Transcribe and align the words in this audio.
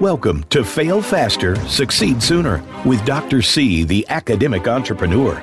Welcome 0.00 0.44
to 0.50 0.62
Fail 0.62 1.02
Faster, 1.02 1.56
Succeed 1.66 2.22
Sooner 2.22 2.62
with 2.86 3.04
Dr. 3.04 3.42
C, 3.42 3.82
the 3.82 4.06
academic 4.08 4.68
entrepreneur. 4.68 5.42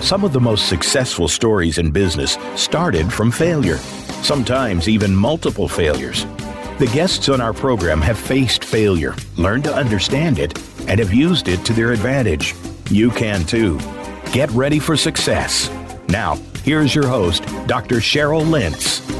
Some 0.00 0.24
of 0.24 0.32
the 0.32 0.40
most 0.40 0.70
successful 0.70 1.28
stories 1.28 1.76
in 1.76 1.90
business 1.90 2.38
started 2.56 3.12
from 3.12 3.30
failure, 3.30 3.76
sometimes 4.22 4.88
even 4.88 5.14
multiple 5.14 5.68
failures. 5.68 6.24
The 6.78 6.90
guests 6.94 7.28
on 7.28 7.42
our 7.42 7.52
program 7.52 8.00
have 8.00 8.18
faced 8.18 8.64
failure, 8.64 9.14
learned 9.36 9.64
to 9.64 9.74
understand 9.74 10.38
it, 10.38 10.58
and 10.88 10.98
have 10.98 11.12
used 11.12 11.48
it 11.48 11.62
to 11.66 11.74
their 11.74 11.92
advantage. 11.92 12.54
You 12.90 13.10
can 13.10 13.44
too. 13.44 13.78
Get 14.32 14.50
ready 14.52 14.78
for 14.78 14.96
success. 14.96 15.70
Now, 16.08 16.36
here's 16.64 16.94
your 16.94 17.06
host, 17.06 17.44
Dr. 17.66 17.96
Cheryl 17.96 18.48
Lentz. 18.48 19.19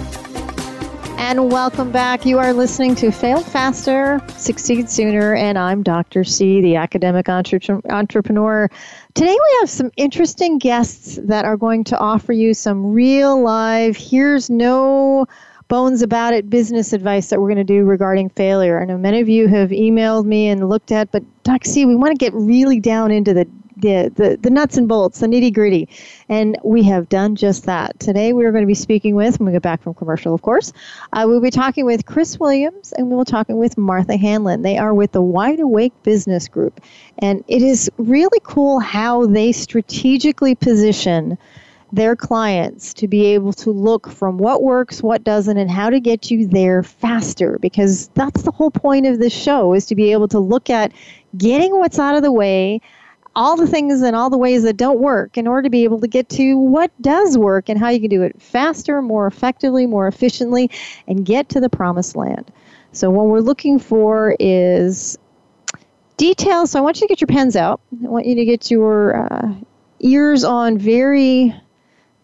And 1.20 1.52
welcome 1.52 1.92
back. 1.92 2.24
You 2.24 2.38
are 2.38 2.54
listening 2.54 2.94
to 2.94 3.12
Fail 3.12 3.42
Faster, 3.42 4.22
Succeed 4.38 4.88
Sooner, 4.88 5.34
and 5.34 5.58
I'm 5.58 5.82
Dr. 5.82 6.24
C, 6.24 6.62
the 6.62 6.76
academic 6.76 7.28
entre- 7.28 7.82
entrepreneur. 7.90 8.70
Today 9.12 9.34
we 9.34 9.56
have 9.60 9.68
some 9.68 9.90
interesting 9.98 10.56
guests 10.56 11.18
that 11.24 11.44
are 11.44 11.58
going 11.58 11.84
to 11.84 11.98
offer 11.98 12.32
you 12.32 12.54
some 12.54 12.94
real 12.94 13.38
live, 13.38 13.98
here's 13.98 14.48
no 14.48 15.26
bones 15.68 16.00
about 16.00 16.32
it 16.32 16.48
business 16.48 16.94
advice 16.94 17.28
that 17.28 17.38
we're 17.38 17.48
going 17.48 17.58
to 17.58 17.64
do 17.64 17.84
regarding 17.84 18.30
failure. 18.30 18.80
I 18.80 18.86
know 18.86 18.96
many 18.96 19.20
of 19.20 19.28
you 19.28 19.46
have 19.46 19.70
emailed 19.70 20.24
me 20.24 20.48
and 20.48 20.70
looked 20.70 20.90
at, 20.90 21.12
but 21.12 21.22
Dr. 21.44 21.68
C, 21.68 21.84
we 21.84 21.96
want 21.96 22.12
to 22.12 22.18
get 22.18 22.32
really 22.32 22.80
down 22.80 23.10
into 23.10 23.34
the 23.34 23.46
the, 23.80 24.12
the, 24.14 24.38
the 24.40 24.50
nuts 24.50 24.76
and 24.76 24.88
bolts, 24.88 25.20
the 25.20 25.26
nitty 25.26 25.52
gritty. 25.52 25.88
And 26.28 26.56
we 26.64 26.82
have 26.84 27.08
done 27.08 27.36
just 27.36 27.64
that. 27.64 27.98
Today 28.00 28.32
we 28.32 28.44
are 28.44 28.52
going 28.52 28.62
to 28.62 28.66
be 28.66 28.74
speaking 28.74 29.14
with, 29.14 29.38
when 29.38 29.46
we 29.46 29.52
get 29.52 29.62
back 29.62 29.82
from 29.82 29.94
commercial, 29.94 30.34
of 30.34 30.42
course, 30.42 30.72
uh, 31.12 31.24
we'll 31.26 31.40
be 31.40 31.50
talking 31.50 31.84
with 31.84 32.06
Chris 32.06 32.38
Williams 32.38 32.92
and 32.92 33.10
we'll 33.10 33.24
be 33.24 33.30
talking 33.30 33.56
with 33.56 33.76
Martha 33.76 34.16
Hanlon. 34.16 34.62
They 34.62 34.78
are 34.78 34.94
with 34.94 35.12
the 35.12 35.22
Wide 35.22 35.60
Awake 35.60 35.92
Business 36.02 36.48
Group. 36.48 36.80
And 37.18 37.44
it 37.48 37.62
is 37.62 37.90
really 37.98 38.40
cool 38.42 38.80
how 38.80 39.26
they 39.26 39.52
strategically 39.52 40.54
position 40.54 41.38
their 41.92 42.14
clients 42.14 42.94
to 42.94 43.08
be 43.08 43.26
able 43.26 43.52
to 43.52 43.70
look 43.70 44.08
from 44.08 44.38
what 44.38 44.62
works, 44.62 45.02
what 45.02 45.24
doesn't, 45.24 45.56
and 45.56 45.68
how 45.68 45.90
to 45.90 45.98
get 45.98 46.30
you 46.30 46.46
there 46.46 46.84
faster. 46.84 47.58
Because 47.58 48.08
that's 48.14 48.42
the 48.42 48.52
whole 48.52 48.70
point 48.70 49.06
of 49.06 49.18
this 49.18 49.32
show 49.32 49.74
is 49.74 49.86
to 49.86 49.96
be 49.96 50.12
able 50.12 50.28
to 50.28 50.38
look 50.38 50.70
at 50.70 50.92
getting 51.36 51.72
what's 51.76 51.98
out 51.98 52.14
of 52.14 52.22
the 52.22 52.32
way, 52.32 52.80
all 53.36 53.56
the 53.56 53.66
things 53.66 54.02
and 54.02 54.16
all 54.16 54.30
the 54.30 54.38
ways 54.38 54.62
that 54.64 54.76
don't 54.76 54.98
work 54.98 55.38
in 55.38 55.46
order 55.46 55.62
to 55.62 55.70
be 55.70 55.84
able 55.84 56.00
to 56.00 56.08
get 56.08 56.28
to 56.28 56.56
what 56.56 56.90
does 57.00 57.38
work 57.38 57.68
and 57.68 57.78
how 57.78 57.88
you 57.88 58.00
can 58.00 58.10
do 58.10 58.22
it 58.22 58.40
faster, 58.40 59.00
more 59.00 59.26
effectively, 59.26 59.86
more 59.86 60.08
efficiently, 60.08 60.70
and 61.06 61.24
get 61.24 61.48
to 61.50 61.60
the 61.60 61.68
promised 61.68 62.16
land. 62.16 62.50
So, 62.92 63.10
what 63.10 63.26
we're 63.26 63.40
looking 63.40 63.78
for 63.78 64.36
is 64.40 65.16
details. 66.16 66.72
So, 66.72 66.78
I 66.78 66.82
want 66.82 67.00
you 67.00 67.06
to 67.06 67.12
get 67.12 67.20
your 67.20 67.28
pens 67.28 67.54
out. 67.54 67.80
I 68.04 68.08
want 68.08 68.26
you 68.26 68.34
to 68.34 68.44
get 68.44 68.70
your 68.70 69.32
uh, 69.32 69.54
ears 70.00 70.44
on 70.44 70.78
very 70.78 71.54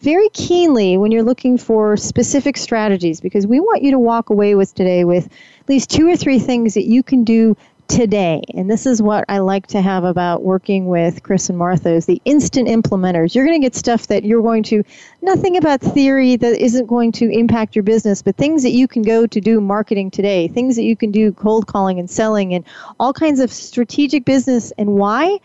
very 0.00 0.28
keenly 0.30 0.98
when 0.98 1.10
you're 1.10 1.22
looking 1.22 1.56
for 1.56 1.96
specific 1.96 2.56
strategies 2.56 3.20
because 3.20 3.46
we 3.46 3.60
want 3.60 3.82
you 3.82 3.91
to 3.91 3.98
walk 3.98 4.30
away 4.30 4.54
with 4.54 4.74
today 4.74 5.04
with 5.04 5.26
at 5.26 5.68
least 5.68 5.91
two 5.91 6.06
or 6.06 6.16
three 6.16 6.38
things 6.38 6.74
that 6.74 6.84
you 6.84 7.02
can 7.02 7.24
do 7.24 7.56
today. 7.88 8.42
And 8.54 8.70
this 8.70 8.86
is 8.86 9.00
what 9.00 9.24
I 9.28 9.38
like 9.38 9.66
to 9.68 9.80
have 9.80 10.04
about 10.04 10.42
working 10.42 10.86
with 10.86 11.22
Chris 11.22 11.48
and 11.48 11.58
Martha 11.58 11.90
is 11.90 12.06
the 12.06 12.20
instant 12.24 12.68
implementers. 12.68 13.34
You're 13.34 13.46
going 13.46 13.60
to 13.60 13.64
get 13.64 13.74
stuff 13.74 14.06
that 14.08 14.24
you're 14.24 14.42
going 14.42 14.62
to 14.64 14.82
nothing 15.22 15.56
about 15.56 15.80
theory 15.80 16.36
that 16.36 16.62
isn't 16.62 16.86
going 16.86 17.12
to 17.12 17.30
impact 17.30 17.76
your 17.76 17.82
business, 17.82 18.22
but 18.22 18.36
things 18.36 18.62
that 18.62 18.72
you 18.72 18.88
can 18.88 19.02
go 19.02 19.26
to 19.26 19.40
do 19.40 19.60
marketing 19.60 20.10
today, 20.10 20.48
things 20.48 20.76
that 20.76 20.84
you 20.84 20.96
can 20.96 21.10
do 21.10 21.32
cold 21.32 21.66
calling 21.66 21.98
and 21.98 22.10
selling 22.10 22.54
and 22.54 22.64
all 22.98 23.12
kinds 23.12 23.40
of 23.40 23.52
strategic 23.52 24.24
business 24.24 24.72
and 24.78 24.94
why? 24.94 25.38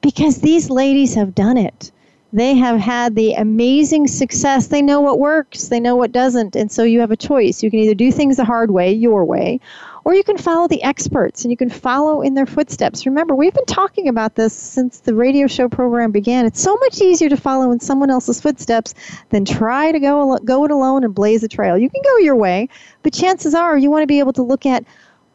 Because 0.00 0.40
these 0.40 0.70
ladies 0.70 1.14
have 1.14 1.34
done 1.34 1.56
it. 1.56 1.90
They 2.32 2.54
have 2.56 2.78
had 2.78 3.14
the 3.14 3.32
amazing 3.34 4.06
success. 4.06 4.66
They 4.66 4.82
know 4.82 5.00
what 5.00 5.18
works, 5.18 5.68
they 5.68 5.80
know 5.80 5.96
what 5.96 6.12
doesn't. 6.12 6.56
And 6.56 6.70
so 6.70 6.82
you 6.82 7.00
have 7.00 7.10
a 7.10 7.16
choice. 7.16 7.62
You 7.62 7.70
can 7.70 7.80
either 7.80 7.94
do 7.94 8.12
things 8.12 8.36
the 8.36 8.44
hard 8.44 8.70
way, 8.70 8.92
your 8.92 9.24
way, 9.24 9.60
or 10.08 10.14
you 10.14 10.24
can 10.24 10.38
follow 10.38 10.66
the 10.66 10.82
experts 10.82 11.44
and 11.44 11.50
you 11.50 11.56
can 11.58 11.68
follow 11.68 12.22
in 12.22 12.32
their 12.32 12.46
footsteps. 12.46 13.04
Remember, 13.04 13.34
we've 13.34 13.52
been 13.52 13.66
talking 13.66 14.08
about 14.08 14.36
this 14.36 14.54
since 14.54 15.00
the 15.00 15.14
radio 15.14 15.46
show 15.46 15.68
program 15.68 16.12
began. 16.12 16.46
It's 16.46 16.62
so 16.62 16.76
much 16.76 17.02
easier 17.02 17.28
to 17.28 17.36
follow 17.36 17.72
in 17.72 17.80
someone 17.80 18.08
else's 18.08 18.40
footsteps 18.40 18.94
than 19.28 19.44
try 19.44 19.92
to 19.92 20.00
go, 20.00 20.38
go 20.38 20.64
it 20.64 20.70
alone 20.70 21.04
and 21.04 21.14
blaze 21.14 21.42
a 21.42 21.48
trail. 21.48 21.76
You 21.76 21.90
can 21.90 22.00
go 22.02 22.16
your 22.20 22.36
way, 22.36 22.70
but 23.02 23.12
chances 23.12 23.54
are 23.54 23.76
you 23.76 23.90
want 23.90 24.02
to 24.02 24.06
be 24.06 24.18
able 24.18 24.32
to 24.32 24.42
look 24.42 24.64
at 24.64 24.82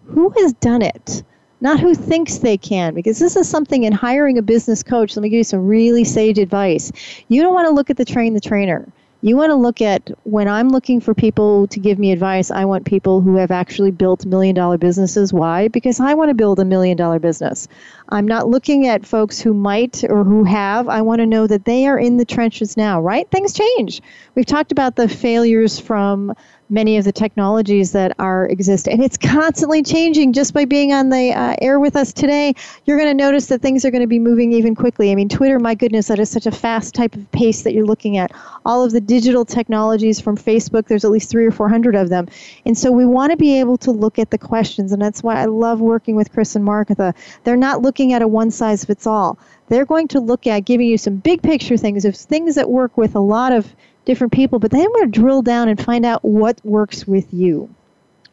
who 0.08 0.32
has 0.38 0.54
done 0.54 0.82
it 0.82 1.22
not 1.62 1.80
who 1.80 1.96
thinks 1.96 2.40
they 2.40 2.58
can, 2.58 2.94
because 2.94 3.20
this 3.20 3.38
is 3.38 3.48
something 3.48 3.86
in 3.86 3.94
hiring 3.94 4.38
a 4.38 4.42
business 4.42 4.84
coach. 4.84 5.16
Let 5.16 5.24
me 5.24 5.30
give 5.30 5.38
you 5.38 5.44
some 5.46 5.66
really 5.66 6.04
sage 6.04 6.38
advice. 6.38 6.92
You 7.30 7.42
don't 7.42 7.54
want 7.54 7.70
to 7.70 7.74
look 7.74 7.90
at 7.90 7.96
the 7.96 8.04
train 8.04 8.34
the 8.34 8.42
trainer. 8.42 8.86
You 9.26 9.38
want 9.38 9.52
to 9.52 9.56
look 9.56 9.82
at 9.82 10.12
when 10.24 10.50
I'm 10.50 10.68
looking 10.68 11.00
for 11.00 11.14
people 11.14 11.66
to 11.68 11.80
give 11.80 11.98
me 11.98 12.12
advice, 12.12 12.52
I 12.52 12.66
want 12.66 12.86
people 12.86 13.22
who 13.22 13.38
have 13.38 13.52
actually 13.52 13.92
built 13.92 14.26
million 14.26 14.54
dollar 14.54 14.78
businesses. 14.78 15.32
Why? 15.32 15.70
Because 15.70 16.02
I 16.02 16.14
want 16.14 16.28
to 16.28 16.34
build 16.34 16.60
a 16.60 16.66
million 16.66 16.98
dollar 16.98 17.20
business. 17.20 17.70
I'm 18.10 18.28
not 18.28 18.50
looking 18.50 18.86
at 18.86 19.06
folks 19.06 19.40
who 19.40 19.54
might 19.54 20.04
or 20.04 20.26
who 20.26 20.44
have. 20.44 20.90
I 20.90 21.04
want 21.04 21.20
to 21.20 21.26
know 21.26 21.48
that 21.48 21.64
they 21.64 21.88
are 21.88 21.98
in 21.98 22.18
the 22.18 22.26
trenches 22.26 22.76
now, 22.76 23.00
right? 23.00 23.26
Things 23.32 23.54
change. 23.54 24.02
We've 24.36 24.46
talked 24.46 24.74
about 24.74 24.98
the 24.98 25.08
failures 25.08 25.80
from 25.80 26.36
many 26.70 26.98
of 26.98 27.06
the 27.06 27.12
technologies 27.12 27.92
that 27.92 28.16
are 28.20 28.48
exist. 28.48 28.88
And 28.88 29.04
it's 29.04 29.18
constantly 29.18 29.84
changing 29.84 30.34
just 30.34 30.54
by 30.54 30.66
being 30.66 30.94
on 30.94 31.10
the 31.10 31.32
uh, 31.32 31.56
air 31.62 31.80
with 31.80 31.96
us 31.96 32.14
today. 32.14 32.54
You're 32.86 32.98
going 32.98 33.10
to 33.10 33.24
notice 33.24 33.48
that 33.48 33.62
things 33.62 33.86
are 33.86 33.92
going 33.92 34.02
to 34.02 34.08
be 34.08 34.20
moving 34.20 34.54
even 34.54 34.76
quickly. 34.76 35.12
I 35.12 35.16
mean 35.16 35.30
twitter 35.30 35.60
my 35.60 35.76
goodness 35.76 36.08
that 36.08 36.20
is 36.20 36.30
such 36.30 36.46
a 36.46 36.52
fast 36.52 36.94
type 36.94 37.16
of 37.16 37.32
pace 37.32 37.64
that 37.64 37.74
you're 37.74 37.86
looking 37.86 38.18
at. 38.18 38.32
All 38.66 38.84
of 38.84 38.92
the 38.92 39.02
digital 39.02 39.46
technologies 39.46 40.20
from 40.20 40.38
facebook 40.38 40.88
there's 40.88 41.06
at 41.06 41.12
least 41.12 41.30
three 41.30 41.46
or 41.46 41.52
four 41.52 41.70
hundred 41.70 41.96
of 41.96 42.10
them. 42.10 42.28
And 42.66 42.78
so 42.78 42.92
we 42.92 43.06
want 43.06 43.32
to 43.32 43.38
be 43.38 43.60
able 43.60 43.78
to 43.78 43.92
look 43.92 44.20
at 44.20 44.32
the 44.32 44.38
questions 44.38 44.92
and 44.92 45.02
that's 45.02 45.24
why 45.24 45.36
i 45.36 45.46
love 45.46 45.82
working 45.82 46.16
with 46.16 46.32
chris 46.32 46.56
and 46.56 46.64
martha 46.64 47.14
they're 47.44 47.58
not 47.58 47.82
looking 47.82 48.14
at 48.14 48.22
a 48.22 48.28
one 48.28 48.52
size 48.52 48.86
fits 48.86 49.08
all. 49.08 49.38
They're 49.70 49.86
going 49.86 50.08
to 50.10 50.20
look 50.20 50.46
at 50.48 50.66
giving 50.66 50.88
you 50.88 50.98
some 50.98 51.18
big 51.18 51.42
picture 51.42 51.78
things 51.78 52.06
of 52.06 52.16
things 52.16 52.56
that 52.56 52.70
work 52.70 52.98
with 52.98 53.16
a 53.16 53.20
lot 53.20 53.52
of 53.52 53.74
different 54.06 54.34
people, 54.34 54.60
but 54.60 54.72
then 54.72 54.82
I'm 54.82 54.92
going 54.92 55.12
to 55.12 55.20
drill 55.20 55.42
down 55.42 55.70
and 55.70 55.82
find 55.82 56.06
out 56.06 56.24
what 56.24 56.60
works 56.64 57.08
with 57.08 57.34
you, 57.34 57.74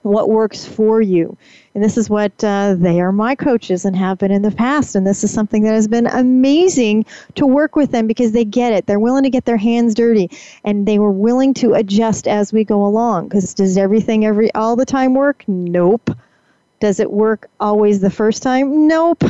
what 0.02 0.28
works 0.28 0.66
for 0.66 1.00
you. 1.00 1.36
And 1.74 1.84
this 1.84 1.96
is 1.96 2.10
what 2.10 2.32
uh, 2.42 2.74
they 2.76 3.00
are 3.00 3.12
my 3.12 3.34
coaches 3.34 3.84
and 3.84 3.94
have 3.94 4.18
been 4.18 4.32
in 4.32 4.42
the 4.42 4.50
past. 4.50 4.96
And 4.96 5.06
this 5.06 5.22
is 5.22 5.32
something 5.32 5.62
that 5.62 5.74
has 5.74 5.86
been 5.86 6.06
amazing 6.06 7.06
to 7.36 7.46
work 7.46 7.76
with 7.76 7.92
them 7.92 8.06
because 8.06 8.32
they 8.32 8.44
get 8.44 8.72
it. 8.72 8.86
They're 8.86 8.98
willing 8.98 9.22
to 9.22 9.30
get 9.30 9.44
their 9.44 9.56
hands 9.56 9.94
dirty 9.94 10.30
and 10.64 10.86
they 10.86 10.98
were 10.98 11.12
willing 11.12 11.54
to 11.54 11.74
adjust 11.74 12.26
as 12.26 12.52
we 12.52 12.64
go 12.64 12.84
along. 12.84 13.28
Because 13.28 13.54
does 13.54 13.76
everything 13.76 14.24
every 14.24 14.52
all 14.54 14.74
the 14.76 14.86
time 14.86 15.14
work? 15.14 15.44
Nope. 15.46 16.10
Does 16.80 16.98
it 16.98 17.10
work 17.10 17.48
always 17.60 18.00
the 18.00 18.10
first 18.10 18.42
time? 18.42 18.88
Nope. 18.88 19.22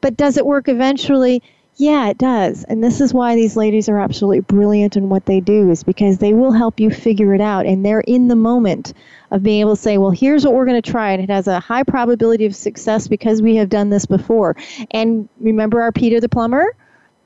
But 0.00 0.16
does 0.16 0.36
it 0.36 0.44
work 0.44 0.68
eventually? 0.68 1.42
Yeah, 1.82 2.10
it 2.10 2.18
does. 2.18 2.62
And 2.62 2.84
this 2.84 3.00
is 3.00 3.12
why 3.12 3.34
these 3.34 3.56
ladies 3.56 3.88
are 3.88 3.98
absolutely 3.98 4.38
brilliant 4.38 4.96
in 4.96 5.08
what 5.08 5.26
they 5.26 5.40
do, 5.40 5.68
is 5.68 5.82
because 5.82 6.18
they 6.18 6.32
will 6.32 6.52
help 6.52 6.78
you 6.78 6.92
figure 6.92 7.34
it 7.34 7.40
out. 7.40 7.66
And 7.66 7.84
they're 7.84 8.02
in 8.02 8.28
the 8.28 8.36
moment 8.36 8.92
of 9.32 9.42
being 9.42 9.62
able 9.62 9.74
to 9.74 9.82
say, 9.82 9.98
well, 9.98 10.12
here's 10.12 10.44
what 10.44 10.54
we're 10.54 10.64
going 10.64 10.80
to 10.80 10.90
try. 10.92 11.10
And 11.10 11.20
it 11.20 11.28
has 11.28 11.48
a 11.48 11.58
high 11.58 11.82
probability 11.82 12.46
of 12.46 12.54
success 12.54 13.08
because 13.08 13.42
we 13.42 13.56
have 13.56 13.68
done 13.68 13.90
this 13.90 14.06
before. 14.06 14.54
And 14.92 15.28
remember 15.40 15.82
our 15.82 15.90
Peter 15.90 16.20
the 16.20 16.28
Plumber? 16.28 16.76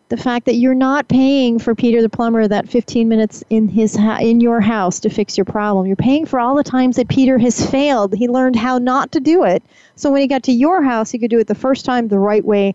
The 0.09 0.17
fact 0.17 0.47
that 0.47 0.55
you're 0.55 0.73
not 0.73 1.07
paying 1.07 1.59
for 1.59 1.75
Peter 1.75 2.01
the 2.01 2.09
plumber 2.09 2.49
that 2.49 2.67
15 2.67 3.11
minutes 3.11 3.45
in 3.51 3.69
his 3.69 3.95
ha- 3.95 4.21
in 4.23 4.41
your 4.41 4.63
house 4.63 5.01
to 5.01 5.11
fix 5.11 5.37
your 5.37 5.45
problem. 5.45 5.85
You're 5.85 5.97
paying 5.97 6.25
for 6.25 6.41
all 6.41 6.57
the 6.57 6.65
times 6.65 6.97
that 6.97 7.09
Peter 7.09 7.37
has 7.37 7.69
failed. 7.71 8.15
He 8.15 8.27
learned 8.27 8.57
how 8.57 8.79
not 8.79 9.13
to 9.13 9.21
do 9.21 9.45
it. 9.45 9.63
So 9.97 10.11
when 10.11 10.23
he 10.23 10.29
got 10.29 10.45
to 10.45 10.53
your 10.53 10.83
house, 10.83 11.11
he 11.11 11.19
could 11.19 11.31
do 11.31 11.41
it 11.41 11.47
the 11.47 11.55
first 11.55 11.85
time 11.85 12.09
the 12.09 12.19
right 12.19 12.45
way 12.45 12.75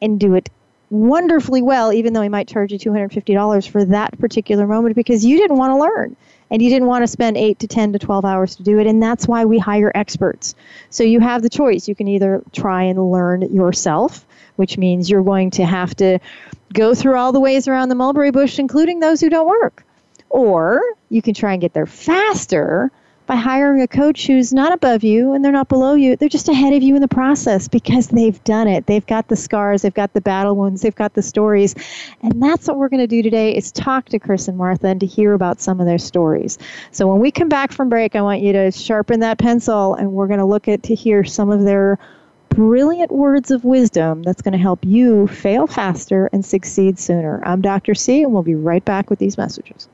and 0.00 0.20
do 0.20 0.34
it 0.34 0.50
wonderfully 0.90 1.62
well, 1.62 1.92
even 1.92 2.12
though 2.12 2.20
he 2.20 2.28
might 2.28 2.48
charge 2.48 2.72
you 2.72 2.78
$250 2.78 3.68
for 3.68 3.84
that 3.86 4.18
particular 4.18 4.66
moment 4.66 4.96
because 4.96 5.24
you 5.24 5.38
didn't 5.38 5.56
want 5.56 5.70
to 5.70 5.76
learn 5.76 6.16
and 6.50 6.60
you 6.60 6.68
didn't 6.68 6.88
want 6.88 7.04
to 7.04 7.06
spend 7.06 7.36
8 7.36 7.60
to 7.60 7.68
10 7.68 7.92
to 7.92 7.98
12 7.98 8.24
hours 8.24 8.56
to 8.56 8.64
do 8.64 8.78
it. 8.80 8.86
And 8.88 9.00
that's 9.00 9.28
why 9.28 9.44
we 9.44 9.58
hire 9.58 9.92
experts. 9.94 10.56
So 10.90 11.04
you 11.04 11.20
have 11.20 11.42
the 11.42 11.48
choice. 11.48 11.86
You 11.86 11.94
can 11.94 12.08
either 12.08 12.42
try 12.52 12.82
and 12.82 13.10
learn 13.10 13.42
yourself, 13.54 14.26
which 14.56 14.76
means 14.76 15.08
you're 15.08 15.22
going 15.22 15.50
to 15.52 15.64
have 15.64 15.94
to 15.96 16.18
go 16.72 16.94
through 16.94 17.16
all 17.16 17.32
the 17.32 17.40
ways 17.40 17.68
around 17.68 17.88
the 17.88 17.94
mulberry 17.94 18.32
bush, 18.32 18.58
including 18.58 18.98
those 18.98 19.20
who 19.20 19.30
don't 19.30 19.48
work. 19.48 19.84
Or 20.28 20.82
you 21.08 21.22
can 21.22 21.34
try 21.34 21.52
and 21.52 21.60
get 21.60 21.72
there 21.72 21.86
faster 21.86 22.90
by 23.30 23.36
hiring 23.36 23.80
a 23.80 23.86
coach 23.86 24.26
who's 24.26 24.52
not 24.52 24.72
above 24.72 25.04
you 25.04 25.32
and 25.32 25.44
they're 25.44 25.52
not 25.52 25.68
below 25.68 25.94
you. 25.94 26.16
They're 26.16 26.28
just 26.28 26.48
ahead 26.48 26.72
of 26.72 26.82
you 26.82 26.96
in 26.96 27.00
the 27.00 27.06
process 27.06 27.68
because 27.68 28.08
they've 28.08 28.42
done 28.42 28.66
it. 28.66 28.86
They've 28.86 29.06
got 29.06 29.28
the 29.28 29.36
scars, 29.36 29.82
they've 29.82 29.94
got 29.94 30.14
the 30.14 30.20
battle 30.20 30.56
wounds, 30.56 30.82
they've 30.82 30.92
got 30.92 31.14
the 31.14 31.22
stories. 31.22 31.76
And 32.22 32.42
that's 32.42 32.66
what 32.66 32.76
we're 32.76 32.88
going 32.88 32.98
to 32.98 33.06
do 33.06 33.22
today 33.22 33.56
is 33.56 33.70
talk 33.70 34.06
to 34.06 34.18
Chris 34.18 34.48
and 34.48 34.58
Martha 34.58 34.88
and 34.88 34.98
to 34.98 35.06
hear 35.06 35.32
about 35.32 35.60
some 35.60 35.78
of 35.78 35.86
their 35.86 35.96
stories. 35.96 36.58
So 36.90 37.06
when 37.06 37.20
we 37.20 37.30
come 37.30 37.48
back 37.48 37.70
from 37.70 37.88
break, 37.88 38.16
I 38.16 38.20
want 38.20 38.40
you 38.40 38.52
to 38.52 38.72
sharpen 38.72 39.20
that 39.20 39.38
pencil 39.38 39.94
and 39.94 40.10
we're 40.10 40.26
going 40.26 40.40
to 40.40 40.44
look 40.44 40.66
at 40.66 40.82
to 40.82 40.96
hear 40.96 41.22
some 41.22 41.52
of 41.52 41.62
their 41.62 42.00
brilliant 42.48 43.12
words 43.12 43.52
of 43.52 43.62
wisdom 43.62 44.24
that's 44.24 44.42
going 44.42 44.54
to 44.54 44.58
help 44.58 44.84
you 44.84 45.28
fail 45.28 45.68
faster 45.68 46.28
and 46.32 46.44
succeed 46.44 46.98
sooner. 46.98 47.40
I'm 47.44 47.60
Dr. 47.60 47.94
C, 47.94 48.24
and 48.24 48.32
we'll 48.32 48.42
be 48.42 48.56
right 48.56 48.84
back 48.84 49.08
with 49.08 49.20
these 49.20 49.38
messages. 49.38 49.88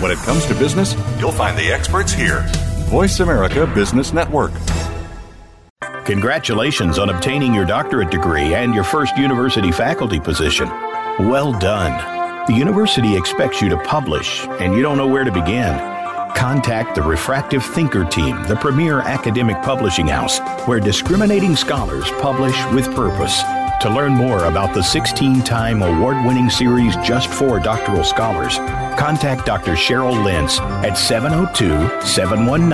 When 0.00 0.10
it 0.10 0.18
comes 0.18 0.46
to 0.46 0.54
business, 0.54 0.94
you'll 1.18 1.30
find 1.30 1.58
the 1.58 1.70
experts 1.70 2.10
here. 2.10 2.46
Voice 2.88 3.20
America 3.20 3.70
Business 3.74 4.14
Network. 4.14 4.50
Congratulations 6.06 6.98
on 6.98 7.10
obtaining 7.10 7.52
your 7.52 7.66
doctorate 7.66 8.10
degree 8.10 8.54
and 8.54 8.74
your 8.74 8.82
first 8.82 9.14
university 9.18 9.70
faculty 9.70 10.18
position. 10.18 10.68
Well 11.18 11.52
done. 11.52 12.46
The 12.46 12.54
university 12.54 13.14
expects 13.14 13.60
you 13.60 13.68
to 13.68 13.76
publish, 13.76 14.46
and 14.58 14.74
you 14.74 14.80
don't 14.80 14.96
know 14.96 15.06
where 15.06 15.24
to 15.24 15.30
begin. 15.30 15.99
Contact 16.34 16.94
the 16.94 17.02
Refractive 17.02 17.62
Thinker 17.64 18.04
team, 18.04 18.42
the 18.44 18.56
premier 18.56 19.00
academic 19.00 19.62
publishing 19.62 20.08
house, 20.08 20.38
where 20.66 20.80
discriminating 20.80 21.56
scholars 21.56 22.10
publish 22.20 22.62
with 22.72 22.94
purpose. 22.94 23.42
To 23.82 23.88
learn 23.88 24.12
more 24.12 24.44
about 24.44 24.74
the 24.74 24.82
16 24.82 25.40
time 25.42 25.82
award 25.82 26.16
winning 26.26 26.50
series 26.50 26.94
just 26.96 27.28
for 27.28 27.58
doctoral 27.58 28.04
scholars, 28.04 28.58
contact 28.98 29.46
Dr. 29.46 29.72
Cheryl 29.72 30.22
Lentz 30.22 30.60
at 30.60 30.98
702 30.98 31.88
719 32.06 32.68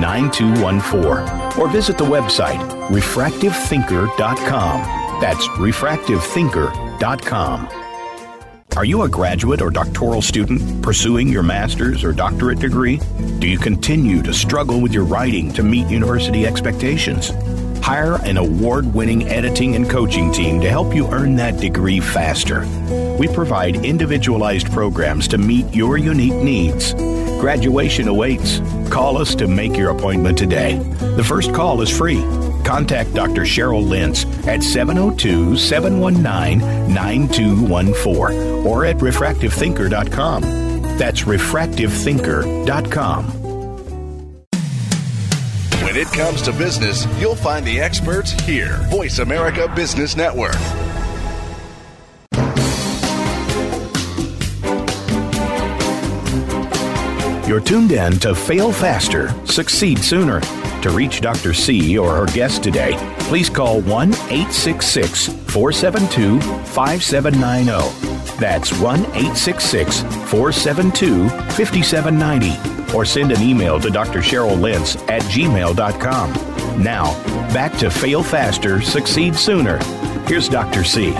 9214 0.00 1.58
or 1.58 1.70
visit 1.70 1.96
the 1.96 2.04
website 2.04 2.60
refractivethinker.com. 2.90 5.20
That's 5.20 5.46
refractivethinker.com. 5.48 7.83
Are 8.76 8.84
you 8.84 9.02
a 9.02 9.08
graduate 9.08 9.62
or 9.62 9.70
doctoral 9.70 10.20
student 10.20 10.82
pursuing 10.82 11.28
your 11.28 11.44
master's 11.44 12.02
or 12.02 12.12
doctorate 12.12 12.58
degree? 12.58 13.00
Do 13.38 13.46
you 13.46 13.56
continue 13.56 14.20
to 14.22 14.34
struggle 14.34 14.80
with 14.80 14.92
your 14.92 15.04
writing 15.04 15.52
to 15.52 15.62
meet 15.62 15.86
university 15.86 16.44
expectations? 16.44 17.30
Hire 17.84 18.16
an 18.24 18.36
award 18.36 18.92
winning 18.92 19.28
editing 19.28 19.76
and 19.76 19.88
coaching 19.88 20.32
team 20.32 20.60
to 20.60 20.68
help 20.68 20.92
you 20.92 21.06
earn 21.12 21.36
that 21.36 21.60
degree 21.60 22.00
faster. 22.00 22.66
We 23.16 23.28
provide 23.28 23.84
individualized 23.84 24.72
programs 24.72 25.28
to 25.28 25.38
meet 25.38 25.72
your 25.72 25.96
unique 25.96 26.42
needs. 26.42 26.94
Graduation 26.94 28.08
awaits. 28.08 28.58
Call 28.90 29.18
us 29.18 29.36
to 29.36 29.46
make 29.46 29.76
your 29.76 29.90
appointment 29.90 30.36
today. 30.36 30.78
The 31.14 31.22
first 31.22 31.54
call 31.54 31.80
is 31.80 31.96
free. 31.96 32.20
Contact 32.64 33.14
Dr. 33.14 33.42
Cheryl 33.42 33.88
Lentz 33.88 34.24
at 34.46 34.62
702 34.62 35.56
719 35.56 36.58
9214 36.92 38.66
or 38.66 38.84
at 38.84 38.96
refractivethinker.com. 38.96 40.42
That's 40.98 41.22
refractivethinker.com. 41.22 43.24
When 45.84 45.96
it 45.96 46.08
comes 46.08 46.42
to 46.42 46.52
business, 46.52 47.06
you'll 47.20 47.36
find 47.36 47.66
the 47.66 47.80
experts 47.80 48.32
here. 48.42 48.78
Voice 48.90 49.18
America 49.18 49.72
Business 49.76 50.16
Network. 50.16 50.54
You're 57.46 57.60
tuned 57.60 57.92
in 57.92 58.18
to 58.20 58.34
Fail 58.34 58.72
Faster, 58.72 59.28
Succeed 59.44 59.98
Sooner. 59.98 60.40
To 60.84 60.90
reach 60.90 61.22
Dr. 61.22 61.54
C 61.54 61.96
or 61.96 62.14
her 62.14 62.26
guest 62.26 62.62
today, 62.62 62.92
please 63.20 63.48
call 63.48 63.80
1 63.80 64.10
866 64.10 65.28
472 65.28 66.38
5790. 66.42 68.36
That's 68.38 68.70
1 68.78 69.00
866 69.00 70.02
472 70.02 71.30
5790 71.30 72.94
or 72.94 73.06
send 73.06 73.32
an 73.32 73.40
email 73.40 73.80
to 73.80 73.88
Dr. 73.88 74.18
Cheryl 74.18 74.60
Lentz 74.60 74.96
at 75.08 75.22
gmail.com. 75.22 76.82
Now, 76.82 77.14
back 77.54 77.72
to 77.78 77.90
Fail 77.90 78.22
Faster, 78.22 78.82
Succeed 78.82 79.34
Sooner. 79.34 79.82
Here's 80.26 80.50
Dr. 80.50 80.84
C. 80.84 81.14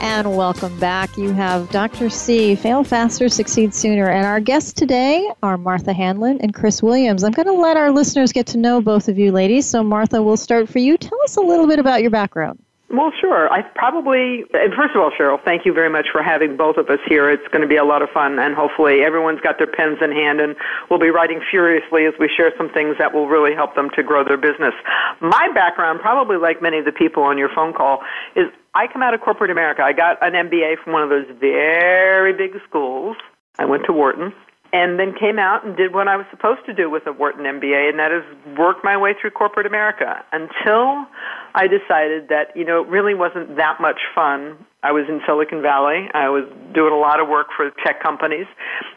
And 0.00 0.36
welcome 0.36 0.78
back. 0.78 1.16
You 1.18 1.32
have 1.32 1.70
Dr. 1.70 2.08
C, 2.08 2.54
Fail 2.54 2.84
Faster, 2.84 3.28
Succeed 3.28 3.74
Sooner. 3.74 4.08
And 4.08 4.24
our 4.24 4.38
guests 4.38 4.72
today 4.72 5.28
are 5.42 5.58
Martha 5.58 5.92
Hanlon 5.92 6.40
and 6.40 6.54
Chris 6.54 6.82
Williams. 6.82 7.24
I'm 7.24 7.32
going 7.32 7.46
to 7.46 7.52
let 7.52 7.76
our 7.76 7.90
listeners 7.90 8.32
get 8.32 8.46
to 8.48 8.58
know 8.58 8.80
both 8.80 9.08
of 9.08 9.18
you 9.18 9.32
ladies. 9.32 9.66
So, 9.66 9.82
Martha, 9.82 10.22
we'll 10.22 10.36
start 10.36 10.68
for 10.68 10.78
you. 10.78 10.96
Tell 10.96 11.20
us 11.24 11.36
a 11.36 11.40
little 11.40 11.66
bit 11.66 11.80
about 11.80 12.00
your 12.02 12.12
background. 12.12 12.60
Well, 12.90 13.12
sure. 13.20 13.52
I 13.52 13.60
probably, 13.60 14.44
and 14.54 14.72
first 14.72 14.94
of 14.94 15.02
all, 15.02 15.10
Cheryl, 15.10 15.38
thank 15.44 15.66
you 15.66 15.74
very 15.74 15.90
much 15.90 16.06
for 16.10 16.22
having 16.22 16.56
both 16.56 16.78
of 16.78 16.88
us 16.88 17.00
here. 17.06 17.28
It's 17.28 17.46
going 17.48 17.60
to 17.60 17.68
be 17.68 17.76
a 17.76 17.84
lot 17.84 18.00
of 18.00 18.08
fun, 18.08 18.38
and 18.38 18.54
hopefully 18.54 19.02
everyone's 19.04 19.40
got 19.40 19.58
their 19.58 19.66
pens 19.66 19.98
in 20.00 20.10
hand, 20.10 20.40
and 20.40 20.56
we'll 20.88 20.98
be 20.98 21.10
writing 21.10 21.42
furiously 21.50 22.06
as 22.06 22.14
we 22.18 22.30
share 22.34 22.50
some 22.56 22.70
things 22.70 22.96
that 22.98 23.12
will 23.12 23.28
really 23.28 23.54
help 23.54 23.74
them 23.74 23.90
to 23.94 24.02
grow 24.02 24.24
their 24.24 24.38
business. 24.38 24.72
My 25.20 25.50
background, 25.52 26.00
probably 26.00 26.38
like 26.38 26.62
many 26.62 26.78
of 26.78 26.86
the 26.86 26.92
people 26.92 27.22
on 27.24 27.36
your 27.36 27.50
phone 27.54 27.74
call, 27.74 28.00
is 28.34 28.46
I 28.74 28.86
come 28.92 29.02
out 29.02 29.14
of 29.14 29.20
corporate 29.20 29.50
America. 29.50 29.82
I 29.82 29.92
got 29.92 30.18
an 30.22 30.32
MBA 30.32 30.82
from 30.84 30.92
one 30.92 31.02
of 31.02 31.10
those 31.10 31.26
very 31.40 32.32
big 32.32 32.60
schools. 32.68 33.16
I 33.58 33.64
went 33.64 33.84
to 33.86 33.92
Wharton 33.92 34.32
and 34.72 34.98
then 34.98 35.14
came 35.18 35.38
out 35.38 35.64
and 35.64 35.76
did 35.76 35.94
what 35.94 36.08
I 36.08 36.16
was 36.16 36.26
supposed 36.30 36.66
to 36.66 36.74
do 36.74 36.90
with 36.90 37.06
a 37.06 37.12
Wharton 37.12 37.44
MBA, 37.44 37.88
and 37.88 37.98
that 37.98 38.12
is 38.12 38.22
work 38.58 38.84
my 38.84 38.96
way 38.96 39.14
through 39.18 39.30
corporate 39.30 39.66
America 39.66 40.24
until 40.30 41.06
I 41.54 41.66
decided 41.66 42.28
that, 42.28 42.52
you 42.54 42.64
know, 42.64 42.82
it 42.82 42.88
really 42.88 43.14
wasn't 43.14 43.56
that 43.56 43.80
much 43.80 43.98
fun. 44.14 44.58
I 44.82 44.92
was 44.92 45.06
in 45.08 45.20
Silicon 45.26 45.62
Valley. 45.62 46.08
I 46.12 46.28
was 46.28 46.44
doing 46.74 46.92
a 46.92 46.98
lot 46.98 47.18
of 47.18 47.28
work 47.28 47.48
for 47.56 47.70
tech 47.84 48.02
companies, 48.02 48.46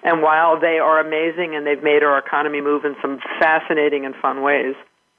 and 0.03 0.21
while 0.21 0.59
they 0.59 0.77
are 0.79 0.99
amazing 0.99 1.55
and 1.55 1.65
they've 1.65 1.81
made 1.81 2.03
our 2.03 2.17
economy 2.17 2.59
move 2.59 2.83
in 2.83 2.95
some 3.01 3.19
fascinating 3.39 4.05
and 4.05 4.13
fun 4.21 4.41
ways, 4.43 4.75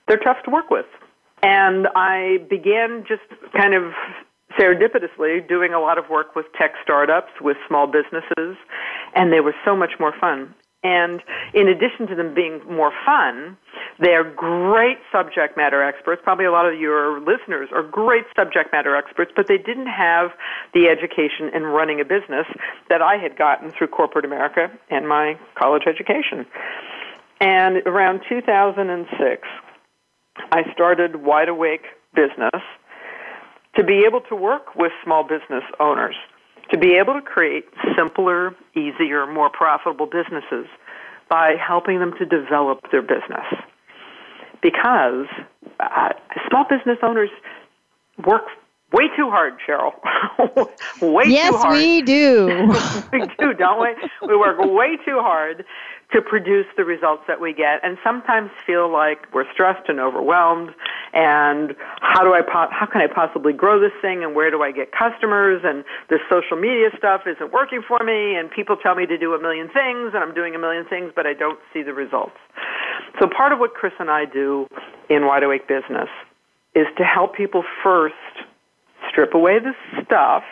they're 0.06 0.20
tough 0.20 0.42
to 0.44 0.50
work 0.50 0.68
with. 0.70 0.86
And 1.42 1.88
I 1.96 2.38
began 2.48 3.04
just 3.08 3.22
kind 3.56 3.74
of 3.74 3.92
serendipitously 4.58 5.46
doing 5.48 5.72
a 5.72 5.80
lot 5.80 5.98
of 5.98 6.08
work 6.08 6.34
with 6.34 6.46
tech 6.58 6.72
startups, 6.82 7.32
with 7.40 7.56
small 7.68 7.86
businesses, 7.86 8.56
and 9.14 9.32
they 9.32 9.40
were 9.40 9.54
so 9.64 9.76
much 9.76 9.92
more 9.98 10.12
fun. 10.20 10.54
And 10.84 11.22
in 11.54 11.68
addition 11.68 12.08
to 12.08 12.16
them 12.16 12.34
being 12.34 12.60
more 12.68 12.92
fun, 13.06 13.56
they're 14.00 14.24
great 14.24 14.98
subject 15.12 15.56
matter 15.56 15.80
experts. 15.80 16.20
Probably 16.24 16.44
a 16.44 16.50
lot 16.50 16.66
of 16.66 16.78
your 16.78 17.20
listeners 17.20 17.68
are 17.72 17.84
great 17.84 18.24
subject 18.34 18.72
matter 18.72 18.96
experts, 18.96 19.30
but 19.36 19.46
they 19.46 19.58
didn't 19.58 19.86
have 19.86 20.30
the 20.74 20.88
education 20.88 21.50
in 21.54 21.62
running 21.62 22.00
a 22.00 22.04
business 22.04 22.46
that 22.88 23.00
I 23.00 23.16
had 23.16 23.38
gotten 23.38 23.70
through 23.70 23.88
corporate 23.88 24.24
America 24.24 24.72
and 24.90 25.06
my 25.06 25.38
college 25.56 25.84
education. 25.86 26.46
And 27.40 27.76
around 27.86 28.22
2006, 28.28 29.48
I 30.50 30.72
started 30.72 31.16
Wide 31.16 31.48
Awake 31.48 31.86
Business 32.14 32.62
to 33.76 33.84
be 33.84 34.04
able 34.06 34.20
to 34.28 34.36
work 34.36 34.74
with 34.76 34.92
small 35.04 35.22
business 35.22 35.64
owners, 35.80 36.14
to 36.70 36.78
be 36.78 36.94
able 36.94 37.14
to 37.14 37.22
create 37.22 37.64
simpler, 37.96 38.54
easier, 38.76 39.26
more 39.26 39.50
profitable 39.50 40.06
businesses 40.06 40.66
by 41.28 41.54
helping 41.56 41.98
them 41.98 42.12
to 42.18 42.26
develop 42.26 42.80
their 42.90 43.02
business. 43.02 43.46
Because 44.62 45.26
uh, 45.80 46.10
small 46.48 46.64
business 46.68 46.98
owners 47.02 47.30
work 48.26 48.44
way 48.92 49.08
too 49.16 49.30
hard, 49.30 49.54
Cheryl. 49.66 49.92
way 51.00 51.24
yes, 51.26 51.50
too 51.50 51.56
hard. 51.56 51.76
Yes, 51.76 51.84
we 51.84 52.02
do. 52.02 52.46
we 53.12 53.26
do, 53.38 53.54
don't 53.54 53.80
we? 53.80 54.28
We 54.28 54.36
work 54.36 54.58
way 54.58 54.96
too 55.04 55.18
hard 55.20 55.64
to 56.12 56.20
produce 56.20 56.66
the 56.76 56.84
results 56.84 57.22
that 57.26 57.40
we 57.40 57.54
get 57.54 57.80
and 57.82 57.96
sometimes 58.04 58.50
feel 58.66 58.92
like 58.92 59.32
we're 59.32 59.50
stressed 59.52 59.88
and 59.88 59.98
overwhelmed 59.98 60.70
and 61.14 61.74
how 62.00 62.22
do 62.22 62.34
I 62.34 62.42
po- 62.42 62.68
how 62.70 62.86
can 62.86 63.00
I 63.00 63.06
possibly 63.06 63.52
grow 63.52 63.80
this 63.80 63.92
thing 64.02 64.22
and 64.22 64.34
where 64.34 64.50
do 64.50 64.62
I 64.62 64.72
get 64.72 64.92
customers 64.92 65.62
and 65.64 65.84
this 66.10 66.20
social 66.30 66.56
media 66.56 66.90
stuff 66.98 67.22
isn't 67.26 67.52
working 67.52 67.82
for 67.86 67.98
me 68.04 68.36
and 68.36 68.50
people 68.50 68.76
tell 68.76 68.94
me 68.94 69.06
to 69.06 69.16
do 69.16 69.32
a 69.32 69.40
million 69.40 69.68
things 69.68 70.12
and 70.12 70.22
I'm 70.22 70.34
doing 70.34 70.54
a 70.54 70.58
million 70.58 70.84
things 70.84 71.12
but 71.16 71.26
I 71.26 71.32
don't 71.32 71.58
see 71.72 71.82
the 71.82 71.94
results. 71.94 72.36
So 73.18 73.26
part 73.26 73.52
of 73.52 73.58
what 73.58 73.72
Chris 73.72 73.92
and 73.98 74.10
I 74.10 74.26
do 74.26 74.66
in 75.08 75.26
Wide 75.26 75.42
Awake 75.42 75.66
Business 75.66 76.08
is 76.74 76.86
to 76.98 77.04
help 77.04 77.34
people 77.34 77.64
first 77.82 78.14
strip 79.12 79.34
away 79.34 79.58
the 79.58 79.72
stuff 80.04 80.42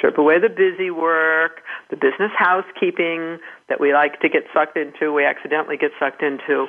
strip 0.00 0.18
away 0.18 0.40
the 0.40 0.48
busy 0.48 0.90
work, 0.90 1.60
the 1.90 1.96
business 1.96 2.32
housekeeping 2.36 3.38
that 3.68 3.80
we 3.80 3.92
like 3.92 4.18
to 4.20 4.28
get 4.28 4.44
sucked 4.52 4.76
into, 4.76 5.12
we 5.12 5.24
accidentally 5.24 5.76
get 5.76 5.90
sucked 6.00 6.22
into. 6.22 6.66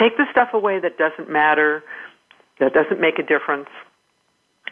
Take 0.00 0.16
the 0.16 0.24
stuff 0.32 0.48
away 0.54 0.80
that 0.80 0.96
doesn't 0.96 1.30
matter, 1.30 1.84
that 2.58 2.72
doesn't 2.72 3.00
make 3.00 3.18
a 3.18 3.22
difference, 3.22 3.68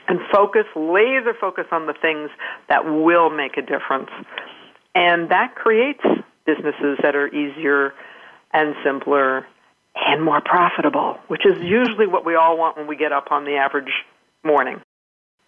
and 0.08 0.20
focus, 0.32 0.64
laser 0.74 1.34
focus 1.38 1.66
on 1.70 1.86
the 1.86 1.94
things 2.00 2.30
that 2.68 2.84
will 2.84 3.30
make 3.30 3.56
a 3.56 3.62
difference. 3.62 4.10
And 4.94 5.30
that 5.30 5.54
creates 5.54 6.02
businesses 6.44 6.98
that 7.02 7.14
are 7.14 7.28
easier 7.28 7.92
and 8.52 8.74
simpler 8.84 9.46
and 9.94 10.24
more 10.24 10.40
profitable, 10.40 11.18
which 11.28 11.44
is 11.46 11.54
usually 11.62 12.06
what 12.06 12.24
we 12.24 12.34
all 12.34 12.56
want 12.56 12.76
when 12.78 12.86
we 12.86 12.96
get 12.96 13.12
up 13.12 13.30
on 13.30 13.44
the 13.44 13.56
average 13.56 13.92
morning. 14.42 14.80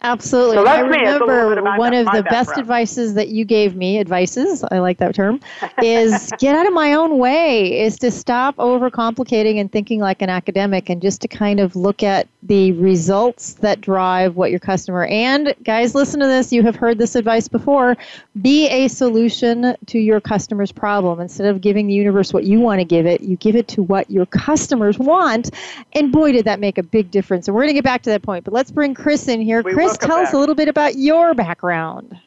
Absolutely. 0.05 0.57
So 0.57 0.67
I 0.67 0.81
remember 0.81 1.63
one 1.79 1.95
of 1.95 2.05
the 2.13 2.23
best 2.25 2.59
advices 2.59 3.15
that 3.15 3.29
you 3.29 3.47
gave 3.47 3.75
me, 3.75 3.99
advices, 3.99 4.63
I 4.71 4.79
like 4.79 4.99
that 4.99 5.15
term, 5.15 5.41
is 5.83 6.31
get 6.39 6.55
out 6.55 6.67
of 6.67 6.75
my 6.75 6.93
own 6.93 7.17
way, 7.17 7.81
is 7.81 7.99
to 8.01 8.11
stop 8.11 8.55
overcomplicating 8.57 9.59
and 9.59 9.73
thinking 9.73 10.01
like 10.01 10.21
an 10.21 10.29
academic 10.29 10.91
and 10.91 11.01
just 11.01 11.23
to 11.23 11.29
kind 11.29 11.59
of 11.59 11.75
look 11.75 12.03
at 12.03 12.29
the 12.43 12.73
results 12.73 13.55
that 13.55 13.81
drive 13.81 14.37
what 14.37 14.51
your 14.51 14.61
customer 14.61 15.07
and 15.07 15.55
guys 15.65 15.95
listen 15.95 16.21
to 16.21 16.27
this, 16.27 16.53
you 16.53 16.63
have 16.63 16.77
heard 16.77 16.99
this 16.99 17.15
advice 17.15 17.49
before, 17.49 17.97
be 18.43 18.69
a 18.69 18.89
solution 18.89 19.75
to 19.87 19.99
your 19.99 20.21
customer's 20.21 20.71
problem 20.71 21.19
instead 21.19 21.47
of 21.47 21.63
giving 21.63 21.87
the 21.87 21.95
universe 21.95 22.35
what 22.35 22.45
you 22.45 22.61
want 22.61 22.79
to 22.79 22.85
give 22.85 23.07
it, 23.07 23.23
you 23.23 23.37
give 23.37 23.57
it 23.57 23.69
to 23.69 23.83
what 23.83 24.11
your 24.11 24.27
customers 24.27 24.99
want. 24.99 25.51
And 25.95 26.13
boy 26.13 26.33
did 26.33 26.45
that 26.45 26.61
make 26.61 26.77
a 26.77 26.83
big 26.83 27.11
difference. 27.11 27.49
And 27.49 27.55
we're 27.55 27.63
going 27.63 27.71
to 27.71 27.75
get 27.75 27.85
back 27.85 28.03
to 28.03 28.11
that 28.11 28.23
point, 28.23 28.45
but 28.45 28.53
let's 28.53 28.71
bring 28.71 28.93
Chris 28.93 29.29
in 29.29 29.41
here. 29.41 29.63
We 29.63 29.73
Chris 29.73 29.94
welcome 29.95 30.09
tell 30.09 30.19
back. 30.19 30.29
us 30.29 30.35
a 30.35 30.39
little 30.39 30.55
bit 30.55 30.69
about 30.69 30.97
your 30.97 31.35
background. 31.35 32.19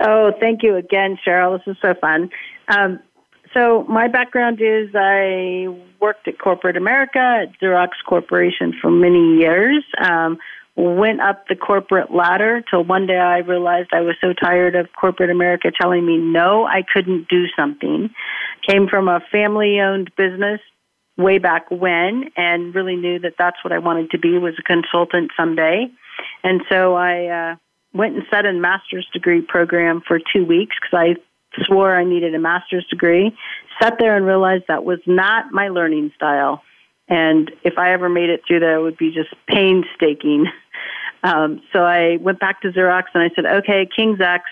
Oh, 0.00 0.32
thank 0.38 0.62
you 0.62 0.76
again, 0.76 1.18
Cheryl. 1.26 1.58
This 1.58 1.74
is 1.74 1.80
so 1.82 1.94
fun. 1.94 2.30
Um, 2.68 3.00
so 3.54 3.84
my 3.88 4.08
background 4.08 4.60
is 4.60 4.90
I 4.94 5.66
worked 6.00 6.28
at 6.28 6.38
corporate 6.38 6.76
America 6.76 7.18
at 7.18 7.60
Xerox 7.60 7.90
Corporation 8.06 8.72
for 8.80 8.90
many 8.90 9.38
years. 9.38 9.84
Um, 10.00 10.38
went 10.76 11.20
up 11.20 11.48
the 11.48 11.56
corporate 11.56 12.14
ladder 12.14 12.62
till 12.70 12.84
one 12.84 13.06
day 13.06 13.18
I 13.18 13.38
realized 13.38 13.90
I 13.92 14.00
was 14.00 14.14
so 14.20 14.32
tired 14.32 14.76
of 14.76 14.88
corporate 14.98 15.30
America 15.30 15.70
telling 15.78 16.06
me 16.06 16.16
no, 16.16 16.64
I 16.64 16.82
couldn't 16.82 17.28
do 17.28 17.46
something. 17.58 18.10
Came 18.66 18.86
from 18.88 19.08
a 19.08 19.20
family-owned 19.32 20.12
business 20.16 20.60
way 21.18 21.38
back 21.38 21.70
when, 21.70 22.30
and 22.36 22.74
really 22.74 22.96
knew 22.96 23.18
that 23.18 23.34
that's 23.36 23.62
what 23.62 23.72
I 23.72 23.78
wanted 23.78 24.10
to 24.12 24.18
be 24.18 24.38
was 24.38 24.54
a 24.58 24.62
consultant 24.62 25.32
someday. 25.36 25.90
And 26.42 26.62
so 26.68 26.94
I 26.94 27.26
uh, 27.26 27.56
went 27.92 28.16
and 28.16 28.24
set 28.30 28.46
a 28.46 28.52
master's 28.52 29.06
degree 29.12 29.42
program 29.42 30.02
for 30.06 30.18
two 30.18 30.44
weeks 30.44 30.76
because 30.80 30.96
I 30.96 31.64
swore 31.64 31.96
I 31.96 32.04
needed 32.04 32.34
a 32.34 32.38
master's 32.38 32.86
degree. 32.86 33.36
Sat 33.80 33.96
there 33.98 34.16
and 34.16 34.26
realized 34.26 34.64
that 34.68 34.84
was 34.84 35.00
not 35.06 35.52
my 35.52 35.68
learning 35.68 36.12
style. 36.14 36.62
And 37.08 37.50
if 37.64 37.76
I 37.76 37.92
ever 37.92 38.08
made 38.08 38.30
it 38.30 38.42
through 38.46 38.60
there, 38.60 38.76
it 38.76 38.82
would 38.82 38.96
be 38.96 39.12
just 39.12 39.34
painstaking. 39.46 40.46
Um, 41.22 41.60
so 41.70 41.84
I 41.84 42.16
went 42.16 42.40
back 42.40 42.62
to 42.62 42.68
Xerox 42.68 43.04
and 43.12 43.22
I 43.22 43.28
said, 43.34 43.44
okay, 43.44 43.86
King's 43.94 44.22
X, 44.22 44.44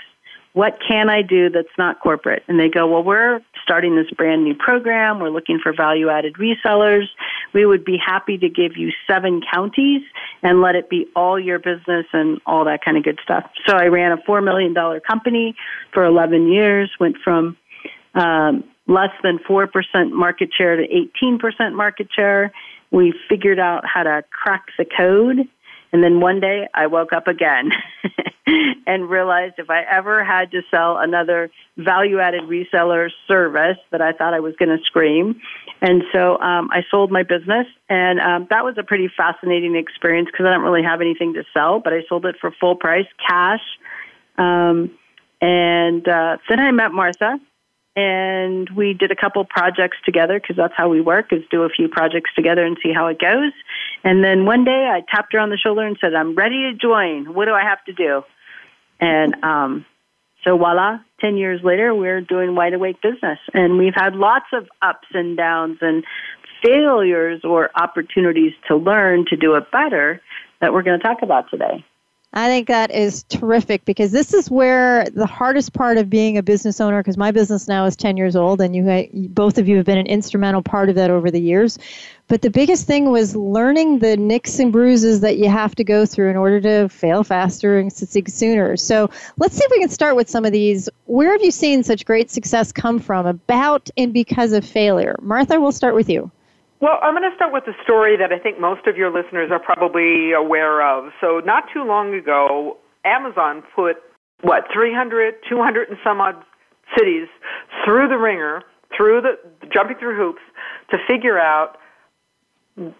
what 0.58 0.80
can 0.88 1.08
I 1.08 1.22
do 1.22 1.50
that's 1.50 1.68
not 1.78 2.00
corporate? 2.00 2.42
And 2.48 2.58
they 2.58 2.68
go, 2.68 2.84
well, 2.88 3.04
we're 3.04 3.38
starting 3.62 3.94
this 3.94 4.10
brand 4.10 4.42
new 4.42 4.56
program. 4.56 5.20
We're 5.20 5.30
looking 5.30 5.60
for 5.62 5.72
value 5.72 6.10
added 6.10 6.34
resellers. 6.34 7.04
We 7.54 7.64
would 7.64 7.84
be 7.84 7.96
happy 7.96 8.36
to 8.38 8.48
give 8.48 8.76
you 8.76 8.90
seven 9.06 9.40
counties 9.54 10.02
and 10.42 10.60
let 10.60 10.74
it 10.74 10.90
be 10.90 11.06
all 11.14 11.38
your 11.38 11.60
business 11.60 12.06
and 12.12 12.40
all 12.44 12.64
that 12.64 12.84
kind 12.84 12.96
of 12.96 13.04
good 13.04 13.20
stuff. 13.22 13.48
So 13.68 13.76
I 13.76 13.84
ran 13.84 14.10
a 14.10 14.16
$4 14.16 14.42
million 14.42 14.74
company 15.06 15.54
for 15.94 16.04
11 16.04 16.52
years, 16.52 16.90
went 16.98 17.18
from 17.22 17.56
um, 18.16 18.64
less 18.88 19.12
than 19.22 19.38
4% 19.38 19.68
market 20.10 20.50
share 20.58 20.74
to 20.74 20.82
18% 21.22 21.72
market 21.72 22.08
share. 22.12 22.50
We 22.90 23.14
figured 23.28 23.60
out 23.60 23.84
how 23.86 24.02
to 24.02 24.24
crack 24.32 24.64
the 24.76 24.86
code. 24.86 25.48
And 25.92 26.02
then 26.02 26.20
one 26.20 26.40
day 26.40 26.68
I 26.74 26.86
woke 26.86 27.12
up 27.12 27.28
again 27.28 27.70
and 28.86 29.08
realized 29.08 29.54
if 29.58 29.70
I 29.70 29.82
ever 29.82 30.24
had 30.24 30.50
to 30.52 30.62
sell 30.70 30.98
another 30.98 31.50
value 31.76 32.18
added 32.20 32.42
reseller 32.42 33.10
service 33.26 33.78
that 33.90 34.00
I 34.00 34.12
thought 34.12 34.34
I 34.34 34.40
was 34.40 34.54
going 34.56 34.76
to 34.76 34.82
scream. 34.84 35.40
And 35.80 36.02
so 36.12 36.38
um, 36.38 36.70
I 36.72 36.82
sold 36.90 37.12
my 37.12 37.22
business, 37.22 37.66
and 37.88 38.18
um, 38.20 38.46
that 38.50 38.64
was 38.64 38.76
a 38.78 38.82
pretty 38.82 39.08
fascinating 39.16 39.76
experience 39.76 40.28
because 40.30 40.46
I 40.46 40.50
don't 40.50 40.62
really 40.62 40.82
have 40.82 41.00
anything 41.00 41.34
to 41.34 41.44
sell, 41.54 41.78
but 41.78 41.92
I 41.92 42.02
sold 42.08 42.26
it 42.26 42.36
for 42.40 42.50
full 42.50 42.74
price, 42.74 43.06
cash. 43.26 43.60
Um, 44.36 44.90
and 45.40 46.06
uh, 46.08 46.38
then 46.48 46.58
I 46.58 46.72
met 46.72 46.90
Martha, 46.92 47.38
and 47.98 48.70
we 48.70 48.94
did 48.94 49.10
a 49.10 49.16
couple 49.16 49.44
projects 49.44 49.96
together 50.04 50.38
because 50.38 50.54
that's 50.54 50.74
how 50.76 50.88
we 50.88 51.00
work 51.00 51.32
is 51.32 51.42
do 51.50 51.64
a 51.64 51.68
few 51.68 51.88
projects 51.88 52.30
together 52.36 52.64
and 52.64 52.76
see 52.80 52.92
how 52.94 53.08
it 53.08 53.18
goes. 53.18 53.50
And 54.04 54.22
then 54.22 54.44
one 54.44 54.62
day 54.62 54.88
i 54.88 55.02
tapped 55.12 55.32
her 55.32 55.40
on 55.40 55.50
the 55.50 55.56
shoulder 55.56 55.84
and 55.84 55.96
said 56.00 56.14
i'm 56.14 56.36
ready 56.36 56.70
to 56.70 56.74
join. 56.74 57.34
What 57.34 57.46
do 57.46 57.54
i 57.54 57.62
have 57.62 57.84
to 57.86 57.92
do? 57.92 58.22
And 59.00 59.42
um, 59.42 59.84
so 60.44 60.56
voila 60.56 61.00
10 61.20 61.38
years 61.38 61.60
later 61.64 61.92
we're 61.92 62.20
doing 62.20 62.54
wide 62.54 62.74
awake 62.74 63.02
business. 63.02 63.40
And 63.52 63.78
we've 63.78 63.96
had 63.96 64.14
lots 64.14 64.46
of 64.52 64.68
ups 64.80 65.08
and 65.12 65.36
downs 65.36 65.78
and 65.80 66.04
failures 66.62 67.40
or 67.42 67.70
opportunities 67.74 68.52
to 68.68 68.76
learn 68.76 69.24
to 69.30 69.36
do 69.36 69.56
it 69.56 69.72
better 69.72 70.22
that 70.60 70.72
we're 70.72 70.84
going 70.84 71.00
to 71.00 71.04
talk 71.04 71.22
about 71.22 71.50
today 71.50 71.84
I 72.34 72.48
think 72.48 72.68
that 72.68 72.90
is 72.90 73.22
terrific 73.24 73.86
because 73.86 74.12
this 74.12 74.34
is 74.34 74.50
where 74.50 75.06
the 75.14 75.24
hardest 75.24 75.72
part 75.72 75.96
of 75.96 76.10
being 76.10 76.36
a 76.36 76.42
business 76.42 76.78
owner, 76.78 77.00
because 77.00 77.16
my 77.16 77.30
business 77.30 77.66
now 77.66 77.86
is 77.86 77.96
10 77.96 78.18
years 78.18 78.36
old 78.36 78.60
and 78.60 78.76
you 78.76 79.28
both 79.30 79.56
of 79.56 79.66
you 79.66 79.78
have 79.78 79.86
been 79.86 79.96
an 79.96 80.06
instrumental 80.06 80.60
part 80.60 80.90
of 80.90 80.94
that 80.96 81.10
over 81.10 81.30
the 81.30 81.40
years. 81.40 81.78
But 82.28 82.42
the 82.42 82.50
biggest 82.50 82.86
thing 82.86 83.10
was 83.10 83.34
learning 83.34 84.00
the 84.00 84.18
nicks 84.18 84.58
and 84.58 84.70
bruises 84.70 85.20
that 85.20 85.38
you 85.38 85.48
have 85.48 85.74
to 85.76 85.84
go 85.84 86.04
through 86.04 86.28
in 86.28 86.36
order 86.36 86.60
to 86.60 86.90
fail 86.90 87.24
faster 87.24 87.78
and 87.78 87.90
succeed 87.90 88.30
sooner. 88.30 88.76
So 88.76 89.08
let's 89.38 89.56
see 89.56 89.64
if 89.64 89.70
we 89.70 89.80
can 89.80 89.88
start 89.88 90.14
with 90.14 90.28
some 90.28 90.44
of 90.44 90.52
these. 90.52 90.90
Where 91.06 91.32
have 91.32 91.42
you 91.42 91.50
seen 91.50 91.82
such 91.82 92.04
great 92.04 92.30
success 92.30 92.72
come 92.72 92.98
from 92.98 93.24
about 93.24 93.88
and 93.96 94.12
because 94.12 94.52
of 94.52 94.66
failure? 94.66 95.16
Martha, 95.22 95.58
we'll 95.58 95.72
start 95.72 95.94
with 95.94 96.10
you. 96.10 96.30
Well, 96.80 96.98
I'm 97.02 97.14
going 97.14 97.28
to 97.28 97.34
start 97.34 97.52
with 97.52 97.64
a 97.66 97.74
story 97.82 98.16
that 98.16 98.32
I 98.32 98.38
think 98.38 98.60
most 98.60 98.86
of 98.86 98.96
your 98.96 99.10
listeners 99.10 99.50
are 99.50 99.58
probably 99.58 100.32
aware 100.32 100.80
of. 100.80 101.10
So, 101.20 101.40
not 101.44 101.64
too 101.74 101.82
long 101.82 102.14
ago, 102.14 102.76
Amazon 103.04 103.64
put, 103.74 103.96
what, 104.42 104.64
300, 104.72 105.34
200 105.48 105.88
and 105.88 105.98
some 106.04 106.20
odd 106.20 106.36
cities 106.96 107.26
through 107.84 108.08
the 108.08 108.16
ringer, 108.16 108.62
through 108.96 109.22
the, 109.22 109.68
jumping 109.72 109.96
through 109.98 110.16
hoops 110.16 110.42
to 110.90 110.98
figure 111.08 111.38
out 111.38 111.78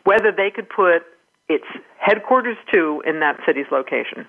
whether 0.03 0.33
they 0.37 0.51
could 0.51 0.69
put 0.69 1.03
its 1.49 1.65
headquarters 2.01 2.57
to 2.75 3.01
in 3.07 3.21
that 3.21 3.39
city's 3.47 3.67
location. 3.71 4.27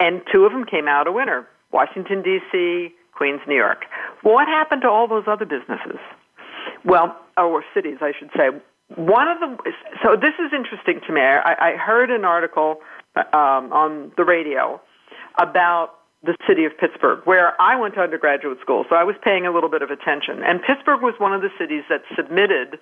And 0.00 0.22
two 0.32 0.44
of 0.44 0.52
them 0.52 0.64
came 0.64 0.88
out 0.88 1.06
a 1.06 1.12
winner 1.12 1.46
Washington, 1.70 2.22
D.C., 2.22 2.94
Queens, 3.12 3.40
New 3.46 3.56
York. 3.56 3.84
Well, 4.24 4.32
what 4.32 4.48
happened 4.48 4.80
to 4.82 4.88
all 4.88 5.06
those 5.06 5.24
other 5.26 5.44
businesses? 5.44 6.00
Well, 6.84 7.16
or 7.36 7.64
cities, 7.74 7.98
I 8.00 8.12
should 8.18 8.30
say. 8.36 8.48
One 8.96 9.28
of 9.28 9.40
them. 9.40 9.58
So 10.02 10.16
this 10.16 10.34
is 10.38 10.52
interesting 10.52 11.00
to 11.06 11.12
me. 11.12 11.20
I, 11.20 11.74
I 11.74 11.76
heard 11.76 12.10
an 12.10 12.24
article 12.24 12.78
um, 13.16 13.72
on 13.72 14.12
the 14.16 14.24
radio 14.24 14.80
about 15.38 15.94
the 16.22 16.36
city 16.48 16.64
of 16.64 16.72
Pittsburgh, 16.78 17.20
where 17.24 17.60
I 17.60 17.76
went 17.78 17.94
to 17.94 18.00
undergraduate 18.00 18.58
school, 18.60 18.84
so 18.90 18.96
I 18.96 19.04
was 19.04 19.14
paying 19.22 19.46
a 19.46 19.52
little 19.52 19.70
bit 19.70 19.82
of 19.82 19.90
attention. 19.90 20.42
And 20.42 20.60
Pittsburgh 20.62 21.00
was 21.00 21.14
one 21.18 21.32
of 21.32 21.42
the 21.42 21.50
cities 21.58 21.84
that 21.88 22.02
submitted 22.16 22.78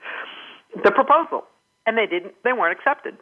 the 0.83 0.91
proposal, 0.91 1.45
and 1.87 1.99
they 1.99 2.07
didn't. 2.07 2.35
They 2.45 2.53
weren't 2.53 2.79
accepted. 2.79 3.19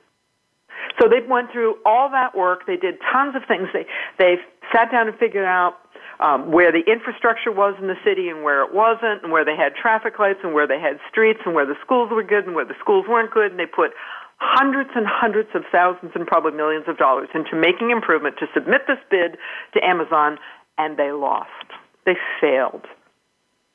So 1.00 1.08
they 1.08 1.26
went 1.26 1.50
through 1.52 1.76
all 1.84 2.10
that 2.10 2.36
work. 2.36 2.66
They 2.66 2.76
did 2.76 2.96
tons 3.12 3.34
of 3.34 3.42
things. 3.48 3.68
They 3.72 3.86
they 4.18 4.36
sat 4.72 4.90
down 4.92 5.08
and 5.08 5.18
figured 5.18 5.44
out 5.44 5.78
um, 6.24 6.50
where 6.50 6.72
the 6.72 6.80
infrastructure 6.90 7.52
was 7.52 7.76
in 7.78 7.86
the 7.86 8.00
city 8.02 8.30
and 8.30 8.42
where 8.42 8.64
it 8.64 8.72
wasn't, 8.72 9.22
and 9.22 9.30
where 9.30 9.44
they 9.44 9.54
had 9.54 9.76
traffic 9.76 10.18
lights 10.18 10.40
and 10.42 10.54
where 10.54 10.66
they 10.66 10.80
had 10.80 10.96
streets 11.10 11.40
and 11.44 11.54
where 11.54 11.66
the 11.66 11.76
schools 11.84 12.08
were 12.10 12.22
good 12.24 12.46
and 12.46 12.54
where 12.54 12.64
the 12.64 12.78
schools 12.80 13.04
weren't 13.06 13.30
good. 13.30 13.50
And 13.50 13.60
they 13.60 13.68
put 13.68 13.92
hundreds 14.38 14.88
and 14.96 15.04
hundreds 15.06 15.50
of 15.54 15.64
thousands 15.70 16.12
and 16.14 16.26
probably 16.26 16.52
millions 16.52 16.86
of 16.88 16.96
dollars 16.96 17.28
into 17.34 17.54
making 17.54 17.90
improvement 17.90 18.36
to 18.40 18.46
submit 18.54 18.88
this 18.88 18.96
bid 19.10 19.36
to 19.74 19.84
Amazon, 19.84 20.38
and 20.78 20.96
they 20.96 21.12
lost. 21.12 21.68
They 22.06 22.16
failed. 22.40 22.86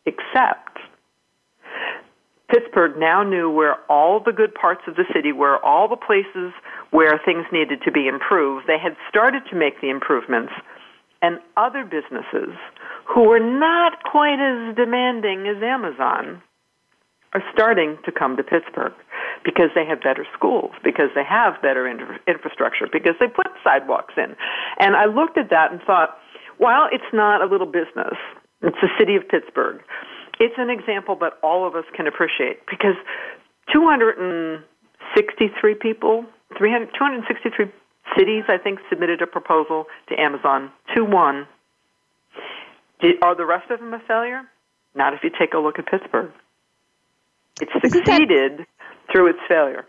Except 0.07 0.79
Pittsburgh 2.49 2.97
now 2.97 3.21
knew 3.21 3.51
where 3.51 3.75
all 3.91 4.19
the 4.19 4.33
good 4.33 4.55
parts 4.55 4.81
of 4.87 4.95
the 4.95 5.05
city 5.13 5.31
were, 5.31 5.63
all 5.63 5.87
the 5.87 5.95
places 5.95 6.51
where 6.89 7.21
things 7.23 7.45
needed 7.51 7.81
to 7.85 7.91
be 7.91 8.07
improved. 8.07 8.65
They 8.65 8.79
had 8.81 8.97
started 9.07 9.43
to 9.51 9.55
make 9.55 9.81
the 9.81 9.89
improvements, 9.89 10.51
and 11.21 11.39
other 11.57 11.83
businesses 11.83 12.55
who 13.05 13.27
were 13.27 13.39
not 13.39 14.03
quite 14.03 14.39
as 14.39 14.75
demanding 14.75 15.47
as 15.47 15.61
Amazon 15.61 16.41
are 17.33 17.43
starting 17.53 17.97
to 18.05 18.11
come 18.11 18.37
to 18.37 18.43
Pittsburgh 18.43 18.93
because 19.43 19.69
they 19.75 19.85
have 19.85 20.01
better 20.01 20.25
schools, 20.35 20.71
because 20.83 21.09
they 21.15 21.23
have 21.23 21.61
better 21.61 21.87
infra- 21.87 22.19
infrastructure, 22.27 22.87
because 22.91 23.13
they 23.19 23.27
put 23.27 23.47
sidewalks 23.63 24.15
in. 24.17 24.35
And 24.79 24.95
I 24.95 25.05
looked 25.05 25.37
at 25.37 25.51
that 25.51 25.71
and 25.71 25.79
thought, 25.81 26.17
while 26.57 26.89
it's 26.91 27.13
not 27.13 27.41
a 27.41 27.45
little 27.45 27.67
business, 27.67 28.17
it's 28.61 28.77
the 28.81 28.89
city 28.97 29.15
of 29.15 29.29
Pittsburgh. 29.29 29.81
It's 30.39 30.55
an 30.57 30.69
example 30.69 31.15
that 31.21 31.33
all 31.43 31.67
of 31.67 31.75
us 31.75 31.85
can 31.95 32.07
appreciate 32.07 32.65
because 32.69 32.95
263 33.71 35.75
people, 35.75 36.25
300, 36.57 36.89
263 36.97 37.71
cities, 38.17 38.43
I 38.47 38.57
think, 38.57 38.79
submitted 38.89 39.21
a 39.21 39.27
proposal 39.27 39.85
to 40.09 40.19
Amazon. 40.19 40.71
2 40.95 41.05
1. 41.05 41.47
Are 43.21 43.35
the 43.35 43.45
rest 43.45 43.71
of 43.71 43.79
them 43.79 43.93
a 43.93 43.99
failure? 43.99 44.41
Not 44.95 45.13
if 45.13 45.23
you 45.23 45.29
take 45.37 45.53
a 45.53 45.57
look 45.57 45.79
at 45.79 45.85
Pittsburgh. 45.85 46.31
It 47.61 47.69
that- 47.73 47.91
succeeded 47.91 48.65
through 49.11 49.27
its 49.27 49.39
failure. 49.47 49.85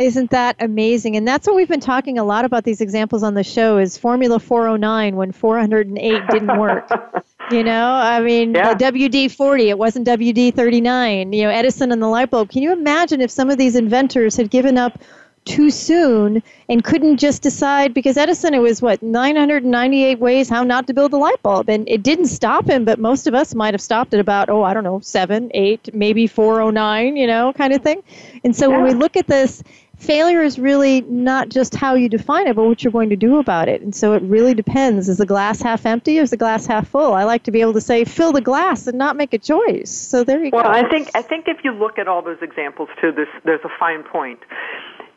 Isn't 0.00 0.30
that 0.30 0.56
amazing? 0.60 1.16
And 1.16 1.28
that's 1.28 1.46
what 1.46 1.54
we've 1.54 1.68
been 1.68 1.78
talking 1.78 2.18
a 2.18 2.24
lot 2.24 2.46
about 2.46 2.64
these 2.64 2.80
examples 2.80 3.22
on 3.22 3.34
the 3.34 3.44
show 3.44 3.76
is 3.76 3.98
Formula 3.98 4.38
409 4.38 5.14
when 5.14 5.30
408 5.30 6.22
didn't 6.30 6.58
work. 6.58 6.88
you 7.50 7.62
know, 7.62 7.86
I 7.92 8.20
mean, 8.20 8.54
yeah. 8.54 8.72
WD-40, 8.72 9.68
it 9.68 9.76
wasn't 9.76 10.06
WD-39. 10.06 11.36
You 11.36 11.42
know, 11.42 11.50
Edison 11.50 11.92
and 11.92 12.00
the 12.00 12.06
light 12.06 12.30
bulb. 12.30 12.48
Can 12.48 12.62
you 12.62 12.72
imagine 12.72 13.20
if 13.20 13.30
some 13.30 13.50
of 13.50 13.58
these 13.58 13.76
inventors 13.76 14.36
had 14.36 14.48
given 14.48 14.78
up 14.78 14.98
too 15.44 15.70
soon 15.70 16.42
and 16.68 16.84
couldn't 16.84 17.16
just 17.16 17.42
decide 17.42 17.94
because 17.94 18.16
Edison 18.16 18.54
it 18.54 18.58
was 18.58 18.82
what 18.82 19.02
998 19.02 20.18
ways 20.18 20.48
how 20.48 20.62
not 20.62 20.86
to 20.86 20.94
build 20.94 21.12
a 21.12 21.16
light 21.16 21.42
bulb. 21.42 21.68
And 21.68 21.88
it 21.88 22.02
didn't 22.02 22.26
stop 22.26 22.68
him 22.68 22.84
but 22.84 22.98
most 22.98 23.26
of 23.26 23.34
us 23.34 23.54
might 23.54 23.74
have 23.74 23.80
stopped 23.80 24.12
at 24.12 24.20
about 24.20 24.50
oh 24.50 24.62
I 24.62 24.74
don't 24.74 24.84
know 24.84 25.00
7 25.00 25.50
8 25.54 25.94
maybe 25.94 26.26
409 26.26 27.16
you 27.16 27.26
know 27.26 27.52
kind 27.54 27.72
of 27.72 27.82
thing. 27.82 28.02
And 28.44 28.54
so 28.54 28.70
yeah. 28.70 28.76
when 28.76 28.86
we 28.86 28.94
look 28.94 29.16
at 29.16 29.26
this 29.26 29.62
failure 29.96 30.42
is 30.42 30.58
really 30.58 31.02
not 31.02 31.50
just 31.50 31.74
how 31.74 31.94
you 31.94 32.08
define 32.08 32.46
it 32.46 32.56
but 32.56 32.64
what 32.64 32.82
you're 32.82 32.92
going 32.92 33.10
to 33.10 33.16
do 33.16 33.38
about 33.38 33.68
it. 33.68 33.80
And 33.80 33.94
so 33.94 34.12
it 34.12 34.22
really 34.22 34.54
depends. 34.54 35.08
Is 35.08 35.18
the 35.18 35.26
glass 35.26 35.62
half 35.62 35.86
empty 35.86 36.18
or 36.18 36.22
is 36.22 36.30
the 36.30 36.36
glass 36.36 36.66
half 36.66 36.88
full? 36.88 37.14
I 37.14 37.24
like 37.24 37.44
to 37.44 37.50
be 37.50 37.62
able 37.62 37.74
to 37.74 37.80
say 37.80 38.04
fill 38.04 38.32
the 38.32 38.40
glass 38.42 38.86
and 38.86 38.98
not 38.98 39.16
make 39.16 39.32
a 39.32 39.38
choice. 39.38 39.90
So 39.90 40.22
there 40.22 40.44
you 40.44 40.50
well, 40.52 40.64
go. 40.64 40.70
Well 40.70 40.84
I 40.84 40.88
think 40.90 41.10
I 41.14 41.22
think 41.22 41.48
if 41.48 41.64
you 41.64 41.72
look 41.72 41.98
at 41.98 42.08
all 42.08 42.20
those 42.20 42.42
examples 42.42 42.90
too 43.00 43.10
this 43.10 43.28
there's 43.44 43.64
a 43.64 43.70
fine 43.78 44.02
point 44.02 44.40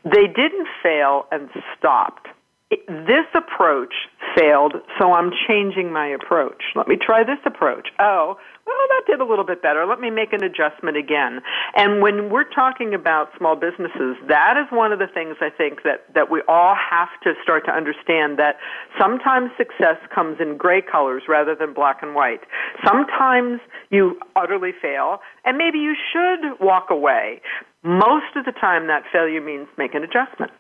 they 0.04 0.28
didn't 0.28 0.68
fail 0.82 1.26
and 1.32 1.50
stopped. 1.78 2.28
It, 2.70 2.86
this 2.88 3.28
approach 3.36 3.94
failed, 4.36 4.74
so 5.00 5.14
I'm 5.14 5.32
changing 5.48 5.92
my 5.92 6.08
approach. 6.08 6.64
Let 6.76 6.88
me 6.88 6.98
try 6.98 7.24
this 7.24 7.40
approach. 7.46 7.90
Oh, 8.00 8.36
well, 8.66 8.76
that 8.90 9.04
did 9.06 9.20
a 9.20 9.26
little 9.26 9.46
bit 9.46 9.62
better. 9.62 9.86
Let 9.86 10.00
me 10.00 10.10
make 10.10 10.32
an 10.34 10.44
adjustment 10.44 10.96
again. 10.98 11.42
And 11.76 12.02
when 12.02 12.30
we're 12.30 12.50
talking 12.50 12.94
about 12.94 13.30
small 13.38 13.56
businesses, 13.56 14.16
that 14.28 14.56
is 14.58 14.66
one 14.72 14.92
of 14.94 15.00
the 15.00 15.08
things 15.14 15.36
I 15.42 15.50
think 15.50 15.84
that, 15.84 16.06
that 16.16 16.32
we 16.32 16.42
all 16.48 16.76
have 16.76 17.10
to 17.24 17.34
start 17.44 17.66
to 17.66 17.72
understand 17.72 18.40
that 18.40 18.56
sometimes 19.00 19.52
success 19.58 19.98
comes 20.14 20.38
in 20.40 20.58
gray 20.58 20.82
colors 20.82 21.24
rather 21.28 21.56
than 21.56 21.74
black 21.74 22.02
and 22.02 22.16
white. 22.16 22.42
Sometimes 22.88 23.60
you 23.90 24.18
utterly 24.36 24.72
fail, 24.82 25.20
and 25.44 25.58
maybe 25.58 25.78
you 25.78 25.96
should 26.12 26.60
walk 26.60 26.88
away. 26.90 27.42
Most 27.84 28.36
of 28.36 28.46
the 28.46 28.54
time, 28.54 28.88
that 28.88 29.04
failure 29.12 29.42
means 29.42 29.68
make 29.78 29.94
an 29.94 30.04
adjustment. 30.04 30.52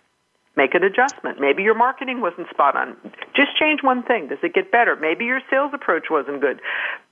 Make 0.56 0.76
an 0.76 0.84
adjustment. 0.84 1.40
Maybe 1.40 1.64
your 1.64 1.74
marketing 1.74 2.22
wasn't 2.22 2.48
spot 2.50 2.76
on. 2.76 2.96
Just 3.36 3.58
change 3.58 3.82
one 3.82 4.04
thing. 4.04 4.28
Does 4.28 4.38
it 4.44 4.54
get 4.54 4.72
better? 4.72 4.96
Maybe 4.96 5.26
your 5.26 5.42
sales 5.50 5.72
approach 5.74 6.12
wasn't 6.12 6.42
good. 6.42 6.62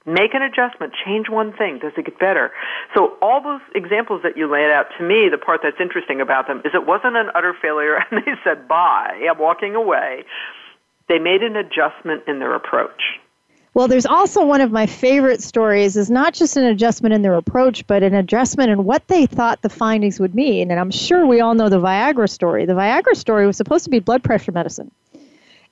Make 0.06 0.36
an 0.36 0.44
adjustment. 0.44 0.94
Change 1.06 1.28
one 1.28 1.52
thing. 1.54 1.80
Does 1.80 1.94
it 1.98 2.06
get 2.06 2.20
better? 2.20 2.52
So 2.94 3.18
all 3.20 3.42
those 3.42 3.62
examples 3.74 4.22
that 4.22 4.38
you 4.38 4.52
laid 4.52 4.70
out, 4.70 4.88
to 5.00 5.04
me, 5.04 5.28
the 5.32 5.40
part 5.40 5.62
that's 5.64 5.82
interesting 5.82 6.22
about 6.22 6.48
them 6.48 6.62
is 6.66 6.72
it 6.76 6.86
wasn't 6.86 7.16
an 7.16 7.30
utter 7.34 7.56
failure 7.60 7.98
and 8.12 8.22
they 8.22 8.34
said, 8.44 8.68
bye, 8.68 9.26
I'm 9.28 9.40
walking 9.40 9.74
away. 9.74 10.24
They 11.10 11.18
made 11.18 11.42
an 11.42 11.56
adjustment 11.56 12.24
in 12.28 12.38
their 12.38 12.54
approach. 12.54 13.18
Well, 13.74 13.88
there's 13.88 14.06
also 14.06 14.46
one 14.46 14.60
of 14.60 14.72
my 14.72 14.86
favorite 14.86 15.42
stories 15.42 15.96
is 15.96 16.10
not 16.10 16.34
just 16.34 16.58
an 16.58 16.66
adjustment 16.66 17.14
in 17.16 17.22
their 17.22 17.36
approach, 17.36 17.88
but 17.88 18.04
an 18.04 18.14
adjustment 18.14 18.70
in 18.70 18.84
what 18.84 19.08
they 19.08 19.26
thought 19.26 19.62
the 19.62 19.70
findings 19.70 20.20
would 20.20 20.36
mean. 20.36 20.72
And 20.72 20.80
I'm 20.80 20.92
sure 20.92 21.26
we 21.26 21.40
all 21.40 21.54
know 21.54 21.70
the 21.70 21.80
Viagra 21.80 22.30
story. 22.30 22.66
The 22.66 22.74
Viagra 22.74 23.16
story 23.16 23.48
was 23.48 23.56
supposed 23.56 23.86
to 23.86 23.90
be 23.90 24.00
blood 24.00 24.24
pressure 24.24 24.52
medicine. 24.52 24.92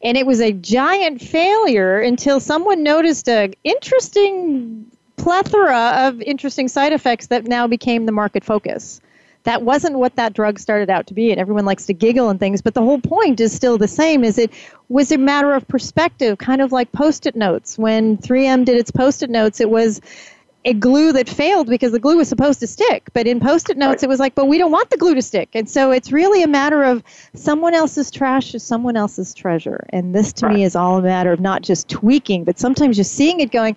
And 0.01 0.17
it 0.17 0.25
was 0.25 0.39
a 0.39 0.53
giant 0.53 1.21
failure 1.21 1.99
until 1.99 2.39
someone 2.39 2.83
noticed 2.83 3.27
an 3.27 3.53
interesting 3.65 4.89
plethora 5.17 6.07
of 6.07 6.21
interesting 6.21 6.69
side 6.69 6.93
effects 6.93 7.27
that 7.27 7.47
now 7.47 7.67
became 7.67 8.05
the 8.05 8.13
market 8.13 8.45
focus 8.45 9.01
that 9.49 9.63
wasn't 9.63 9.97
what 9.97 10.15
that 10.15 10.33
drug 10.33 10.59
started 10.59 10.91
out 10.91 11.07
to 11.07 11.15
be 11.15 11.31
and 11.31 11.41
everyone 11.41 11.65
likes 11.65 11.87
to 11.87 11.93
giggle 11.93 12.29
and 12.29 12.39
things 12.39 12.61
but 12.61 12.75
the 12.75 12.83
whole 12.83 13.01
point 13.01 13.39
is 13.39 13.51
still 13.51 13.79
the 13.79 13.87
same 13.87 14.23
is 14.23 14.37
it 14.37 14.51
was 14.89 15.11
a 15.11 15.17
matter 15.17 15.53
of 15.53 15.67
perspective 15.67 16.37
kind 16.37 16.61
of 16.61 16.71
like 16.71 16.91
post-it 16.91 17.35
notes 17.35 17.75
when 17.75 18.15
3m 18.19 18.63
did 18.63 18.77
its 18.77 18.91
post-it 18.91 19.29
notes 19.31 19.59
it 19.59 19.71
was 19.71 20.01
a 20.65 20.73
glue 20.73 21.11
that 21.11 21.27
failed 21.27 21.67
because 21.67 21.91
the 21.91 21.99
glue 21.99 22.17
was 22.17 22.29
supposed 22.29 22.59
to 22.59 22.67
stick 22.67 23.09
but 23.13 23.25
in 23.25 23.39
post-it 23.39 23.75
notes 23.75 24.03
it 24.03 24.09
was 24.09 24.19
like 24.19 24.35
but 24.35 24.45
we 24.45 24.59
don't 24.59 24.71
want 24.71 24.87
the 24.91 24.97
glue 24.97 25.15
to 25.15 25.21
stick 25.21 25.49
and 25.55 25.67
so 25.67 25.89
it's 25.89 26.11
really 26.11 26.43
a 26.43 26.47
matter 26.47 26.83
of 26.83 27.01
someone 27.33 27.73
else's 27.73 28.11
trash 28.11 28.53
is 28.53 28.61
someone 28.61 28.95
else's 28.95 29.33
treasure 29.33 29.83
and 29.89 30.13
this 30.13 30.31
to 30.31 30.45
right. 30.45 30.57
me 30.57 30.63
is 30.63 30.75
all 30.75 30.99
a 30.99 31.01
matter 31.01 31.31
of 31.31 31.39
not 31.39 31.63
just 31.63 31.89
tweaking 31.89 32.43
but 32.43 32.59
sometimes 32.59 32.95
just 32.95 33.13
seeing 33.13 33.39
it 33.39 33.49
going 33.51 33.75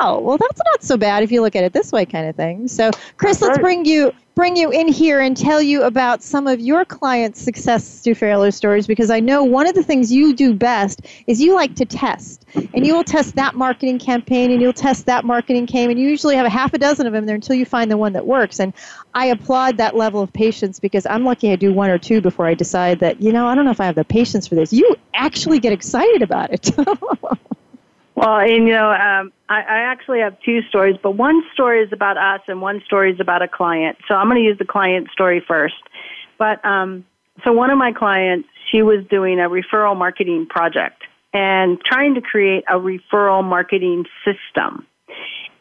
oh, 0.00 0.20
well, 0.20 0.38
that's 0.38 0.60
not 0.70 0.82
so 0.82 0.96
bad 0.96 1.22
if 1.22 1.32
you 1.32 1.40
look 1.40 1.56
at 1.56 1.64
it 1.64 1.72
this 1.72 1.92
way, 1.92 2.04
kind 2.04 2.28
of 2.28 2.36
thing. 2.36 2.68
So, 2.68 2.90
Chris, 3.16 3.40
let's 3.40 3.58
bring 3.58 3.84
you 3.84 4.12
bring 4.38 4.54
you 4.54 4.70
in 4.70 4.86
here 4.86 5.18
and 5.18 5.36
tell 5.36 5.60
you 5.60 5.82
about 5.82 6.22
some 6.22 6.46
of 6.46 6.60
your 6.60 6.84
clients' 6.84 7.42
success 7.42 7.98
through 7.98 8.14
failure 8.14 8.52
stories 8.52 8.86
because 8.86 9.10
I 9.10 9.18
know 9.18 9.42
one 9.42 9.66
of 9.66 9.74
the 9.74 9.82
things 9.82 10.12
you 10.12 10.32
do 10.32 10.54
best 10.54 11.04
is 11.26 11.40
you 11.40 11.56
like 11.56 11.74
to 11.74 11.84
test. 11.84 12.44
And 12.54 12.86
you 12.86 12.94
will 12.94 13.02
test 13.02 13.34
that 13.34 13.56
marketing 13.56 13.98
campaign 13.98 14.52
and 14.52 14.62
you'll 14.62 14.72
test 14.72 15.06
that 15.06 15.24
marketing 15.24 15.66
campaign 15.66 15.90
and 15.90 15.98
you 15.98 16.08
usually 16.08 16.36
have 16.36 16.46
a 16.46 16.50
half 16.50 16.72
a 16.72 16.78
dozen 16.78 17.04
of 17.08 17.12
them 17.12 17.26
there 17.26 17.34
until 17.34 17.56
you 17.56 17.66
find 17.66 17.90
the 17.90 17.96
one 17.96 18.12
that 18.12 18.28
works. 18.28 18.60
And 18.60 18.72
I 19.12 19.26
applaud 19.26 19.76
that 19.78 19.96
level 19.96 20.22
of 20.22 20.32
patience 20.32 20.78
because 20.78 21.04
I'm 21.04 21.24
lucky 21.24 21.50
I 21.50 21.56
do 21.56 21.72
one 21.72 21.90
or 21.90 21.98
two 21.98 22.20
before 22.20 22.46
I 22.46 22.54
decide 22.54 23.00
that, 23.00 23.20
you 23.20 23.32
know, 23.32 23.48
I 23.48 23.56
don't 23.56 23.64
know 23.64 23.72
if 23.72 23.80
I 23.80 23.86
have 23.86 23.96
the 23.96 24.04
patience 24.04 24.46
for 24.46 24.54
this. 24.54 24.72
You 24.72 24.94
actually 25.14 25.58
get 25.58 25.72
excited 25.72 26.22
about 26.22 26.52
it. 26.52 26.70
Well, 28.18 28.40
and 28.40 28.66
you 28.66 28.74
know, 28.74 28.90
um, 28.90 29.32
I, 29.48 29.60
I 29.60 29.78
actually 29.92 30.18
have 30.18 30.36
two 30.44 30.62
stories, 30.62 30.96
but 31.00 31.12
one 31.12 31.40
story 31.52 31.84
is 31.84 31.92
about 31.92 32.16
us 32.18 32.40
and 32.48 32.60
one 32.60 32.82
story 32.84 33.12
is 33.12 33.20
about 33.20 33.42
a 33.42 33.48
client. 33.48 33.96
So 34.08 34.16
I'm 34.16 34.26
going 34.26 34.42
to 34.42 34.44
use 34.44 34.58
the 34.58 34.64
client 34.64 35.06
story 35.12 35.40
first. 35.46 35.76
But 36.36 36.64
um, 36.64 37.04
so 37.44 37.52
one 37.52 37.70
of 37.70 37.78
my 37.78 37.92
clients, 37.92 38.48
she 38.72 38.82
was 38.82 39.04
doing 39.08 39.38
a 39.38 39.48
referral 39.48 39.96
marketing 39.96 40.46
project 40.50 41.00
and 41.32 41.78
trying 41.80 42.16
to 42.16 42.20
create 42.20 42.64
a 42.68 42.74
referral 42.74 43.44
marketing 43.44 44.04
system. 44.24 44.84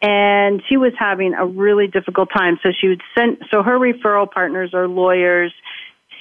And 0.01 0.63
she 0.67 0.77
was 0.77 0.93
having 0.97 1.35
a 1.35 1.45
really 1.45 1.85
difficult 1.85 2.29
time. 2.35 2.57
So 2.63 2.69
she 2.75 2.87
would 2.87 3.03
send, 3.15 3.37
so 3.51 3.61
her 3.61 3.77
referral 3.77 4.31
partners 4.31 4.73
are 4.73 4.87
lawyers, 4.87 5.53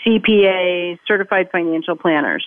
CPA, 0.05 0.99
certified 1.09 1.49
financial 1.51 1.96
planners. 1.96 2.44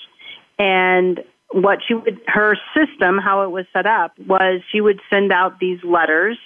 And 0.59 1.23
what 1.51 1.79
she 1.87 1.95
would 1.95 2.21
her 2.27 2.55
system 2.75 3.17
how 3.17 3.41
it 3.43 3.49
was 3.49 3.65
set 3.73 3.85
up 3.85 4.17
was 4.19 4.61
she 4.71 4.81
would 4.81 4.99
send 5.09 5.31
out 5.31 5.59
these 5.59 5.79
letters. 5.83 6.37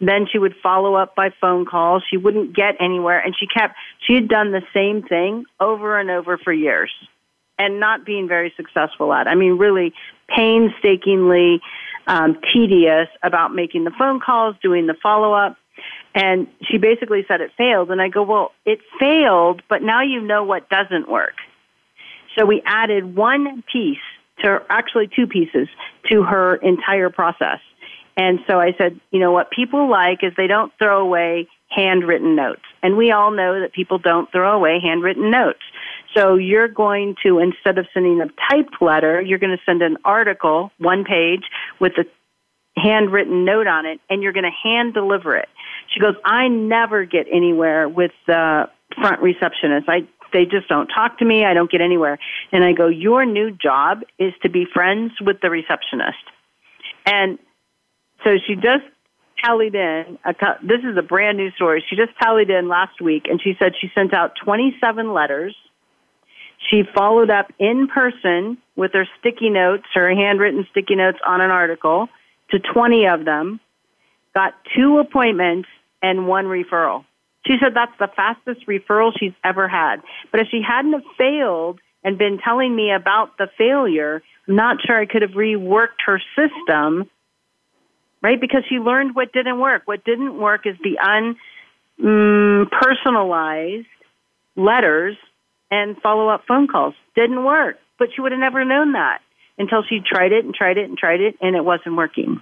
Then 0.00 0.26
she 0.30 0.38
would 0.38 0.54
follow 0.62 0.94
up 0.94 1.14
by 1.14 1.30
phone 1.40 1.64
calls 1.64 2.02
she 2.08 2.16
wouldn't 2.16 2.54
get 2.54 2.76
anywhere. 2.80 3.20
And 3.20 3.34
she 3.38 3.46
kept 3.46 3.74
she 4.06 4.14
had 4.14 4.28
done 4.28 4.52
the 4.52 4.62
same 4.72 5.02
thing 5.02 5.44
over 5.60 5.98
and 5.98 6.10
over 6.10 6.38
for 6.38 6.52
years 6.52 6.90
and 7.58 7.80
not 7.80 8.04
being 8.06 8.28
very 8.28 8.52
successful 8.56 9.12
at 9.12 9.28
i 9.28 9.34
mean 9.34 9.58
really 9.58 9.92
painstakingly 10.28 11.60
um, 12.06 12.38
tedious 12.52 13.08
about 13.22 13.54
making 13.54 13.84
the 13.84 13.92
phone 13.96 14.20
calls 14.20 14.56
doing 14.62 14.86
the 14.86 14.94
follow 15.02 15.32
up 15.32 15.56
and 16.14 16.48
she 16.62 16.76
basically 16.78 17.24
said 17.28 17.40
it 17.40 17.50
failed. 17.56 17.90
And 17.90 18.00
i 18.00 18.08
go 18.08 18.22
well 18.22 18.52
it 18.64 18.80
failed 18.98 19.62
but 19.68 19.82
now 19.82 20.02
you 20.02 20.20
know 20.20 20.44
what 20.44 20.68
doesn't 20.68 21.08
work. 21.08 21.34
So 22.36 22.46
we 22.46 22.62
added 22.64 23.14
one 23.14 23.62
piece 23.70 23.98
to 24.42 24.62
actually 24.68 25.08
two 25.14 25.26
pieces 25.26 25.68
to 26.10 26.22
her 26.22 26.56
entire 26.56 27.10
process. 27.10 27.58
And 28.16 28.40
so 28.46 28.60
I 28.60 28.72
said, 28.76 29.00
you 29.10 29.20
know 29.20 29.32
what 29.32 29.50
people 29.50 29.88
like 29.88 30.22
is 30.22 30.32
they 30.36 30.46
don't 30.46 30.72
throw 30.78 31.00
away 31.00 31.48
handwritten 31.70 32.36
notes. 32.36 32.62
And 32.82 32.96
we 32.96 33.10
all 33.10 33.30
know 33.30 33.60
that 33.60 33.72
people 33.72 33.98
don't 33.98 34.30
throw 34.30 34.54
away 34.54 34.80
handwritten 34.82 35.30
notes. 35.30 35.62
So 36.14 36.34
you're 36.34 36.68
going 36.68 37.16
to, 37.24 37.38
instead 37.38 37.78
of 37.78 37.86
sending 37.94 38.20
a 38.20 38.26
typed 38.50 38.82
letter, 38.82 39.20
you're 39.22 39.38
going 39.38 39.56
to 39.56 39.62
send 39.64 39.80
an 39.80 39.96
article, 40.04 40.70
one 40.78 41.04
page, 41.04 41.44
with 41.80 41.92
a 41.96 42.04
handwritten 42.78 43.44
note 43.44 43.66
on 43.66 43.86
it, 43.86 44.00
and 44.10 44.22
you're 44.22 44.32
going 44.32 44.44
to 44.44 44.68
hand 44.68 44.92
deliver 44.92 45.36
it. 45.36 45.48
She 45.88 46.00
goes, 46.00 46.14
I 46.24 46.48
never 46.48 47.04
get 47.04 47.26
anywhere 47.32 47.88
with 47.88 48.12
the 48.26 48.68
front 49.00 49.22
receptionist. 49.22 49.88
I 49.88 50.06
they 50.32 50.44
just 50.44 50.68
don't 50.68 50.88
talk 50.88 51.18
to 51.18 51.24
me. 51.24 51.44
I 51.44 51.54
don't 51.54 51.70
get 51.70 51.80
anywhere. 51.80 52.18
And 52.50 52.64
I 52.64 52.72
go, 52.72 52.88
your 52.88 53.24
new 53.24 53.50
job 53.50 54.02
is 54.18 54.32
to 54.42 54.48
be 54.48 54.66
friends 54.72 55.12
with 55.20 55.40
the 55.40 55.50
receptionist. 55.50 56.24
And 57.06 57.38
so 58.24 58.36
she 58.46 58.54
just 58.54 58.84
tallied 59.44 59.74
in, 59.74 60.18
a, 60.24 60.34
this 60.62 60.80
is 60.84 60.96
a 60.96 61.02
brand 61.02 61.38
new 61.38 61.50
story. 61.52 61.84
She 61.88 61.96
just 61.96 62.12
tallied 62.20 62.50
in 62.50 62.68
last 62.68 63.00
week 63.00 63.26
and 63.28 63.40
she 63.42 63.54
said 63.58 63.72
she 63.80 63.90
sent 63.94 64.14
out 64.14 64.32
27 64.44 65.12
letters. 65.12 65.56
She 66.70 66.82
followed 66.94 67.30
up 67.30 67.52
in 67.58 67.88
person 67.88 68.58
with 68.76 68.92
her 68.92 69.06
sticky 69.18 69.50
notes, 69.50 69.84
her 69.94 70.14
handwritten 70.14 70.66
sticky 70.70 70.94
notes 70.94 71.18
on 71.26 71.40
an 71.40 71.50
article 71.50 72.08
to 72.50 72.58
20 72.60 73.06
of 73.06 73.24
them, 73.24 73.58
got 74.34 74.54
two 74.76 74.98
appointments 74.98 75.68
and 76.02 76.28
one 76.28 76.46
referral. 76.46 77.04
She 77.46 77.56
said 77.60 77.74
that's 77.74 77.96
the 77.98 78.08
fastest 78.14 78.66
referral 78.66 79.12
she's 79.18 79.32
ever 79.42 79.68
had. 79.68 79.96
But 80.30 80.40
if 80.40 80.48
she 80.50 80.62
hadn't 80.66 80.92
have 80.92 81.02
failed 81.18 81.80
and 82.04 82.18
been 82.18 82.38
telling 82.38 82.74
me 82.74 82.92
about 82.92 83.36
the 83.38 83.48
failure, 83.58 84.22
I'm 84.46 84.56
not 84.56 84.78
sure 84.84 84.98
I 84.98 85.06
could 85.06 85.22
have 85.22 85.32
reworked 85.32 86.02
her 86.06 86.20
system, 86.36 87.10
right? 88.22 88.40
Because 88.40 88.64
she 88.68 88.76
learned 88.76 89.14
what 89.14 89.32
didn't 89.32 89.58
work. 89.58 89.82
What 89.86 90.04
didn't 90.04 90.38
work 90.38 90.66
is 90.66 90.76
the 90.82 90.98
unpersonalized 92.00 93.86
mm, 93.86 93.86
letters 94.56 95.16
and 95.70 95.96
follow 96.00 96.28
up 96.28 96.44
phone 96.46 96.68
calls. 96.68 96.94
Didn't 97.16 97.44
work, 97.44 97.76
but 97.98 98.08
she 98.14 98.20
would 98.20 98.32
have 98.32 98.40
never 98.40 98.64
known 98.64 98.92
that 98.92 99.20
until 99.58 99.82
she 99.88 100.00
tried 100.00 100.32
it 100.32 100.44
and 100.44 100.54
tried 100.54 100.78
it 100.78 100.88
and 100.88 100.96
tried 100.96 101.20
it, 101.20 101.36
and 101.40 101.56
it 101.56 101.64
wasn't 101.64 101.96
working. 101.96 102.40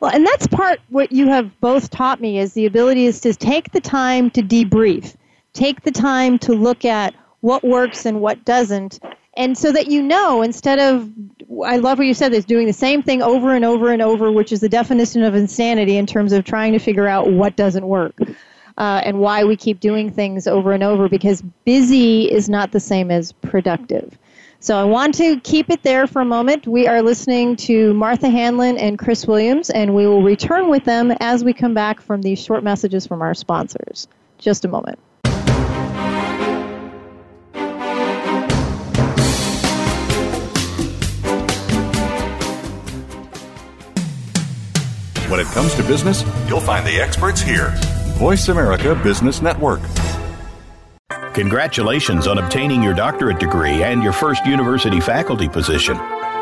Well, 0.00 0.10
and 0.12 0.26
that's 0.26 0.46
part 0.46 0.80
what 0.90 1.10
you 1.10 1.28
have 1.28 1.58
both 1.60 1.90
taught 1.90 2.20
me 2.20 2.38
is 2.38 2.52
the 2.52 2.66
ability 2.66 3.06
is 3.06 3.20
to 3.20 3.34
take 3.34 3.72
the 3.72 3.80
time 3.80 4.30
to 4.30 4.42
debrief, 4.42 5.16
take 5.52 5.82
the 5.82 5.90
time 5.90 6.38
to 6.40 6.52
look 6.52 6.84
at 6.84 7.14
what 7.40 7.64
works 7.64 8.04
and 8.04 8.20
what 8.20 8.44
doesn't, 8.44 9.00
and 9.34 9.56
so 9.56 9.72
that 9.72 9.90
you 9.90 10.02
know 10.02 10.42
instead 10.42 10.78
of 10.78 11.10
I 11.64 11.76
love 11.76 11.98
what 11.98 12.06
you 12.06 12.14
said 12.14 12.34
is 12.34 12.44
doing 12.44 12.66
the 12.66 12.72
same 12.72 13.02
thing 13.02 13.22
over 13.22 13.54
and 13.54 13.64
over 13.64 13.90
and 13.90 14.02
over, 14.02 14.30
which 14.30 14.52
is 14.52 14.60
the 14.60 14.68
definition 14.68 15.22
of 15.22 15.34
insanity 15.34 15.96
in 15.96 16.06
terms 16.06 16.32
of 16.32 16.44
trying 16.44 16.72
to 16.72 16.78
figure 16.78 17.06
out 17.06 17.30
what 17.30 17.56
doesn't 17.56 17.86
work. 17.86 18.18
Uh, 18.78 19.00
and 19.06 19.18
why 19.18 19.42
we 19.42 19.56
keep 19.56 19.80
doing 19.80 20.12
things 20.12 20.46
over 20.46 20.72
and 20.72 20.82
over 20.82 21.08
because 21.08 21.40
busy 21.64 22.30
is 22.30 22.46
not 22.46 22.72
the 22.72 22.80
same 22.80 23.10
as 23.10 23.32
productive. 23.32 24.18
So 24.58 24.76
I 24.76 24.84
want 24.84 25.14
to 25.16 25.38
keep 25.40 25.70
it 25.70 25.82
there 25.82 26.06
for 26.06 26.22
a 26.22 26.24
moment. 26.24 26.66
We 26.66 26.88
are 26.88 27.02
listening 27.02 27.56
to 27.56 27.92
Martha 27.94 28.28
Hanlon 28.28 28.78
and 28.78 28.98
Chris 28.98 29.26
Williams, 29.26 29.70
and 29.70 29.94
we 29.94 30.06
will 30.06 30.22
return 30.22 30.70
with 30.70 30.84
them 30.84 31.12
as 31.20 31.44
we 31.44 31.52
come 31.52 31.74
back 31.74 32.00
from 32.00 32.22
these 32.22 32.42
short 32.42 32.64
messages 32.64 33.06
from 33.06 33.22
our 33.22 33.34
sponsors. 33.34 34.08
Just 34.38 34.64
a 34.64 34.68
moment. 34.68 34.98
When 45.28 45.40
it 45.40 45.46
comes 45.48 45.74
to 45.74 45.82
business, 45.82 46.24
you'll 46.48 46.60
find 46.60 46.86
the 46.86 47.00
experts 47.00 47.40
here. 47.40 47.74
Voice 48.16 48.48
America 48.48 48.94
Business 49.02 49.42
Network. 49.42 49.80
Congratulations 51.36 52.26
on 52.26 52.38
obtaining 52.38 52.82
your 52.82 52.94
doctorate 52.94 53.38
degree 53.38 53.82
and 53.82 54.02
your 54.02 54.14
first 54.14 54.46
university 54.46 55.00
faculty 55.00 55.46
position. 55.46 55.94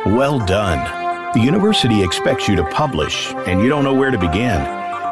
Well 0.06 0.38
done. 0.46 1.32
The 1.34 1.40
university 1.40 2.00
expects 2.00 2.46
you 2.46 2.54
to 2.54 2.64
publish, 2.66 3.32
and 3.48 3.60
you 3.60 3.68
don't 3.68 3.82
know 3.82 3.92
where 3.92 4.12
to 4.12 4.18
begin. 4.18 4.64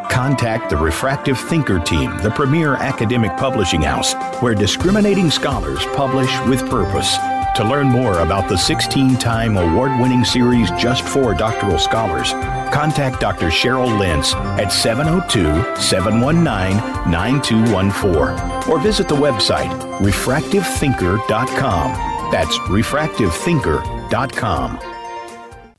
Contact 0.09 0.71
the 0.71 0.77
Refractive 0.77 1.37
Thinker 1.37 1.81
team, 1.81 2.17
the 2.19 2.31
premier 2.31 2.75
academic 2.75 3.37
publishing 3.37 3.83
house, 3.83 4.15
where 4.41 4.55
discriminating 4.55 5.33
scholars 5.33 5.85
publish 5.97 6.31
with 6.47 6.61
purpose. 6.71 7.17
To 7.57 7.65
learn 7.65 7.89
more 7.89 8.21
about 8.21 8.49
the 8.49 8.57
16 8.57 9.17
time 9.17 9.57
award 9.57 10.01
winning 10.01 10.25
series 10.25 10.71
just 10.79 11.03
for 11.03 11.35
doctoral 11.35 11.81
scholars, 11.81 12.33
contact 12.73 13.21
Dr. 13.21 13.49
Cheryl 13.49 13.99
Lentz 13.99 14.35
at 14.35 14.73
702 14.73 15.45
719 15.81 16.77
9214 17.11 18.73
or 18.73 18.81
visit 18.81 19.09
the 19.09 19.15
website 19.15 19.71
refractivethinker.com. 19.99 22.31
That's 22.33 22.59
refractivethinker.com. 22.59 24.79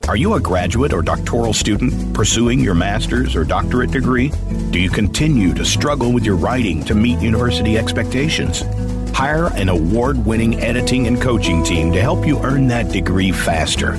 Are 0.10 0.18
you 0.18 0.34
a 0.34 0.40
graduate 0.40 0.92
or 0.92 1.02
doctoral 1.02 1.54
student 1.54 2.14
pursuing 2.14 2.60
your 2.60 2.76
master's 2.76 3.38
or 3.38 3.46
doctorate 3.46 3.92
degree? 3.92 4.34
Do 4.70 4.78
you 4.78 4.90
continue 4.90 5.54
to 5.54 5.64
struggle 5.64 6.12
with 6.12 6.26
your 6.26 6.36
writing 6.36 6.84
to 6.86 6.94
meet 6.94 7.20
university 7.20 7.78
expectations? 7.78 8.64
Hire 9.16 9.48
an 9.54 9.70
award 9.70 10.26
winning 10.26 10.60
editing 10.60 11.08
and 11.08 11.22
coaching 11.22 11.64
team 11.64 11.94
to 11.94 12.02
help 12.02 12.28
you 12.28 12.38
earn 12.44 12.68
that 12.68 12.92
degree 12.92 13.32
faster. 13.32 13.94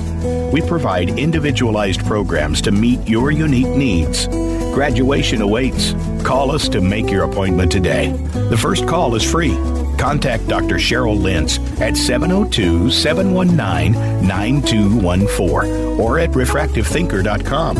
We 0.55 0.61
provide 0.61 1.19
individualized 1.19 2.05
programs 2.05 2.61
to 2.61 2.71
meet 2.71 3.05
your 3.05 3.29
unique 3.29 3.67
needs. 3.67 4.27
Graduation 4.73 5.41
awaits. 5.41 5.93
Call 6.23 6.49
us 6.49 6.69
to 6.69 6.79
make 6.79 7.11
your 7.11 7.25
appointment 7.25 7.69
today. 7.69 8.13
The 8.31 8.55
first 8.55 8.87
call 8.87 9.15
is 9.15 9.29
free. 9.29 9.53
Contact 9.97 10.47
Dr. 10.47 10.75
Cheryl 10.75 11.21
Lentz 11.21 11.59
at 11.81 11.97
702 11.97 12.89
719 12.89 13.91
9214 14.25 15.99
or 15.99 16.19
at 16.19 16.29
refractivethinker.com. 16.29 17.75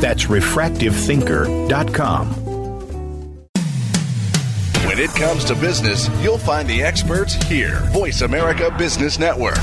That's 0.00 0.24
refractivethinker.com. 0.24 2.28
When 4.86 4.98
it 4.98 5.10
comes 5.10 5.44
to 5.44 5.54
business, 5.56 6.08
you'll 6.22 6.38
find 6.38 6.66
the 6.66 6.82
experts 6.82 7.34
here. 7.34 7.80
Voice 7.92 8.22
America 8.22 8.74
Business 8.78 9.18
Network. 9.18 9.58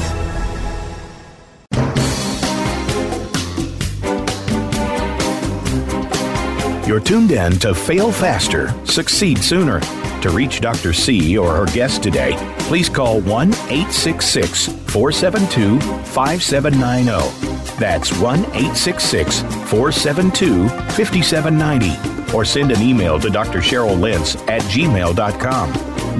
You're 6.92 7.00
tuned 7.00 7.32
in 7.32 7.54
to 7.60 7.74
Fail 7.74 8.12
Faster, 8.12 8.70
Succeed 8.84 9.38
Sooner. 9.38 9.80
To 9.80 10.30
reach 10.30 10.60
Dr. 10.60 10.92
C 10.92 11.38
or 11.38 11.56
her 11.56 11.66
guest 11.68 12.04
today, 12.04 12.36
please 12.64 12.90
call 12.90 13.22
1 13.22 13.48
866 13.48 14.68
472 14.68 15.80
5790. 15.80 17.80
That's 17.80 18.12
1 18.20 18.40
866 18.40 19.40
472 19.40 20.68
5790. 20.68 22.36
Or 22.36 22.44
send 22.44 22.74
an 22.74 22.82
email 22.82 23.18
to 23.22 23.30
Dr. 23.30 23.60
Cheryl 23.60 23.98
Lentz 23.98 24.36
at 24.50 24.62
gmail.com. 24.64 25.72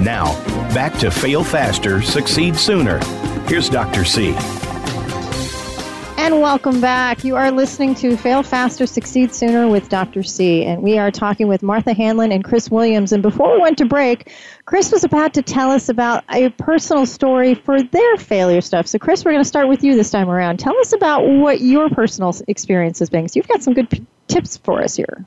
Now, 0.02 0.32
back 0.72 0.98
to 1.00 1.10
Fail 1.10 1.44
Faster, 1.44 2.00
Succeed 2.00 2.56
Sooner. 2.56 2.98
Here's 3.46 3.68
Dr. 3.68 4.06
C. 4.06 4.34
And 6.22 6.40
welcome 6.40 6.80
back. 6.80 7.24
You 7.24 7.34
are 7.34 7.50
listening 7.50 7.96
to 7.96 8.16
Fail 8.16 8.44
Faster, 8.44 8.86
Succeed 8.86 9.34
Sooner 9.34 9.66
with 9.66 9.88
Dr. 9.88 10.22
C. 10.22 10.62
And 10.62 10.80
we 10.80 10.96
are 10.96 11.10
talking 11.10 11.48
with 11.48 11.64
Martha 11.64 11.92
Hanlon 11.94 12.30
and 12.30 12.44
Chris 12.44 12.70
Williams. 12.70 13.10
And 13.10 13.24
before 13.24 13.52
we 13.52 13.60
went 13.60 13.76
to 13.78 13.86
break, 13.86 14.32
Chris 14.64 14.92
was 14.92 15.02
about 15.02 15.34
to 15.34 15.42
tell 15.42 15.72
us 15.72 15.88
about 15.88 16.22
a 16.30 16.50
personal 16.50 17.06
story 17.06 17.56
for 17.56 17.82
their 17.82 18.16
failure 18.18 18.60
stuff. 18.60 18.86
So, 18.86 19.00
Chris, 19.00 19.24
we're 19.24 19.32
going 19.32 19.42
to 19.42 19.48
start 19.48 19.66
with 19.66 19.82
you 19.82 19.96
this 19.96 20.12
time 20.12 20.30
around. 20.30 20.60
Tell 20.60 20.78
us 20.78 20.92
about 20.92 21.26
what 21.26 21.60
your 21.60 21.90
personal 21.90 22.32
experience 22.46 23.00
has 23.00 23.10
been, 23.10 23.22
because 23.22 23.34
you've 23.34 23.48
got 23.48 23.64
some 23.64 23.74
good 23.74 23.90
p- 23.90 24.06
tips 24.28 24.58
for 24.58 24.80
us 24.80 24.94
here. 24.94 25.26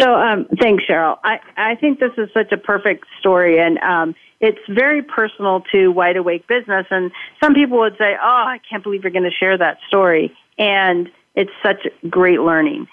So, 0.00 0.12
um, 0.12 0.48
thanks, 0.60 0.82
Cheryl. 0.90 1.16
I, 1.22 1.38
I 1.56 1.76
think 1.76 2.00
this 2.00 2.12
is 2.18 2.28
such 2.34 2.50
a 2.50 2.56
perfect 2.56 3.04
story, 3.20 3.60
and 3.60 3.78
um, 3.78 4.16
it's 4.40 4.58
very 4.68 5.02
personal 5.02 5.62
to 5.72 5.88
Wide 5.88 6.16
Awake 6.16 6.46
Business. 6.46 6.86
And 6.90 7.10
some 7.42 7.54
people 7.54 7.78
would 7.78 7.96
say, 7.98 8.16
"Oh, 8.20 8.44
I 8.46 8.60
can't 8.68 8.82
believe 8.82 9.02
you're 9.02 9.12
going 9.12 9.24
to 9.24 9.30
share 9.30 9.56
that 9.58 9.78
story," 9.88 10.36
and 10.58 11.10
it's 11.34 11.50
such 11.62 11.86
great 12.08 12.40
learning. 12.40 12.88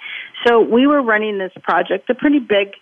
So, 0.46 0.60
we 0.60 0.88
were 0.88 1.02
running 1.02 1.38
this 1.38 1.54
project, 1.64 2.10
a 2.10 2.16
pretty 2.16 2.40
big, 2.40 2.74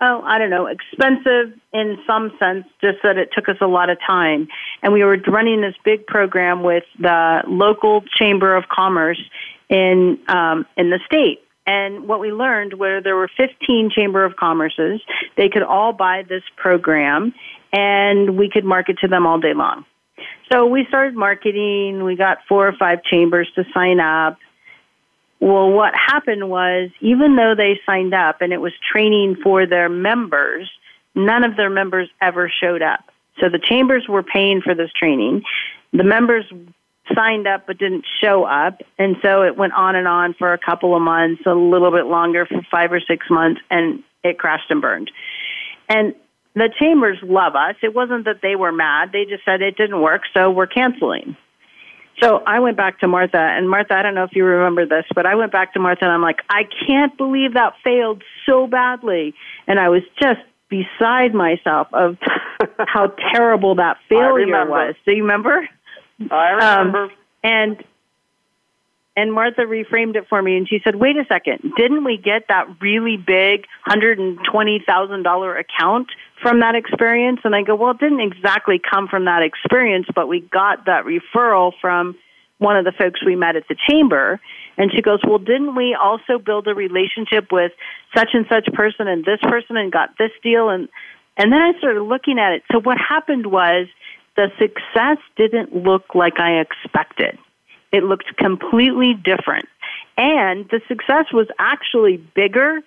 oh, 0.00 0.22
I 0.22 0.38
don't 0.38 0.50
know, 0.50 0.66
expensive 0.66 1.52
in 1.72 1.98
some 2.06 2.32
sense, 2.38 2.66
just 2.80 2.98
that 3.02 3.16
it 3.16 3.30
took 3.32 3.48
us 3.48 3.56
a 3.60 3.66
lot 3.66 3.90
of 3.90 3.98
time. 4.06 4.48
And 4.82 4.92
we 4.92 5.02
were 5.02 5.16
running 5.26 5.60
this 5.62 5.74
big 5.84 6.06
program 6.06 6.62
with 6.62 6.84
the 6.98 7.42
local 7.46 8.02
chamber 8.02 8.56
of 8.56 8.68
commerce 8.68 9.20
in 9.68 10.18
um, 10.28 10.66
in 10.76 10.90
the 10.90 11.00
state 11.06 11.40
and 11.66 12.06
what 12.06 12.20
we 12.20 12.30
learned 12.30 12.74
where 12.74 13.02
there 13.02 13.16
were 13.16 13.28
15 13.36 13.90
chamber 13.90 14.24
of 14.24 14.34
commerces, 14.36 15.00
they 15.36 15.48
could 15.48 15.64
all 15.64 15.92
buy 15.92 16.22
this 16.22 16.42
program 16.56 17.34
and 17.76 18.38
we 18.38 18.48
could 18.48 18.64
market 18.64 18.98
to 19.00 19.08
them 19.08 19.26
all 19.26 19.38
day 19.38 19.52
long. 19.52 19.84
So 20.50 20.64
we 20.66 20.86
started 20.88 21.14
marketing. 21.14 22.02
We 22.04 22.16
got 22.16 22.38
four 22.48 22.66
or 22.66 22.72
five 22.72 23.02
chambers 23.04 23.48
to 23.54 23.64
sign 23.74 24.00
up. 24.00 24.38
Well, 25.40 25.70
what 25.70 25.94
happened 25.94 26.48
was 26.48 26.88
even 27.00 27.36
though 27.36 27.54
they 27.54 27.78
signed 27.84 28.14
up 28.14 28.40
and 28.40 28.52
it 28.52 28.60
was 28.60 28.72
training 28.90 29.36
for 29.42 29.66
their 29.66 29.90
members, 29.90 30.70
none 31.14 31.44
of 31.44 31.56
their 31.56 31.68
members 31.68 32.08
ever 32.22 32.50
showed 32.50 32.80
up. 32.80 33.04
So 33.40 33.50
the 33.50 33.58
chambers 33.58 34.08
were 34.08 34.22
paying 34.22 34.62
for 34.62 34.74
this 34.74 34.90
training. 34.98 35.42
The 35.92 36.04
members 36.04 36.46
signed 37.14 37.46
up 37.46 37.66
but 37.66 37.76
didn't 37.76 38.06
show 38.22 38.44
up. 38.44 38.80
And 38.98 39.16
so 39.20 39.42
it 39.42 39.58
went 39.58 39.74
on 39.74 39.96
and 39.96 40.08
on 40.08 40.32
for 40.32 40.54
a 40.54 40.58
couple 40.58 40.96
of 40.96 41.02
months, 41.02 41.42
a 41.44 41.54
little 41.54 41.90
bit 41.90 42.06
longer 42.06 42.46
for 42.46 42.62
five 42.70 42.90
or 42.90 43.00
six 43.00 43.26
months, 43.28 43.60
and 43.70 44.02
it 44.24 44.38
crashed 44.38 44.70
and 44.70 44.80
burned. 44.80 45.10
And 45.90 46.14
the 46.56 46.70
chambers 46.80 47.18
love 47.22 47.54
us. 47.54 47.76
It 47.82 47.94
wasn't 47.94 48.24
that 48.24 48.40
they 48.42 48.56
were 48.56 48.72
mad. 48.72 49.10
They 49.12 49.26
just 49.26 49.44
said 49.44 49.60
it 49.60 49.76
didn't 49.76 50.00
work, 50.00 50.22
so 50.34 50.50
we're 50.50 50.66
canceling. 50.66 51.36
So 52.22 52.42
I 52.46 52.60
went 52.60 52.78
back 52.78 53.00
to 53.00 53.08
Martha, 53.08 53.36
and 53.38 53.68
Martha, 53.68 53.92
I 53.92 54.02
don't 54.02 54.14
know 54.14 54.24
if 54.24 54.34
you 54.34 54.42
remember 54.42 54.86
this, 54.86 55.04
but 55.14 55.26
I 55.26 55.34
went 55.34 55.52
back 55.52 55.74
to 55.74 55.80
Martha 55.80 56.04
and 56.04 56.12
I'm 56.12 56.22
like, 56.22 56.40
I 56.48 56.62
can't 56.86 57.14
believe 57.18 57.54
that 57.54 57.74
failed 57.84 58.22
so 58.46 58.66
badly. 58.66 59.34
And 59.66 59.78
I 59.78 59.90
was 59.90 60.00
just 60.20 60.40
beside 60.70 61.34
myself 61.34 61.88
of 61.92 62.16
how 62.78 63.08
terrible 63.32 63.74
that 63.74 63.98
failure 64.08 64.66
was. 64.66 64.94
Do 65.04 65.12
you 65.12 65.22
remember? 65.22 65.68
I 66.30 66.50
remember. 66.52 67.02
Um, 67.02 67.10
and 67.44 67.84
and 69.14 69.32
Martha 69.32 69.62
reframed 69.62 70.16
it 70.16 70.26
for 70.28 70.40
me 70.40 70.56
and 70.56 70.66
she 70.68 70.80
said, 70.84 70.96
"Wait 70.96 71.16
a 71.16 71.24
second. 71.26 71.72
Didn't 71.76 72.04
we 72.04 72.16
get 72.16 72.48
that 72.48 72.66
really 72.80 73.16
big 73.16 73.66
$120,000 73.88 75.60
account 75.60 76.08
from 76.40 76.60
that 76.60 76.74
experience?" 76.74 77.40
And 77.44 77.54
I 77.54 77.62
go, 77.62 77.74
"Well, 77.74 77.90
it 77.92 77.98
didn't 77.98 78.20
exactly 78.20 78.78
come 78.78 79.08
from 79.08 79.24
that 79.26 79.42
experience, 79.42 80.06
but 80.14 80.28
we 80.28 80.40
got 80.40 80.86
that 80.86 81.04
referral 81.04 81.72
from 81.80 82.16
one 82.58 82.76
of 82.76 82.84
the 82.84 82.92
folks 82.92 83.22
we 83.24 83.36
met 83.36 83.56
at 83.56 83.68
the 83.68 83.76
chamber." 83.88 84.40
And 84.78 84.92
she 84.92 85.02
goes, 85.02 85.20
"Well, 85.24 85.38
didn't 85.38 85.74
we 85.74 85.94
also 85.94 86.38
build 86.38 86.66
a 86.68 86.74
relationship 86.74 87.50
with 87.52 87.72
such 88.14 88.30
and 88.34 88.46
such 88.48 88.66
person 88.72 89.08
and 89.08 89.24
this 89.24 89.40
person 89.40 89.76
and 89.76 89.90
got 89.92 90.16
this 90.18 90.32
deal 90.42 90.68
and 90.68 90.88
and 91.36 91.52
then 91.52 91.60
I 91.60 91.76
started 91.78 92.02
looking 92.02 92.38
at 92.38 92.52
it. 92.52 92.62
So 92.72 92.80
what 92.80 92.96
happened 92.98 93.46
was 93.46 93.88
the 94.36 94.50
success 94.58 95.18
didn't 95.36 95.74
look 95.74 96.14
like 96.14 96.40
I 96.40 96.60
expected. 96.60 97.38
It 97.92 98.04
looked 98.04 98.36
completely 98.36 99.14
different. 99.14 99.68
And 100.16 100.68
the 100.70 100.80
success 100.88 101.26
was 101.32 101.46
actually 101.58 102.16
bigger 102.16 102.80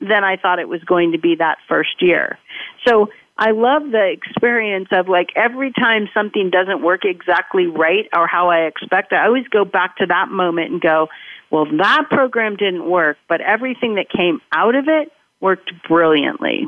than 0.00 0.24
I 0.24 0.36
thought 0.36 0.58
it 0.58 0.68
was 0.68 0.82
going 0.84 1.12
to 1.12 1.18
be 1.18 1.36
that 1.36 1.58
first 1.68 2.00
year. 2.00 2.38
So 2.86 3.08
I 3.36 3.52
love 3.52 3.82
the 3.90 4.06
experience 4.10 4.88
of 4.90 5.08
like 5.08 5.28
every 5.36 5.72
time 5.72 6.08
something 6.12 6.50
doesn't 6.50 6.82
work 6.82 7.04
exactly 7.04 7.66
right 7.66 8.08
or 8.12 8.26
how 8.26 8.50
I 8.50 8.66
expect, 8.66 9.12
I 9.12 9.26
always 9.26 9.46
go 9.48 9.64
back 9.64 9.96
to 9.98 10.06
that 10.06 10.28
moment 10.28 10.72
and 10.72 10.80
go, 10.80 11.08
well, 11.50 11.66
that 11.78 12.06
program 12.10 12.56
didn't 12.56 12.88
work, 12.88 13.16
but 13.28 13.40
everything 13.40 13.94
that 13.94 14.10
came 14.10 14.40
out 14.52 14.74
of 14.74 14.86
it 14.88 15.12
worked 15.40 15.72
brilliantly. 15.88 16.66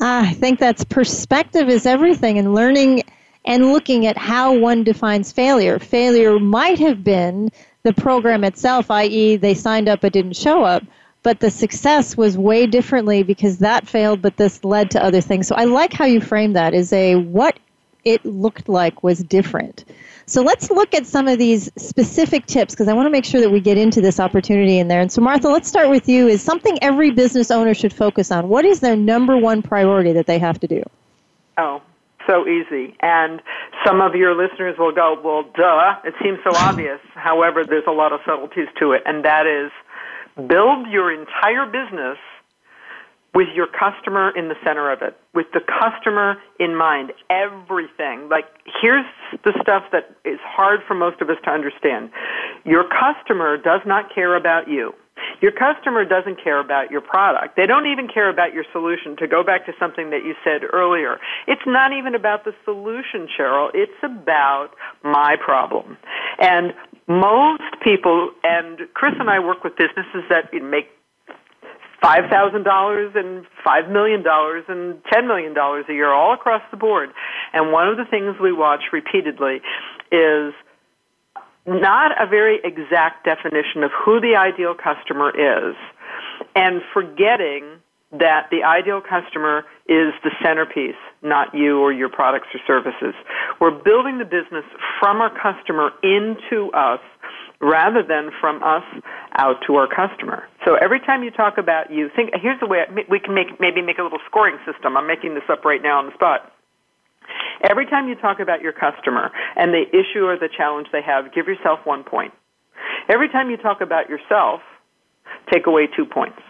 Ah, 0.00 0.28
I 0.28 0.32
think 0.32 0.58
that's 0.58 0.84
perspective 0.84 1.68
is 1.68 1.86
everything 1.86 2.38
and 2.38 2.54
learning 2.54 3.04
and 3.44 3.72
looking 3.72 4.06
at 4.06 4.16
how 4.16 4.56
one 4.56 4.84
defines 4.84 5.32
failure. 5.32 5.78
Failure 5.78 6.38
might 6.38 6.78
have 6.80 7.04
been 7.04 7.50
the 7.84 7.92
program 7.92 8.44
itself, 8.44 8.90
i.e., 8.90 9.36
they 9.36 9.54
signed 9.54 9.88
up 9.88 10.00
but 10.00 10.12
didn't 10.12 10.36
show 10.36 10.64
up, 10.64 10.82
but 11.22 11.40
the 11.40 11.50
success 11.50 12.16
was 12.16 12.36
way 12.36 12.66
differently 12.66 13.22
because 13.22 13.58
that 13.58 13.86
failed, 13.86 14.22
but 14.22 14.36
this 14.36 14.64
led 14.64 14.90
to 14.92 15.02
other 15.02 15.20
things. 15.20 15.46
So 15.46 15.54
I 15.54 15.64
like 15.64 15.92
how 15.92 16.04
you 16.04 16.20
frame 16.20 16.54
that 16.54 16.74
as 16.74 16.92
a 16.92 17.16
what 17.16 17.58
it 18.04 18.24
looked 18.24 18.68
like 18.68 19.02
was 19.02 19.22
different. 19.22 19.84
So 20.26 20.42
let's 20.42 20.70
look 20.70 20.94
at 20.94 21.06
some 21.06 21.28
of 21.28 21.38
these 21.38 21.70
specific 21.76 22.46
tips 22.46 22.74
because 22.74 22.88
I 22.88 22.94
want 22.94 23.06
to 23.06 23.10
make 23.10 23.24
sure 23.24 23.40
that 23.40 23.50
we 23.50 23.60
get 23.60 23.78
into 23.78 24.00
this 24.00 24.18
opportunity 24.18 24.78
in 24.78 24.88
there. 24.88 25.00
And 25.00 25.10
so, 25.10 25.20
Martha, 25.20 25.48
let's 25.48 25.68
start 25.68 25.90
with 25.90 26.08
you. 26.08 26.28
Is 26.28 26.42
something 26.42 26.78
every 26.82 27.10
business 27.10 27.50
owner 27.50 27.74
should 27.74 27.92
focus 27.92 28.30
on? 28.30 28.48
What 28.48 28.64
is 28.64 28.80
their 28.80 28.96
number 28.96 29.36
one 29.36 29.62
priority 29.62 30.12
that 30.12 30.26
they 30.26 30.38
have 30.38 30.58
to 30.60 30.66
do? 30.66 30.82
Oh, 31.58 31.82
so 32.26 32.46
easy. 32.46 32.96
And 33.00 33.42
some 33.84 34.00
of 34.00 34.14
your 34.14 34.34
listeners 34.34 34.76
will 34.78 34.92
go, 34.92 35.20
well, 35.22 35.42
duh, 35.54 35.96
it 36.04 36.14
seems 36.22 36.38
so 36.44 36.56
obvious. 36.56 37.00
However, 37.14 37.64
there's 37.64 37.86
a 37.86 37.92
lot 37.92 38.12
of 38.12 38.20
subtleties 38.24 38.68
to 38.78 38.92
it, 38.92 39.02
and 39.04 39.24
that 39.24 39.46
is 39.46 39.70
build 40.36 40.88
your 40.90 41.12
entire 41.12 41.66
business 41.66 42.18
with 43.34 43.48
your 43.54 43.66
customer 43.66 44.30
in 44.36 44.48
the 44.48 44.56
center 44.64 44.92
of 44.92 45.00
it, 45.00 45.16
with 45.34 45.46
the 45.54 45.60
customer 45.60 46.36
in 46.60 46.76
mind, 46.76 47.12
everything. 47.30 48.28
Like, 48.28 48.44
here's 48.80 49.06
the 49.44 49.52
stuff 49.62 49.84
that 49.92 50.14
is 50.24 50.38
hard 50.44 50.80
for 50.86 50.94
most 50.94 51.22
of 51.22 51.30
us 51.30 51.38
to 51.44 51.50
understand. 51.50 52.10
Your 52.64 52.84
customer 52.84 53.56
does 53.56 53.80
not 53.86 54.14
care 54.14 54.36
about 54.36 54.68
you. 54.68 54.92
Your 55.40 55.52
customer 55.52 56.04
doesn't 56.04 56.42
care 56.42 56.58
about 56.60 56.90
your 56.90 57.00
product. 57.00 57.56
They 57.56 57.66
don't 57.66 57.86
even 57.86 58.08
care 58.08 58.28
about 58.28 58.52
your 58.52 58.64
solution. 58.72 59.16
To 59.16 59.26
go 59.26 59.42
back 59.42 59.66
to 59.66 59.72
something 59.78 60.10
that 60.10 60.24
you 60.24 60.34
said 60.44 60.62
earlier, 60.72 61.18
it's 61.46 61.62
not 61.66 61.92
even 61.92 62.14
about 62.14 62.44
the 62.44 62.52
solution, 62.64 63.28
Cheryl. 63.38 63.70
It's 63.72 63.92
about 64.02 64.70
my 65.02 65.36
problem. 65.42 65.96
And 66.38 66.74
most 67.08 67.62
people, 67.82 68.30
and 68.44 68.78
Chris 68.94 69.14
and 69.18 69.28
I 69.28 69.40
work 69.40 69.64
with 69.64 69.76
businesses 69.76 70.24
that 70.30 70.52
make 70.52 70.88
five 72.00 72.28
thousand 72.30 72.64
dollars 72.64 73.12
and 73.14 73.46
five 73.64 73.88
million 73.88 74.22
dollars 74.22 74.64
and 74.68 75.00
ten 75.12 75.26
million 75.26 75.54
dollars 75.54 75.84
a 75.88 75.92
year 75.92 76.12
all 76.12 76.34
across 76.34 76.62
the 76.70 76.76
board. 76.76 77.10
And 77.52 77.72
one 77.72 77.88
of 77.88 77.96
the 77.96 78.04
things 78.04 78.36
we 78.40 78.52
watch 78.52 78.82
repeatedly 78.92 79.60
is 80.10 80.52
not 81.66 82.10
a 82.20 82.26
very 82.26 82.58
exact 82.64 83.24
definition 83.24 83.84
of 83.84 83.90
who 84.04 84.20
the 84.20 84.34
ideal 84.36 84.74
customer 84.74 85.30
is 85.30 85.76
and 86.56 86.82
forgetting 86.92 87.78
that 88.10 88.48
the 88.50 88.64
ideal 88.64 89.00
customer 89.00 89.64
is 89.88 90.12
the 90.24 90.30
centerpiece, 90.42 90.98
not 91.22 91.54
you 91.54 91.78
or 91.78 91.92
your 91.92 92.08
products 92.08 92.48
or 92.54 92.60
services. 92.66 93.14
We're 93.60 93.70
building 93.82 94.18
the 94.18 94.24
business 94.24 94.64
from 95.00 95.20
our 95.20 95.30
customer 95.30 95.90
into 96.02 96.70
us 96.72 97.00
rather 97.60 98.02
than 98.02 98.30
from 98.40 98.62
us 98.62 98.82
out 99.38 99.62
to 99.66 99.76
our 99.76 99.86
customer. 99.86 100.44
So 100.66 100.74
every 100.74 100.98
time 101.00 101.22
you 101.22 101.30
talk 101.30 101.58
about 101.58 101.92
you, 101.92 102.10
think 102.14 102.30
here's 102.34 102.58
the 102.60 102.66
way 102.66 102.80
we 103.08 103.20
can 103.20 103.34
make 103.34 103.60
maybe 103.60 103.80
make 103.80 103.98
a 103.98 104.02
little 104.02 104.20
scoring 104.26 104.58
system. 104.66 104.96
I'm 104.96 105.06
making 105.06 105.34
this 105.34 105.44
up 105.48 105.64
right 105.64 105.80
now 105.80 105.98
on 105.98 106.06
the 106.06 106.14
spot. 106.14 106.52
Every 107.62 107.86
time 107.86 108.08
you 108.08 108.16
talk 108.16 108.40
about 108.40 108.60
your 108.60 108.72
customer 108.72 109.30
and 109.56 109.72
the 109.72 109.84
issue 109.88 110.26
or 110.26 110.36
the 110.36 110.48
challenge 110.54 110.88
they 110.92 111.02
have, 111.02 111.32
give 111.32 111.46
yourself 111.46 111.78
one 111.84 112.02
point. 112.02 112.34
Every 113.08 113.28
time 113.28 113.48
you 113.48 113.56
talk 113.56 113.80
about 113.80 114.08
yourself, 114.10 114.60
take 115.52 115.66
away 115.66 115.86
two 115.96 116.04
points. 116.04 116.42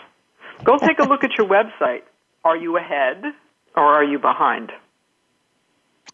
Go 0.64 0.78
take 0.78 0.98
a 0.98 1.04
look 1.04 1.24
at 1.24 1.36
your 1.36 1.46
website. 1.46 2.02
Are 2.44 2.56
you 2.56 2.78
ahead 2.78 3.22
or 3.76 3.84
are 3.84 4.04
you 4.04 4.18
behind? 4.18 4.72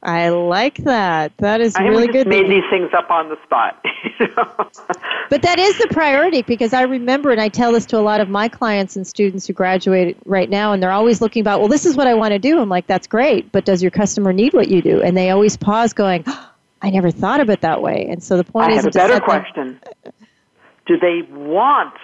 I 0.03 0.29
like 0.29 0.77
that. 0.85 1.33
That 1.39 1.61
is 1.61 1.75
I 1.75 1.83
really 1.83 2.07
good. 2.07 2.29
made 2.29 2.49
these 2.49 2.63
things 2.71 2.91
up 2.97 3.11
on 3.11 3.29
the 3.31 3.37
spot. 3.43 3.85
but 5.29 5.43
that 5.43 5.59
is 5.59 5.77
the 5.79 5.89
priority 5.91 6.43
because 6.43 6.73
I 6.73 6.83
remember, 6.83 7.33
and 7.33 7.41
I 7.41 7.49
tell 7.49 7.73
this 7.73 7.85
to 7.87 7.99
a 7.99 8.01
lot 8.01 8.21
of 8.21 8.29
my 8.29 8.49
clients 8.49 8.95
and 8.95 9.05
students 9.05 9.49
who 9.49 9.53
graduate 9.53 10.17
right 10.25 10.49
now, 10.49 10.73
and 10.73 10.81
they're 10.81 10.93
always 10.93 11.21
looking 11.21 11.41
about, 11.41 11.59
well, 11.59 11.69
this 11.69 11.85
is 11.85 11.97
what 11.97 12.07
I 12.07 12.15
want 12.15 12.31
to 12.31 12.39
do. 12.39 12.61
I'm 12.61 12.69
like, 12.69 12.87
that's 12.87 13.09
great, 13.09 13.51
but 13.51 13.65
does 13.65 13.83
your 13.83 13.91
customer 13.91 14.33
need 14.33 14.55
what 14.55 14.69
you 14.69 14.83
do? 14.83 15.03
And 15.03 15.17
they 15.17 15.31
always 15.31 15.57
pause, 15.57 15.93
going, 15.93 16.23
oh, 16.29 16.53
I 16.81 16.91
never 16.91 17.11
thought 17.11 17.41
of 17.41 17.51
it 17.51 17.61
that 17.63 17.83
way. 17.83 18.07
And 18.09 18.23
so 18.23 18.37
the 18.37 18.45
point 18.45 18.71
I 18.71 18.77
is, 18.77 18.85
have 18.85 18.87
a 18.87 18.91
better 18.91 19.21
question: 19.21 19.81
Do 20.87 20.97
they 20.97 21.23
want 21.33 21.95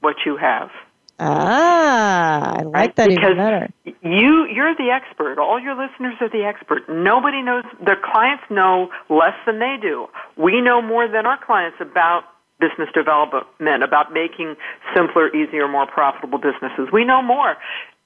what 0.00 0.16
you 0.24 0.36
have? 0.38 0.70
Ah, 1.18 2.56
I 2.58 2.62
like 2.62 2.74
right? 2.74 2.96
that 2.96 3.08
because 3.08 3.24
even 3.24 3.36
better. 3.36 3.68
You, 3.84 4.46
you're 4.52 4.74
the 4.74 4.90
expert. 4.90 5.38
All 5.38 5.60
your 5.60 5.74
listeners 5.74 6.14
are 6.20 6.28
the 6.28 6.44
expert. 6.44 6.88
Nobody 6.88 7.42
knows. 7.42 7.64
Their 7.84 7.98
clients 8.02 8.44
know 8.50 8.88
less 9.08 9.34
than 9.46 9.58
they 9.58 9.76
do. 9.80 10.06
We 10.36 10.60
know 10.60 10.82
more 10.82 11.06
than 11.06 11.26
our 11.26 11.38
clients 11.44 11.78
about 11.80 12.24
business 12.58 12.88
development, 12.94 13.82
about 13.82 14.12
making 14.12 14.56
simpler, 14.94 15.34
easier, 15.34 15.68
more 15.68 15.86
profitable 15.86 16.38
businesses. 16.38 16.88
We 16.92 17.04
know 17.04 17.22
more. 17.22 17.56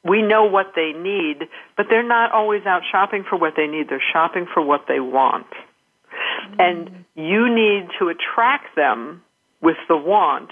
We 0.04 0.22
know 0.22 0.44
what 0.44 0.72
they 0.76 0.92
need, 0.92 1.48
but 1.76 1.86
they're 1.90 2.06
not 2.06 2.32
always 2.32 2.64
out 2.64 2.82
shopping 2.90 3.24
for 3.28 3.36
what 3.36 3.54
they 3.56 3.66
need. 3.66 3.88
They're 3.88 4.02
shopping 4.12 4.46
for 4.52 4.62
what 4.62 4.84
they 4.88 5.00
want. 5.00 5.46
Mm-hmm. 5.50 6.60
And 6.60 7.04
you 7.14 7.52
need 7.52 7.88
to 7.98 8.08
attract 8.08 8.76
them 8.76 9.22
with 9.60 9.76
the 9.88 9.96
want. 9.96 10.50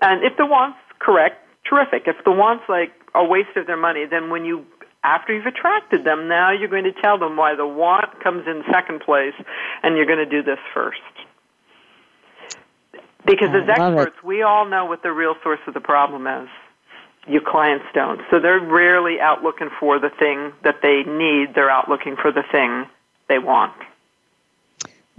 And 0.00 0.24
if 0.24 0.36
the 0.38 0.46
want's 0.46 0.78
correct, 0.98 1.44
terrific. 1.70 2.02
If 2.06 2.16
the 2.24 2.32
want's 2.32 2.64
like 2.68 2.92
a 3.14 3.24
waste 3.24 3.56
of 3.56 3.66
their 3.66 3.78
money, 3.78 4.04
then 4.10 4.28
when 4.28 4.44
you 4.44 4.66
after 5.02 5.34
you've 5.34 5.46
attracted 5.46 6.04
them, 6.04 6.28
now 6.28 6.52
you're 6.52 6.68
going 6.68 6.84
to 6.84 6.92
tell 7.00 7.18
them 7.18 7.36
why 7.36 7.54
the 7.54 7.66
want 7.66 8.22
comes 8.22 8.46
in 8.46 8.62
second 8.70 9.00
place, 9.00 9.32
and 9.82 9.96
you're 9.96 10.06
going 10.06 10.18
to 10.18 10.26
do 10.26 10.42
this 10.42 10.58
first. 10.74 11.00
Because 13.24 13.48
I 13.50 13.62
as 13.62 13.68
experts, 13.68 14.16
it. 14.18 14.26
we 14.26 14.42
all 14.42 14.66
know 14.66 14.84
what 14.84 15.02
the 15.02 15.12
real 15.12 15.34
source 15.42 15.60
of 15.66 15.74
the 15.74 15.80
problem 15.80 16.26
is. 16.26 16.48
Your 17.26 17.42
clients 17.46 17.84
don't. 17.94 18.20
So 18.30 18.40
they're 18.40 18.60
rarely 18.60 19.20
out 19.20 19.42
looking 19.42 19.68
for 19.78 19.98
the 19.98 20.10
thing 20.18 20.52
that 20.64 20.80
they 20.82 21.02
need. 21.04 21.54
They're 21.54 21.70
out 21.70 21.88
looking 21.88 22.16
for 22.16 22.32
the 22.32 22.42
thing 22.50 22.86
they 23.28 23.38
want. 23.38 23.74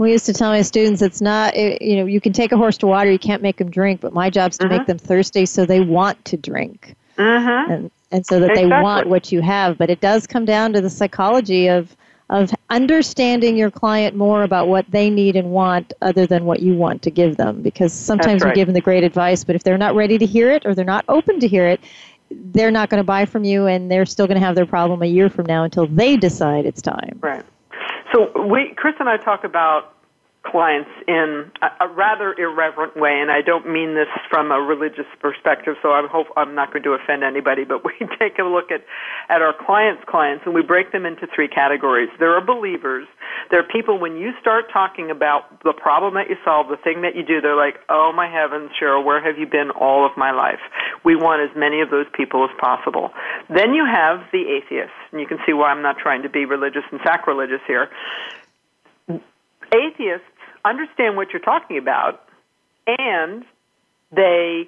We 0.02 0.12
used 0.12 0.26
to 0.26 0.34
tell 0.34 0.50
my 0.50 0.64
students 0.64 1.04
it's 1.04 1.22
not, 1.22 1.56
you 1.56 1.96
know, 1.98 2.06
you 2.08 2.20
can 2.20 2.34
take 2.34 2.52
a 2.52 2.58
horse 2.58 2.76
to 2.78 2.88
water, 2.88 3.12
you 3.12 3.20
can't 3.20 3.44
make 3.44 3.58
them 3.58 3.70
drink, 3.70 4.02
but 4.02 4.14
my 4.14 4.32
job's 4.32 4.58
to 4.58 4.66
mm-hmm. 4.66 4.78
make 4.78 4.88
them 4.88 4.98
thirsty 4.98 5.46
so 5.46 5.64
they 5.64 5.80
want 5.80 6.26
to 6.26 6.38
drink. 6.38 6.96
Mm-hmm. 7.20 7.72
And, 7.72 7.92
and 8.10 8.26
so 8.26 8.40
that 8.40 8.50
exactly. 8.50 8.64
they 8.64 8.82
want 8.82 9.10
what 9.10 9.32
you 9.32 9.42
have. 9.42 9.78
But 9.78 9.92
it 9.92 10.02
does 10.02 10.26
come 10.26 10.44
down 10.44 10.74
to 10.74 10.82
the 10.82 10.90
psychology 10.90 11.68
of, 11.68 11.96
of 12.32 12.52
understanding 12.72 13.56
your 13.56 13.70
client 13.70 14.16
more 14.16 14.42
about 14.42 14.68
what 14.68 14.90
they 14.90 15.12
need 15.12 15.36
and 15.36 15.52
want 15.52 15.94
other 16.02 16.26
than 16.26 16.46
what 16.46 16.62
you 16.62 16.74
want 16.74 17.04
to 17.04 17.12
give 17.12 17.38
them. 17.38 17.62
Because 17.62 17.94
sometimes 17.94 18.42
right. 18.42 18.50
we 18.50 18.56
give 18.56 18.66
them 18.66 18.74
the 18.74 18.82
great 18.82 19.04
advice, 19.04 19.44
but 19.44 19.56
if 19.56 19.62
they're 19.62 19.78
not 19.78 19.94
ready 19.94 20.18
to 20.18 20.26
hear 20.26 20.50
it 20.50 20.66
or 20.66 20.74
they're 20.74 20.84
not 20.84 21.06
open 21.10 21.40
to 21.42 21.48
hear 21.48 21.68
it, 21.68 21.80
they're 22.32 22.72
not 22.72 22.90
going 22.90 22.98
to 22.98 23.04
buy 23.04 23.26
from 23.26 23.44
you 23.44 23.68
and 23.68 23.92
they're 23.92 24.08
still 24.08 24.26
going 24.26 24.40
to 24.40 24.44
have 24.44 24.56
their 24.56 24.66
problem 24.66 25.04
a 25.04 25.06
year 25.06 25.30
from 25.30 25.46
now 25.46 25.64
until 25.64 25.86
they 25.86 26.18
decide 26.18 26.66
it's 26.66 26.82
time. 26.82 27.20
Right. 27.22 27.46
So 28.13 28.32
we, 28.47 28.74
Chris 28.76 28.95
and 29.00 29.08
I 29.08 29.17
talk 29.17 29.43
about 29.43 29.93
clients 30.43 30.89
in 31.08 31.52
a, 31.62 31.88
rather 31.88 32.34
irreverent 32.34 32.97
way, 32.97 33.19
and 33.21 33.30
I 33.30 33.41
don't 33.41 33.69
mean 33.69 33.93
this 33.93 34.10
from 34.30 34.52
a 34.52 34.60
religious 34.60 35.06
perspective, 35.19 35.76
so 35.82 35.89
I 35.89 36.06
hope 36.12 36.28
I'm 36.36 36.56
not 36.56 36.74
going 36.74 36.84
to 36.84 36.91
offend 36.91 37.24
anybody, 37.24 37.63
but 37.63 37.86
we 37.86 37.93
take 38.19 38.39
a 38.39 38.43
look 38.43 38.71
at, 38.71 38.82
at 39.30 39.41
our 39.41 39.54
clients' 39.54 40.04
clients 40.08 40.43
and 40.45 40.56
we 40.56 40.63
break 40.63 40.91
them 40.91 41.06
into 41.06 41.28
three 41.34 41.47
categories. 41.47 42.10
There 42.19 42.34
are 42.36 42.41
believers. 42.43 43.08
There 43.50 43.60
are 43.60 43.67
people 43.71 44.00
when 44.00 44.17
you 44.17 44.32
start 44.41 44.65
talking 44.74 45.12
about 45.12 45.62
the 45.63 45.74
problem 45.74 46.15
that 46.15 46.30
you 46.30 46.38
solve, 46.43 46.69
the 46.69 46.78
thing 46.78 47.02
that 47.04 47.15
you 47.15 47.24
do, 47.24 47.41
they're 47.41 47.56
like, 47.56 47.78
oh 47.89 48.12
my 48.15 48.28
heavens, 48.28 48.71
Cheryl, 48.82 49.06
where 49.06 49.24
have 49.24 49.38
you 49.38 49.45
been 49.45 49.69
all 49.71 50.06
of 50.06 50.17
my 50.17 50.32
life? 50.32 50.62
We 51.06 51.15
want 51.15 51.41
as 51.41 51.56
many 51.56 51.82
of 51.82 51.89
those 51.89 52.08
people 52.13 52.43
as 52.43 52.52
possible. 52.60 53.12
Then 53.54 53.74
you 53.74 53.86
have 53.86 54.22
the 54.32 54.44
atheists, 54.48 54.96
and 55.12 55.20
you 55.20 55.28
can 55.28 55.38
see 55.46 55.54
why 55.54 55.72
I'm 55.72 55.82
not 55.82 55.98
trying 55.98 56.24
to 56.24 56.30
be 56.30 56.46
religious 56.46 56.84
and 56.92 57.02
sacrilegious 57.04 57.62
here 57.68 57.90
atheists 59.74 60.28
understand 60.66 61.16
what 61.16 61.32
you're 61.32 61.42
talking 61.42 61.78
about 61.78 62.24
and 62.88 63.44
they 64.12 64.68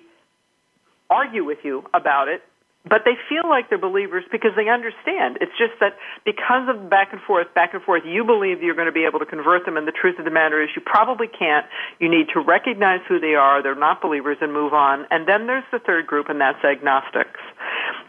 argue 1.09 1.43
with 1.43 1.59
you 1.63 1.83
about 1.93 2.27
it 2.27 2.41
but 2.85 3.03
they 3.05 3.15
feel 3.29 3.47
like 3.47 3.69
they're 3.69 3.77
believers 3.77 4.25
because 4.29 4.51
they 4.57 4.67
understand. 4.67 5.37
It's 5.39 5.55
just 5.57 5.79
that 5.79 5.95
because 6.25 6.67
of 6.67 6.89
back 6.89 7.13
and 7.13 7.21
forth, 7.21 7.47
back 7.55 7.73
and 7.73 7.81
forth, 7.81 8.03
you 8.05 8.25
believe 8.25 8.61
you're 8.61 8.75
going 8.75 8.91
to 8.91 8.93
be 8.93 9.05
able 9.05 9.19
to 9.19 9.25
convert 9.25 9.65
them, 9.65 9.77
and 9.77 9.87
the 9.87 9.93
truth 9.95 10.19
of 10.19 10.25
the 10.25 10.31
matter 10.31 10.61
is 10.61 10.69
you 10.75 10.81
probably 10.85 11.27
can't. 11.27 11.65
You 11.99 12.09
need 12.09 12.27
to 12.33 12.41
recognize 12.41 12.99
who 13.07 13.19
they 13.19 13.35
are, 13.35 13.63
they're 13.63 13.73
not 13.75 14.01
believers, 14.01 14.37
and 14.41 14.51
move 14.51 14.73
on. 14.73 15.07
And 15.11 15.27
then 15.27 15.47
there's 15.47 15.63
the 15.71 15.79
third 15.79 16.07
group, 16.07 16.27
and 16.27 16.41
that's 16.41 16.59
agnostics. 16.63 17.39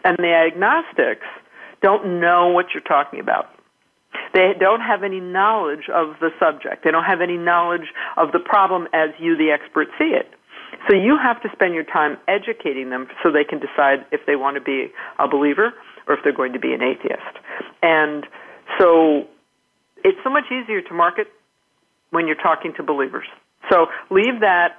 And 0.05 0.15
the 0.17 0.31
agnostics 0.31 1.25
don't 1.81 2.21
know 2.21 2.49
what 2.49 2.67
you're 2.73 2.83
talking 2.83 3.19
about. 3.19 3.49
They 4.33 4.53
don't 4.57 4.79
have 4.79 5.03
any 5.03 5.19
knowledge 5.19 5.89
of 5.93 6.15
the 6.21 6.29
subject. 6.39 6.83
They 6.85 6.91
don't 6.91 7.03
have 7.03 7.21
any 7.21 7.37
knowledge 7.37 7.89
of 8.15 8.31
the 8.31 8.39
problem 8.39 8.87
as 8.93 9.09
you, 9.19 9.35
the 9.35 9.51
expert, 9.51 9.87
see 9.97 10.13
it. 10.15 10.29
So 10.87 10.95
you 10.95 11.17
have 11.21 11.41
to 11.41 11.49
spend 11.53 11.73
your 11.73 11.83
time 11.83 12.17
educating 12.27 12.89
them 12.89 13.07
so 13.23 13.31
they 13.31 13.43
can 13.43 13.59
decide 13.59 14.05
if 14.11 14.21
they 14.27 14.35
want 14.35 14.55
to 14.55 14.61
be 14.61 14.93
a 15.19 15.27
believer 15.27 15.73
or 16.07 16.15
if 16.15 16.19
they're 16.23 16.35
going 16.35 16.53
to 16.53 16.59
be 16.59 16.73
an 16.73 16.81
atheist. 16.83 17.35
And 17.81 18.25
so 18.79 19.25
it's 20.03 20.19
so 20.23 20.29
much 20.29 20.45
easier 20.51 20.81
to 20.81 20.93
market 20.93 21.27
when 22.11 22.27
you're 22.27 22.35
talking 22.35 22.73
to 22.77 22.83
believers. 22.83 23.25
So 23.71 23.87
leave 24.11 24.41
that 24.41 24.77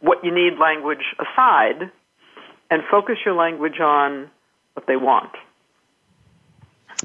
what 0.00 0.24
you 0.24 0.34
need 0.34 0.58
language 0.58 1.04
aside 1.20 1.90
and 2.70 2.82
focus 2.90 3.16
your 3.24 3.34
language 3.34 3.78
on 3.80 4.30
what 4.74 4.86
they 4.86 4.96
want. 4.96 5.32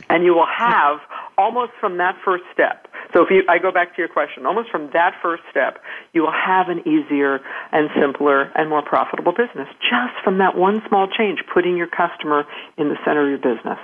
And 0.09 0.23
you 0.23 0.33
will 0.33 0.47
have 0.47 0.99
almost 1.37 1.71
from 1.79 1.97
that 1.97 2.15
first 2.23 2.43
step. 2.53 2.87
So 3.13 3.23
if 3.23 3.29
you, 3.31 3.43
I 3.49 3.57
go 3.57 3.71
back 3.71 3.95
to 3.95 4.01
your 4.01 4.07
question, 4.07 4.45
almost 4.45 4.69
from 4.69 4.91
that 4.93 5.15
first 5.21 5.43
step, 5.49 5.81
you 6.13 6.21
will 6.21 6.35
have 6.35 6.69
an 6.69 6.79
easier 6.87 7.39
and 7.71 7.89
simpler 7.99 8.51
and 8.55 8.69
more 8.69 8.83
profitable 8.83 9.31
business 9.31 9.67
just 9.81 10.13
from 10.23 10.37
that 10.37 10.55
one 10.55 10.81
small 10.87 11.07
change, 11.07 11.39
putting 11.51 11.75
your 11.75 11.87
customer 11.87 12.45
in 12.77 12.89
the 12.89 12.97
center 13.03 13.23
of 13.23 13.29
your 13.29 13.55
business. 13.55 13.79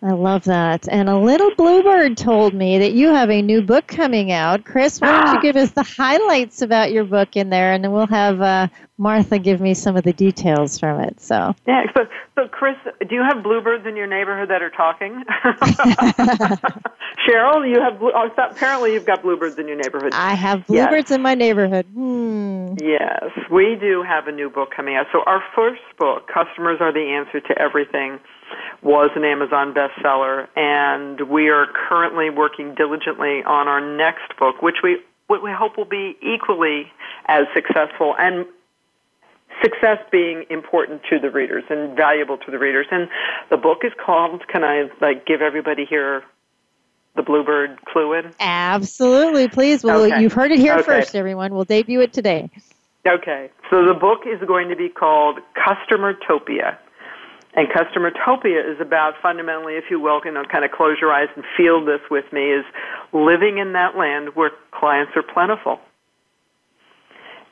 I 0.00 0.12
love 0.12 0.44
that. 0.44 0.88
And 0.88 1.08
a 1.08 1.18
little 1.18 1.52
bluebird 1.56 2.16
told 2.16 2.54
me 2.54 2.78
that 2.78 2.92
you 2.92 3.08
have 3.08 3.30
a 3.30 3.42
new 3.42 3.62
book 3.62 3.88
coming 3.88 4.30
out. 4.30 4.64
Chris, 4.64 5.00
why 5.00 5.10
don't 5.10 5.34
you 5.34 5.42
give 5.42 5.56
us 5.56 5.72
the 5.72 5.82
highlights 5.82 6.62
about 6.62 6.92
your 6.92 7.02
book 7.02 7.34
in 7.34 7.50
there, 7.50 7.72
and 7.72 7.82
then 7.82 7.90
we'll 7.90 8.06
have 8.06 8.40
uh, 8.40 8.68
Martha 8.96 9.40
give 9.40 9.60
me 9.60 9.74
some 9.74 9.96
of 9.96 10.04
the 10.04 10.12
details 10.12 10.78
from 10.78 11.00
it. 11.00 11.20
So 11.20 11.52
yeah. 11.66 11.82
So, 11.96 12.06
so 12.36 12.46
Chris, 12.46 12.76
do 13.00 13.12
you 13.12 13.24
have 13.28 13.42
bluebirds 13.42 13.86
in 13.86 13.96
your 13.96 14.06
neighborhood 14.06 14.50
that 14.50 14.62
are 14.62 14.70
talking? 14.70 15.24
Cheryl, 17.28 17.68
you 17.68 17.80
have. 17.80 18.00
Oh, 18.00 18.30
apparently, 18.36 18.92
you've 18.92 19.06
got 19.06 19.22
bluebirds 19.22 19.58
in 19.58 19.66
your 19.66 19.76
neighborhood. 19.76 20.12
I 20.14 20.34
have 20.34 20.64
bluebirds 20.68 21.10
yes. 21.10 21.16
in 21.16 21.22
my 21.22 21.34
neighborhood. 21.34 21.86
Hmm. 21.86 22.74
Yes, 22.80 23.32
we 23.50 23.76
do 23.80 24.04
have 24.06 24.28
a 24.28 24.32
new 24.32 24.48
book 24.48 24.70
coming 24.76 24.94
out. 24.94 25.06
So 25.10 25.24
our 25.26 25.42
first 25.56 25.82
book, 25.98 26.28
"Customers 26.28 26.78
Are 26.80 26.92
the 26.92 27.00
Answer 27.00 27.40
to 27.40 27.60
Everything." 27.60 28.20
Was 28.82 29.10
an 29.16 29.24
Amazon 29.24 29.74
bestseller, 29.74 30.48
and 30.56 31.28
we 31.28 31.48
are 31.48 31.66
currently 31.88 32.30
working 32.30 32.74
diligently 32.74 33.42
on 33.44 33.68
our 33.68 33.80
next 33.80 34.36
book, 34.38 34.62
which 34.62 34.76
we 34.82 34.98
what 35.26 35.42
we 35.42 35.50
hope 35.52 35.76
will 35.76 35.84
be 35.84 36.16
equally 36.22 36.90
as 37.26 37.44
successful 37.54 38.14
and 38.18 38.46
success 39.62 39.98
being 40.10 40.44
important 40.50 41.02
to 41.10 41.18
the 41.18 41.30
readers 41.30 41.64
and 41.68 41.96
valuable 41.96 42.38
to 42.38 42.50
the 42.50 42.58
readers. 42.58 42.86
And 42.90 43.08
the 43.50 43.56
book 43.56 43.78
is 43.84 43.92
called. 44.04 44.46
Can 44.48 44.64
I 44.64 44.88
like 45.00 45.26
give 45.26 45.42
everybody 45.42 45.84
here 45.84 46.22
the 47.16 47.22
Bluebird 47.22 47.84
clue 47.84 48.14
in? 48.14 48.32
Absolutely, 48.40 49.48
please. 49.48 49.84
Well, 49.84 50.04
okay. 50.04 50.22
you've 50.22 50.32
heard 50.32 50.52
it 50.52 50.58
here 50.58 50.74
okay. 50.74 50.82
first, 50.82 51.14
everyone. 51.14 51.54
We'll 51.54 51.64
debut 51.64 52.00
it 52.00 52.12
today. 52.12 52.50
Okay, 53.06 53.50
so 53.70 53.84
the 53.86 53.94
book 53.94 54.20
is 54.26 54.40
going 54.46 54.68
to 54.68 54.76
be 54.76 54.88
called 54.88 55.38
Customer 55.54 56.14
Customertopia. 56.14 56.76
And 57.58 57.66
Customertopia 57.70 58.72
is 58.72 58.80
about 58.80 59.14
fundamentally, 59.20 59.74
if 59.74 59.90
you 59.90 59.98
will, 59.98 60.20
you 60.24 60.30
know, 60.30 60.44
kind 60.44 60.64
of 60.64 60.70
close 60.70 60.98
your 61.00 61.12
eyes 61.12 61.26
and 61.34 61.44
feel 61.56 61.84
this 61.84 61.98
with 62.08 62.24
me, 62.32 62.52
is 62.52 62.64
living 63.12 63.58
in 63.58 63.72
that 63.72 63.96
land 63.98 64.36
where 64.36 64.52
clients 64.70 65.10
are 65.16 65.24
plentiful. 65.24 65.80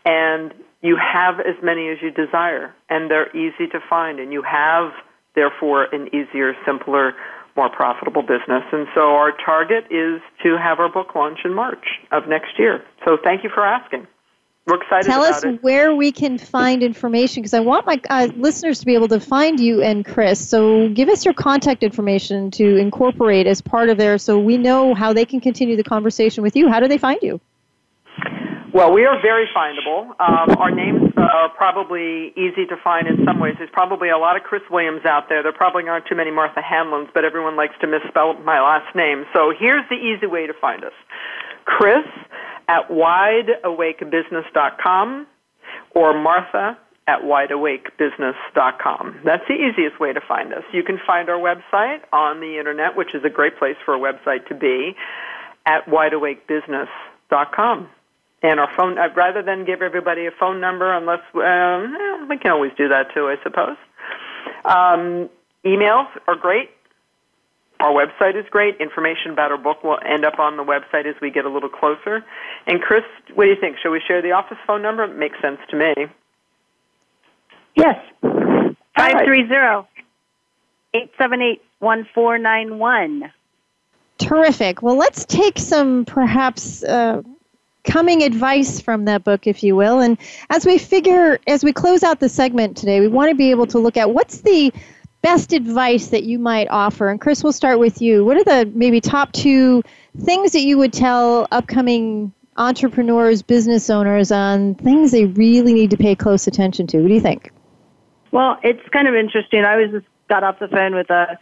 And 0.04 0.54
you 0.80 0.96
have 0.96 1.40
as 1.40 1.56
many 1.60 1.88
as 1.88 1.98
you 2.00 2.12
desire, 2.12 2.72
and 2.88 3.10
they're 3.10 3.36
easy 3.36 3.66
to 3.72 3.80
find, 3.90 4.20
and 4.20 4.32
you 4.32 4.42
have, 4.42 4.92
therefore, 5.34 5.92
an 5.92 6.06
easier, 6.14 6.54
simpler, 6.64 7.14
more 7.56 7.68
profitable 7.68 8.22
business. 8.22 8.62
And 8.70 8.86
so 8.94 9.16
our 9.16 9.32
target 9.44 9.86
is 9.90 10.22
to 10.44 10.56
have 10.56 10.78
our 10.78 10.88
book 10.88 11.16
launch 11.16 11.40
in 11.44 11.52
March 11.52 11.84
of 12.12 12.28
next 12.28 12.60
year. 12.60 12.84
So 13.04 13.16
thank 13.24 13.42
you 13.42 13.50
for 13.52 13.66
asking. 13.66 14.06
We're 14.66 14.83
excited 14.83 15.07
Tell 15.09 15.22
us 15.22 15.44
it. 15.44 15.62
where 15.62 15.94
we 15.94 16.11
can 16.11 16.38
find 16.38 16.83
information 16.83 17.40
because 17.42 17.55
I 17.55 17.61
want 17.61 17.87
my 17.87 18.00
uh, 18.11 18.29
listeners 18.35 18.81
to 18.81 18.87
be 18.87 18.94
able 18.94 19.07
to 19.09 19.20
find 19.20 19.61
you 19.61 19.81
and 19.81 20.05
Chris. 20.05 20.48
So 20.48 20.88
give 20.88 21.09
us 21.09 21.24
your 21.24 21.35
contact 21.35 21.85
information 21.85 22.50
to 22.52 22.76
incorporate 22.76 23.46
as 23.46 23.61
part 23.61 23.90
of 23.90 23.98
there 23.98 24.18
so 24.18 24.40
we 24.40 24.59
know 24.59 24.92
how 24.92 25.12
they 25.12 25.24
can 25.24 25.40
continue 25.40 25.76
the 25.76 25.85
conversation 25.85 26.42
with 26.42 26.57
you. 26.57 26.68
How 26.68 26.81
do 26.81 26.88
they 26.88 26.98
find 26.98 27.20
you? 27.22 27.40
Well, 28.72 28.92
we 28.92 29.07
are 29.07 29.22
very 29.22 29.46
findable. 29.57 30.09
Um, 30.20 30.57
our 30.59 30.72
names 30.72 31.12
are 31.16 31.48
probably 31.50 32.33
easy 32.37 32.66
to 32.66 32.76
find 32.83 33.07
in 33.07 33.24
some 33.24 33.38
ways. 33.38 33.55
There's 33.59 33.70
probably 33.72 34.09
a 34.09 34.18
lot 34.18 34.37
of 34.37 34.42
Chris 34.42 34.62
Williams 34.68 35.07
out 35.07 35.29
there. 35.29 35.44
There 35.44 35.52
probably 35.52 35.88
aren't 35.88 36.07
too 36.07 36.16
many 36.16 36.33
Martha 36.33 36.61
Hanlons, 36.61 37.09
but 37.14 37.24
everyone 37.24 37.55
likes 37.57 37.74
to 37.83 37.87
misspell 37.87 38.35
my 38.40 38.61
last 38.61 38.94
name. 38.96 39.24
So 39.33 39.52
here's 39.57 39.88
the 39.88 39.94
easy 39.94 40.26
way 40.26 40.48
to 40.48 40.52
find 40.52 40.83
us. 40.85 40.92
Chris 41.64 42.05
at 42.68 42.90
wideawakebusiness.com 42.90 45.26
or 45.94 46.20
Martha 46.20 46.76
at 47.09 47.22
wideawakebusiness.com. 47.22 49.20
That's 49.24 49.46
the 49.48 49.55
easiest 49.55 50.00
way 50.00 50.12
to 50.12 50.20
find 50.20 50.52
us. 50.52 50.64
You 50.72 50.83
can 50.83 50.98
find 51.07 51.29
our 51.29 51.38
website 51.38 52.00
on 52.12 52.40
the 52.40 52.59
internet, 52.59 52.96
which 52.96 53.14
is 53.14 53.22
a 53.24 53.31
great 53.31 53.57
place 53.59 53.76
for 53.85 53.94
a 53.94 53.98
website 53.98 54.48
to 54.48 54.55
be, 54.55 54.96
at 55.64 55.87
wideawakebusiness.com. 55.87 57.88
And 58.42 58.61
our 58.61 58.68
phone, 58.76 58.98
uh, 58.98 59.09
rather 59.16 59.42
than 59.42 59.64
give 59.64 59.81
everybody 59.83 60.26
a 60.26 60.31
phone 60.38 60.61
number, 60.61 60.92
unless 60.92 61.20
we 61.33 62.38
can 62.38 62.52
always 62.52 62.72
do 62.76 62.88
that 62.88 63.14
too, 63.14 63.29
I 63.29 63.37
suppose. 63.42 63.76
Um, 64.64 65.31
emails 65.64 66.09
are 66.29 66.37
great. 66.37 66.70
Our 67.78 67.92
website 67.92 68.36
is 68.36 68.46
great. 68.50 68.76
Information 68.80 69.32
about 69.32 69.50
our 69.50 69.58
book 69.58 69.84
will 69.84 69.98
end 70.04 70.24
up 70.24 70.38
on 70.38 70.56
the 70.56 70.64
website 70.64 71.06
as 71.06 71.14
we 71.20 71.30
get 71.30 71.44
a 71.44 71.50
little 71.50 71.68
closer. 71.68 72.24
And 72.66 72.80
Chris, 72.80 73.04
what 73.34 73.44
do 73.44 73.50
you 73.50 73.56
think? 73.60 73.76
Shall 73.82 73.92
we 73.92 74.00
share 74.06 74.22
the 74.22 74.32
office 74.32 74.56
phone 74.66 74.80
number? 74.82 75.04
It 75.04 75.16
makes 75.16 75.40
sense 75.42 75.58
to 75.70 75.76
me. 75.76 75.94
Yes. 77.74 77.96
530 78.22 79.86
878 80.94 81.62
1491. 81.80 83.32
Terrific. 84.18 84.82
Well, 84.82 84.96
let's 84.96 85.26
take 85.26 85.58
some 85.58 86.06
perhaps 86.06 86.82
uh, 86.82 87.20
coming 87.84 88.22
advice 88.22 88.80
from 88.80 89.04
that 89.04 89.24
book, 89.24 89.46
if 89.46 89.62
you 89.62 89.76
will. 89.76 90.00
And 90.00 90.16
as 90.48 90.64
we 90.64 90.78
figure, 90.78 91.38
as 91.46 91.62
we 91.62 91.72
close 91.72 92.02
out 92.02 92.20
the 92.20 92.28
segment 92.30 92.78
today, 92.78 93.00
we 93.00 93.08
want 93.08 93.28
to 93.28 93.34
be 93.34 93.50
able 93.50 93.66
to 93.66 93.78
look 93.78 93.98
at 93.98 94.14
what's 94.14 94.40
the 94.40 94.72
best 95.26 95.52
advice 95.52 96.06
that 96.10 96.22
you 96.22 96.38
might 96.38 96.68
offer? 96.70 97.08
And 97.08 97.20
Chris, 97.20 97.42
we'll 97.42 97.52
start 97.52 97.80
with 97.80 98.00
you. 98.00 98.24
What 98.24 98.36
are 98.36 98.44
the 98.44 98.70
maybe 98.72 99.00
top 99.00 99.32
two 99.32 99.82
things 100.20 100.52
that 100.52 100.60
you 100.60 100.78
would 100.78 100.92
tell 100.92 101.48
upcoming 101.50 102.32
entrepreneurs, 102.56 103.42
business 103.42 103.90
owners 103.90 104.30
on 104.30 104.76
things 104.76 105.10
they 105.10 105.24
really 105.24 105.72
need 105.74 105.90
to 105.90 105.96
pay 105.96 106.14
close 106.14 106.46
attention 106.46 106.86
to? 106.86 107.00
What 107.00 107.08
do 107.08 107.14
you 107.14 107.20
think? 107.20 107.50
Well, 108.30 108.56
it's 108.62 108.88
kind 108.90 109.08
of 109.08 109.16
interesting. 109.16 109.64
I 109.64 109.74
was 109.74 109.90
just 109.90 110.06
got 110.28 110.44
off 110.44 110.60
the 110.60 110.68
phone 110.68 110.94
with 110.94 111.10
a 111.10 111.36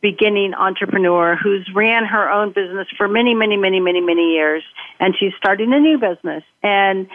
beginning 0.00 0.54
entrepreneur 0.54 1.36
who's 1.36 1.68
ran 1.74 2.06
her 2.06 2.30
own 2.30 2.54
business 2.54 2.88
for 2.96 3.06
many, 3.06 3.34
many, 3.34 3.58
many, 3.58 3.80
many, 3.80 4.00
many 4.00 4.32
years, 4.32 4.62
and 4.98 5.14
she's 5.20 5.32
starting 5.36 5.74
a 5.74 5.78
new 5.78 5.98
business. 5.98 6.42
And 6.62 7.06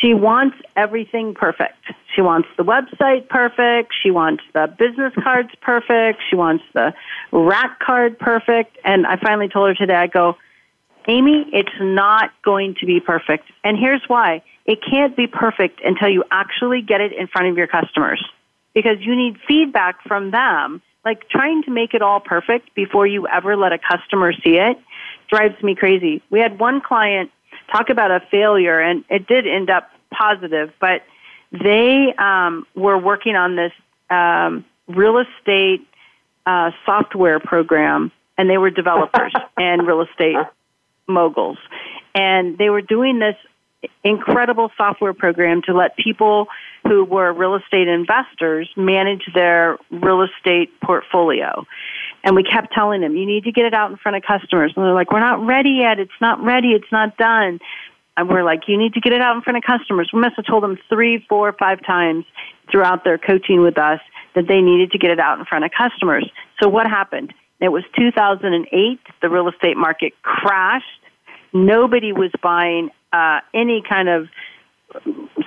she 0.00 0.14
wants 0.14 0.56
everything 0.76 1.34
perfect. 1.34 1.78
She 2.14 2.20
wants 2.20 2.48
the 2.56 2.64
website 2.64 3.28
perfect. 3.28 3.92
She 4.02 4.10
wants 4.10 4.42
the 4.52 4.66
business 4.78 5.12
cards 5.22 5.50
perfect. 5.60 6.20
She 6.28 6.36
wants 6.36 6.64
the 6.74 6.92
rack 7.32 7.78
card 7.80 8.18
perfect. 8.18 8.76
And 8.84 9.06
I 9.06 9.16
finally 9.16 9.48
told 9.48 9.68
her 9.68 9.74
today, 9.74 9.94
I 9.94 10.06
go, 10.06 10.36
Amy, 11.08 11.46
it's 11.52 11.68
not 11.80 12.30
going 12.42 12.74
to 12.80 12.86
be 12.86 13.00
perfect. 13.00 13.50
And 13.64 13.78
here's 13.78 14.02
why. 14.08 14.42
It 14.64 14.80
can't 14.82 15.16
be 15.16 15.26
perfect 15.26 15.80
until 15.84 16.08
you 16.08 16.24
actually 16.30 16.82
get 16.82 17.00
it 17.00 17.12
in 17.12 17.28
front 17.28 17.48
of 17.48 17.56
your 17.56 17.68
customers 17.68 18.22
because 18.74 18.96
you 19.00 19.14
need 19.14 19.36
feedback 19.46 20.02
from 20.02 20.30
them. 20.30 20.82
Like 21.04 21.28
trying 21.28 21.62
to 21.62 21.70
make 21.70 21.94
it 21.94 22.02
all 22.02 22.18
perfect 22.18 22.74
before 22.74 23.06
you 23.06 23.28
ever 23.28 23.56
let 23.56 23.72
a 23.72 23.78
customer 23.78 24.32
see 24.32 24.56
it 24.56 24.76
drives 25.30 25.60
me 25.62 25.74
crazy. 25.74 26.22
We 26.30 26.40
had 26.40 26.58
one 26.58 26.80
client 26.80 27.30
talk 27.70 27.90
about 27.90 28.10
a 28.10 28.20
failure, 28.30 28.80
and 28.80 29.04
it 29.10 29.26
did 29.26 29.46
end 29.46 29.70
up 29.70 29.90
positive, 30.16 30.72
but 30.80 31.02
they 31.52 32.14
um, 32.18 32.66
were 32.74 32.98
working 32.98 33.36
on 33.36 33.56
this 33.56 33.72
um, 34.10 34.64
real 34.88 35.18
estate 35.18 35.86
uh, 36.44 36.70
software 36.84 37.40
program, 37.40 38.12
and 38.38 38.48
they 38.48 38.58
were 38.58 38.70
developers 38.70 39.32
and 39.56 39.86
real 39.86 40.02
estate 40.02 40.36
moguls, 41.06 41.58
and 42.14 42.58
they 42.58 42.70
were 42.70 42.82
doing 42.82 43.18
this 43.18 43.36
incredible 44.04 44.70
software 44.76 45.12
program 45.12 45.62
to 45.62 45.74
let 45.74 45.96
people 45.96 46.46
who 46.84 47.04
were 47.04 47.32
real 47.32 47.54
estate 47.56 47.88
investors 47.88 48.68
manage 48.76 49.22
their 49.34 49.78
real 49.90 50.22
estate 50.22 50.70
portfolio. 50.80 51.66
And 52.24 52.34
we 52.34 52.42
kept 52.42 52.72
telling 52.72 53.00
them, 53.00 53.16
you 53.16 53.26
need 53.26 53.44
to 53.44 53.52
get 53.52 53.66
it 53.66 53.74
out 53.74 53.90
in 53.90 53.96
front 53.96 54.16
of 54.16 54.22
customers. 54.22 54.72
And 54.76 54.84
they're 54.84 54.94
like, 54.94 55.12
we're 55.12 55.20
not 55.20 55.44
ready 55.44 55.78
yet. 55.80 55.98
It's 55.98 56.20
not 56.20 56.42
ready. 56.42 56.68
It's 56.68 56.90
not 56.90 57.16
done. 57.16 57.60
And 58.16 58.28
we're 58.28 58.44
like, 58.44 58.62
you 58.66 58.78
need 58.78 58.94
to 58.94 59.00
get 59.00 59.12
it 59.12 59.20
out 59.20 59.36
in 59.36 59.42
front 59.42 59.58
of 59.58 59.62
customers. 59.62 60.10
We 60.12 60.20
must 60.20 60.36
have 60.36 60.46
told 60.46 60.62
them 60.62 60.78
three, 60.88 61.24
four, 61.28 61.52
five 61.52 61.84
times 61.84 62.24
throughout 62.70 63.04
their 63.04 63.18
coaching 63.18 63.60
with 63.60 63.78
us 63.78 64.00
that 64.34 64.48
they 64.48 64.60
needed 64.60 64.90
to 64.92 64.98
get 64.98 65.10
it 65.10 65.20
out 65.20 65.38
in 65.38 65.44
front 65.44 65.64
of 65.64 65.70
customers. 65.76 66.28
So 66.60 66.68
what 66.68 66.86
happened? 66.86 67.34
It 67.60 67.68
was 67.68 67.84
2008. 67.98 69.00
The 69.20 69.28
real 69.28 69.48
estate 69.48 69.76
market 69.76 70.14
crashed. 70.22 70.86
Nobody 71.52 72.12
was 72.12 72.30
buying 72.42 72.90
uh, 73.12 73.40
any 73.54 73.82
kind 73.86 74.08
of 74.08 74.28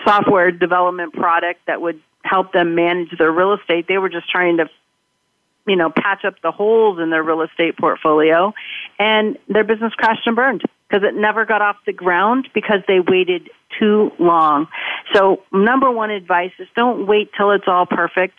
software 0.05 0.51
development 0.51 1.13
product 1.13 1.61
that 1.67 1.81
would 1.81 2.01
help 2.23 2.53
them 2.53 2.75
manage 2.75 3.09
their 3.17 3.31
real 3.31 3.53
estate. 3.53 3.87
They 3.87 3.97
were 3.97 4.09
just 4.09 4.29
trying 4.29 4.57
to, 4.57 4.69
you 5.67 5.75
know, 5.75 5.89
patch 5.89 6.25
up 6.25 6.35
the 6.41 6.51
holes 6.51 6.99
in 6.99 7.09
their 7.09 7.23
real 7.23 7.41
estate 7.41 7.77
portfolio, 7.77 8.53
and 8.97 9.37
their 9.47 9.63
business 9.63 9.93
crashed 9.93 10.25
and 10.25 10.35
burned 10.35 10.63
because 10.89 11.07
it 11.07 11.15
never 11.15 11.45
got 11.45 11.61
off 11.61 11.77
the 11.85 11.93
ground 11.93 12.49
because 12.53 12.79
they 12.87 12.99
waited 12.99 13.49
too 13.79 14.11
long. 14.19 14.67
So, 15.13 15.43
number 15.51 15.91
one 15.91 16.09
advice 16.09 16.51
is 16.59 16.67
don't 16.75 17.07
wait 17.07 17.29
till 17.37 17.51
it's 17.51 17.65
all 17.67 17.85
perfect. 17.85 18.35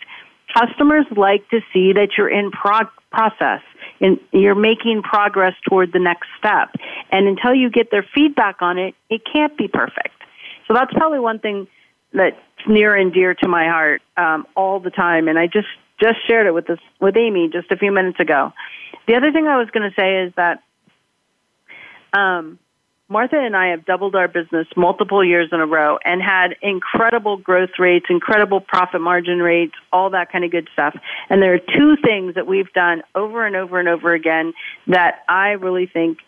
Customers 0.53 1.05
like 1.15 1.47
to 1.49 1.61
see 1.73 1.93
that 1.93 2.09
you're 2.17 2.29
in 2.29 2.51
prog- 2.51 2.89
process 3.11 3.61
and 4.01 4.19
you're 4.31 4.55
making 4.55 5.01
progress 5.03 5.53
toward 5.67 5.93
the 5.93 5.99
next 5.99 6.27
step. 6.37 6.69
And 7.11 7.27
until 7.27 7.53
you 7.53 7.69
get 7.69 7.91
their 7.91 8.05
feedback 8.13 8.61
on 8.61 8.77
it, 8.77 8.95
it 9.09 9.21
can't 9.31 9.57
be 9.57 9.67
perfect. 9.67 10.15
So 10.67 10.73
that's 10.73 10.91
probably 10.93 11.19
one 11.19 11.39
thing 11.39 11.67
that's 12.13 12.35
near 12.67 12.95
and 12.95 13.13
dear 13.13 13.33
to 13.35 13.47
my 13.47 13.65
heart 13.67 14.01
um, 14.17 14.45
all 14.55 14.79
the 14.79 14.89
time. 14.89 15.27
And 15.27 15.39
I 15.39 15.47
just 15.47 15.67
just 16.01 16.17
shared 16.27 16.47
it 16.47 16.53
with 16.53 16.67
this 16.67 16.79
with 16.99 17.15
Amy 17.15 17.49
just 17.51 17.71
a 17.71 17.77
few 17.77 17.91
minutes 17.91 18.19
ago. 18.19 18.51
The 19.07 19.15
other 19.15 19.31
thing 19.31 19.47
I 19.47 19.57
was 19.57 19.69
going 19.69 19.89
to 19.89 19.95
say 19.95 20.23
is 20.23 20.33
that 20.35 20.63
um, 22.13 22.59
Martha 23.11 23.37
and 23.37 23.57
I 23.57 23.71
have 23.71 23.85
doubled 23.85 24.15
our 24.15 24.29
business 24.29 24.67
multiple 24.77 25.21
years 25.21 25.49
in 25.51 25.59
a 25.59 25.65
row 25.65 25.97
and 26.05 26.21
had 26.21 26.55
incredible 26.61 27.35
growth 27.35 27.71
rates, 27.77 28.05
incredible 28.09 28.61
profit 28.61 29.01
margin 29.01 29.39
rates, 29.39 29.73
all 29.91 30.11
that 30.11 30.31
kind 30.31 30.45
of 30.45 30.51
good 30.51 30.69
stuff. 30.71 30.97
And 31.29 31.41
there 31.41 31.53
are 31.53 31.59
two 31.59 31.97
things 32.01 32.35
that 32.35 32.47
we've 32.47 32.71
done 32.71 33.03
over 33.13 33.45
and 33.45 33.57
over 33.57 33.81
and 33.81 33.89
over 33.89 34.13
again 34.13 34.53
that 34.87 35.23
I 35.27 35.49
really 35.49 35.87
think 35.87 36.19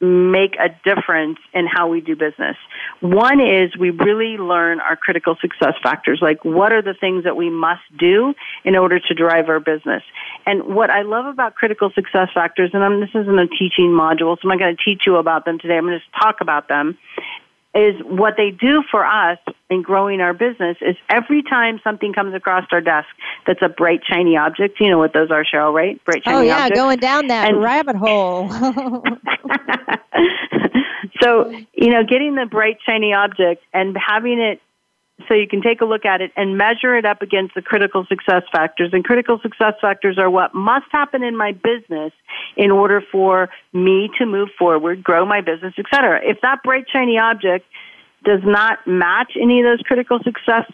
make 0.00 0.56
a 0.56 0.68
difference 0.84 1.38
in 1.54 1.66
how 1.66 1.88
we 1.88 2.02
do 2.02 2.14
business. 2.14 2.56
One 3.00 3.40
is 3.40 3.74
we 3.78 3.90
really 3.90 4.36
learn 4.36 4.78
our 4.80 4.94
critical 4.94 5.36
success 5.40 5.74
factors, 5.82 6.18
like 6.20 6.44
what 6.44 6.72
are 6.72 6.82
the 6.82 6.92
things 6.92 7.24
that 7.24 7.36
we 7.36 7.48
must 7.48 7.80
do 7.98 8.34
in 8.64 8.76
order 8.76 9.00
to 9.00 9.14
drive 9.14 9.48
our 9.48 9.60
business. 9.60 10.02
And 10.44 10.64
what 10.64 10.90
I 10.90 11.02
love 11.02 11.24
about 11.24 11.54
critical 11.54 11.90
success 11.94 12.28
factors, 12.34 12.70
and 12.74 12.84
I'm, 12.84 13.00
this 13.00 13.10
isn't 13.14 13.38
a 13.38 13.48
teaching 13.48 13.88
module, 13.88 14.36
so 14.36 14.40
I'm 14.44 14.50
not 14.50 14.58
going 14.58 14.76
to 14.76 14.82
teach 14.84 15.04
you 15.06 15.16
about 15.16 15.46
them 15.46 15.58
today. 15.58 15.78
I'm 15.78 15.84
going 15.84 15.94
to 15.94 16.00
just 16.00 16.12
talk 16.20 16.42
about 16.42 16.68
them. 16.68 16.98
Is 17.76 18.00
what 18.04 18.34
they 18.38 18.52
do 18.52 18.82
for 18.90 19.04
us 19.04 19.36
in 19.68 19.82
growing 19.82 20.22
our 20.22 20.32
business 20.32 20.78
is 20.80 20.96
every 21.10 21.42
time 21.42 21.78
something 21.84 22.14
comes 22.14 22.34
across 22.34 22.64
our 22.72 22.80
desk 22.80 23.06
that's 23.46 23.60
a 23.60 23.68
bright 23.68 24.00
shiny 24.08 24.34
object, 24.34 24.80
you 24.80 24.88
know 24.88 24.96
what 24.98 25.12
those 25.12 25.30
are, 25.30 25.44
Cheryl, 25.44 25.74
right? 25.74 26.02
Bright 26.06 26.22
oh, 26.24 26.30
shiny 26.30 26.38
Oh 26.38 26.40
yeah, 26.40 26.56
objects. 26.62 26.80
going 26.80 26.98
down 26.98 27.26
that 27.26 27.50
And- 27.50 27.62
rabbit 27.62 27.96
hole. 27.96 28.48
so, 31.22 31.50
you 31.74 31.90
know, 31.90 32.02
getting 32.02 32.34
the 32.34 32.46
bright, 32.50 32.78
shiny 32.86 33.12
object 33.12 33.62
and 33.74 33.94
having 33.96 34.38
it 34.38 34.60
so 35.28 35.34
you 35.34 35.48
can 35.48 35.62
take 35.62 35.80
a 35.80 35.84
look 35.84 36.04
at 36.04 36.20
it 36.20 36.30
and 36.36 36.58
measure 36.58 36.96
it 36.96 37.04
up 37.04 37.22
against 37.22 37.54
the 37.54 37.62
critical 37.62 38.04
success 38.06 38.42
factors. 38.52 38.90
And 38.92 39.04
critical 39.04 39.40
success 39.40 39.74
factors 39.80 40.18
are 40.18 40.28
what 40.28 40.54
must 40.54 40.86
happen 40.92 41.22
in 41.22 41.36
my 41.36 41.52
business 41.52 42.12
in 42.56 42.70
order 42.70 43.02
for 43.10 43.48
me 43.72 44.10
to 44.18 44.26
move 44.26 44.50
forward, 44.58 45.02
grow 45.02 45.24
my 45.24 45.40
business, 45.40 45.74
etc. 45.78 46.20
If 46.22 46.40
that 46.42 46.62
bright, 46.62 46.84
shiny 46.92 47.18
object 47.18 47.66
does 48.24 48.40
not 48.44 48.86
match 48.86 49.32
any 49.40 49.60
of 49.60 49.64
those 49.64 49.80
critical 49.86 50.18
success 50.22 50.70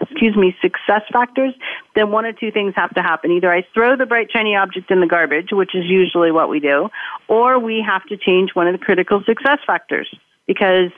excuse 0.00 0.34
me 0.36 0.56
success 0.60 1.02
factors 1.12 1.54
then 1.94 2.10
one 2.10 2.24
of 2.24 2.36
two 2.40 2.50
things 2.50 2.74
have 2.74 2.92
to 2.94 3.00
happen 3.00 3.30
either 3.30 3.52
i 3.52 3.64
throw 3.72 3.96
the 3.96 4.06
bright 4.06 4.26
shiny 4.32 4.56
object 4.56 4.90
in 4.90 4.98
the 4.98 5.06
garbage 5.06 5.50
which 5.52 5.72
is 5.72 5.84
usually 5.86 6.32
what 6.32 6.48
we 6.48 6.58
do 6.58 6.88
or 7.28 7.60
we 7.60 7.84
have 7.86 8.02
to 8.06 8.16
change 8.16 8.50
one 8.54 8.66
of 8.66 8.72
the 8.72 8.84
critical 8.84 9.22
success 9.24 9.58
factors 9.64 10.12
because 10.48 10.90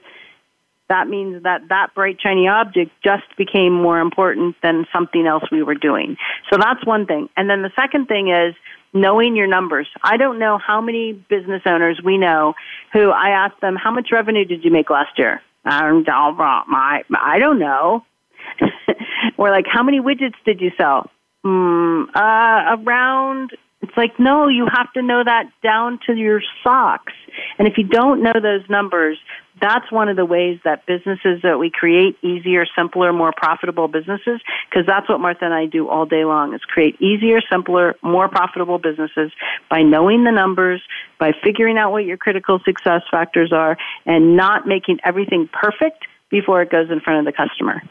that 0.91 1.09
means 1.09 1.43
that 1.45 1.62
that 1.70 1.95
bright 1.95 2.18
shiny 2.20 2.47
object 2.47 2.91
just 3.03 3.24
became 3.38 3.72
more 3.72 3.99
important 3.99 4.55
than 4.62 4.84
something 4.93 5.26
else 5.26 5.45
we 5.51 5.62
were 5.62 5.74
doing 5.74 6.16
so 6.53 6.59
that's 6.61 6.84
one 6.84 7.07
thing 7.07 7.28
and 7.36 7.49
then 7.49 7.62
the 7.62 7.72
second 7.74 8.07
thing 8.07 8.28
is 8.28 8.55
knowing 8.93 9.36
your 9.36 9.47
numbers. 9.47 9.88
I 10.03 10.16
don't 10.16 10.38
know 10.38 10.59
how 10.59 10.80
many 10.80 11.12
business 11.12 11.62
owners 11.66 12.01
we 12.05 12.18
know 12.18 12.55
who 12.93 13.11
I 13.11 13.30
ask 13.30 13.59
them, 13.61 13.76
how 13.76 13.91
much 13.91 14.09
revenue 14.12 14.45
did 14.45 14.64
you 14.64 14.70
make 14.70 14.91
last 14.91 15.18
year? 15.18 15.43
Um, 15.64 16.05
I, 16.09 17.03
I 17.20 17.38
don't 17.38 17.59
know. 17.59 18.05
or 19.36 19.51
like, 19.51 19.66
how 19.70 19.82
many 19.82 20.01
widgets 20.01 20.34
did 20.45 20.61
you 20.61 20.70
sell? 20.76 21.11
Mm, 21.45 22.07
uh, 22.14 22.76
around, 22.76 23.51
it's 23.83 23.97
like, 23.97 24.18
no, 24.18 24.49
you 24.49 24.66
have 24.70 24.93
to 24.93 25.03
know 25.03 25.22
that 25.24 25.51
down 25.62 25.99
to 26.07 26.14
your 26.14 26.43
socks. 26.62 27.14
And 27.59 27.66
if 27.66 27.78
you 27.78 27.85
don't 27.85 28.22
know 28.22 28.35
those 28.35 28.68
numbers, 28.68 29.18
that's 29.61 29.91
one 29.91 30.09
of 30.09 30.16
the 30.16 30.24
ways 30.24 30.59
that 30.64 30.87
businesses 30.87 31.41
that 31.43 31.59
we 31.59 31.70
create 31.70 32.16
easier, 32.22 32.66
simpler, 32.76 33.12
more 33.12 33.33
profitable 33.35 33.89
businesses, 33.89 34.41
because 34.68 34.87
that's 34.87 35.09
what 35.09 35.20
Martha 35.20 35.45
and 35.45 35.55
I 35.55 35.66
do 35.66 35.89
all 35.89 36.07
day 36.07 36.24
long 36.24 36.55
is 36.55 36.61
create 36.62 37.01
easier, 37.01 37.41
simpler, 37.51 37.95
more 38.03 38.28
profitable 38.28 38.78
businesses 38.78 39.33
by 39.70 39.83
knowing 39.83 40.24
the 40.24 40.33
numbers, 40.33 40.83
by 41.18 41.33
figuring 41.43 41.78
out 41.78 41.93
what 41.93 42.05
your 42.05 42.16
critical 42.16 42.61
success 42.64 43.03
factors 43.11 43.53
are, 43.53 43.76
and 44.05 44.37
not 44.37 44.66
making 44.66 44.99
everything 45.05 45.49
perfect 45.53 46.07
before 46.31 46.62
it 46.62 46.70
goes 46.70 46.91
in 46.91 47.01
front 47.01 47.18
of 47.18 47.24
the 47.24 47.37
customer. 47.37 47.83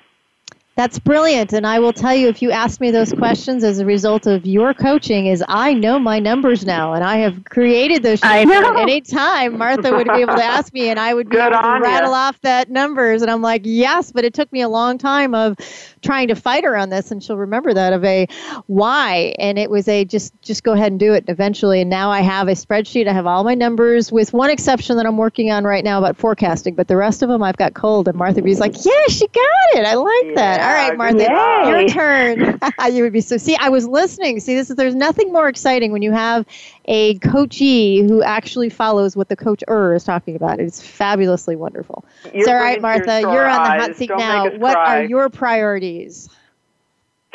That's 0.80 0.98
brilliant. 0.98 1.52
And 1.52 1.68
I 1.68 1.80
will 1.80 1.92
tell 1.92 2.16
you, 2.16 2.30
if 2.30 2.42
you 2.42 2.52
ask 2.52 2.80
me 2.80 2.90
those 2.90 3.12
questions 3.12 3.66
as 3.66 3.80
a 3.80 3.86
result 3.86 4.28
of 4.28 4.46
your 4.46 4.74
coaching, 4.74 5.26
is 5.26 5.44
I 5.46 5.74
know 5.74 6.00
my 6.00 6.20
numbers 6.20 6.66
now, 6.66 6.94
and 6.94 7.04
I 7.04 7.18
have 7.18 7.44
created 7.44 8.02
those. 8.02 8.24
I 8.24 8.46
sheets. 8.46 8.50
know. 8.50 8.76
Any 8.78 9.02
time 9.02 9.58
Martha 9.58 9.94
would 9.94 10.08
be 10.08 10.22
able 10.22 10.38
to 10.38 10.44
ask 10.44 10.74
me, 10.74 10.88
and 10.88 10.98
I 10.98 11.14
would 11.14 11.28
be 11.28 11.36
Good 11.36 11.52
able 11.52 11.62
to 11.62 11.80
rattle 11.82 12.14
off 12.14 12.40
that 12.44 12.70
numbers, 12.70 13.22
and 13.22 13.30
I'm 13.30 13.42
like, 13.42 13.64
yes, 13.66 14.14
but 14.14 14.24
it 14.24 14.34
took 14.34 14.50
me 14.54 14.62
a 14.62 14.70
long 14.70 14.98
time 14.98 15.36
of 15.36 15.58
trying 16.02 16.30
to 16.30 16.36
fight 16.36 16.64
her 16.64 16.78
on 16.78 16.88
this, 16.88 17.12
and 17.12 17.22
she'll 17.22 17.36
remember 17.36 17.74
that 17.74 17.92
of 17.92 18.06
a 18.06 18.28
why, 18.68 19.36
and 19.38 19.60
it 19.60 19.70
was 19.70 19.86
a 19.90 20.06
just 20.06 20.32
just 20.42 20.64
go 20.64 20.72
ahead 20.72 20.94
and 20.94 21.00
do 21.00 21.12
it 21.12 21.26
eventually. 21.28 21.82
And 21.82 21.90
now 21.90 22.10
I 22.10 22.22
have 22.22 22.48
a 22.48 22.54
spreadsheet. 22.54 23.06
I 23.06 23.12
have 23.12 23.28
all 23.28 23.44
my 23.44 23.54
numbers, 23.54 24.14
with 24.14 24.32
one 24.32 24.50
exception 24.50 24.96
that 24.96 25.06
I'm 25.06 25.18
working 25.18 25.52
on 25.52 25.66
right 25.66 25.84
now 25.84 25.98
about 25.98 26.16
forecasting, 26.16 26.76
but 26.76 26.88
the 26.88 26.96
rest 26.96 27.22
of 27.22 27.28
them 27.28 27.44
I've 27.44 27.58
got 27.58 27.74
cold. 27.74 28.08
And 28.08 28.18
Martha 28.18 28.42
B's 28.42 28.62
like, 28.62 28.76
yeah, 28.86 29.08
she 29.10 29.28
got 29.28 29.74
it. 29.74 29.86
I 29.86 29.96
like 29.96 30.36
that. 30.36 30.69
All 30.70 30.76
Yeah, 30.76 30.90
right, 30.90 30.92
good 30.92 30.98
Martha, 30.98 31.26
job. 31.26 31.68
your 31.70 31.88
turn. 31.90 32.60
you 32.94 33.04
would 33.04 33.14
be 33.14 33.22
so. 33.22 33.38
See, 33.38 33.56
I 33.56 33.70
was 33.70 33.88
listening. 33.88 34.40
See, 34.40 34.56
this 34.56 34.70
is 34.70 34.76
there's 34.76 34.96
nothing 34.96 35.32
more 35.32 35.48
exciting 35.48 35.92
when 35.92 36.02
you 36.02 36.12
have 36.12 36.46
a 36.86 37.16
coachee 37.20 38.02
who 38.02 38.22
actually 38.22 38.70
follows 38.70 39.16
what 39.16 39.30
the 39.30 39.36
coacher 39.36 39.96
is 39.96 40.04
talking 40.04 40.36
about. 40.36 40.60
It's 40.60 40.82
fabulously 40.86 41.56
wonderful. 41.56 42.06
You're 42.34 42.46
so, 42.46 42.52
all 42.54 42.60
right, 42.60 42.82
Martha, 42.82 43.06
to 43.06 43.22
you're 43.22 43.48
on 43.48 43.64
the 43.64 43.70
hot 43.70 43.96
seat 43.96 44.08
Don't 44.10 44.20
now. 44.20 44.50
What 44.58 44.74
cry. 44.76 45.00
are 45.00 45.04
your 45.06 45.30
priorities? 45.30 46.30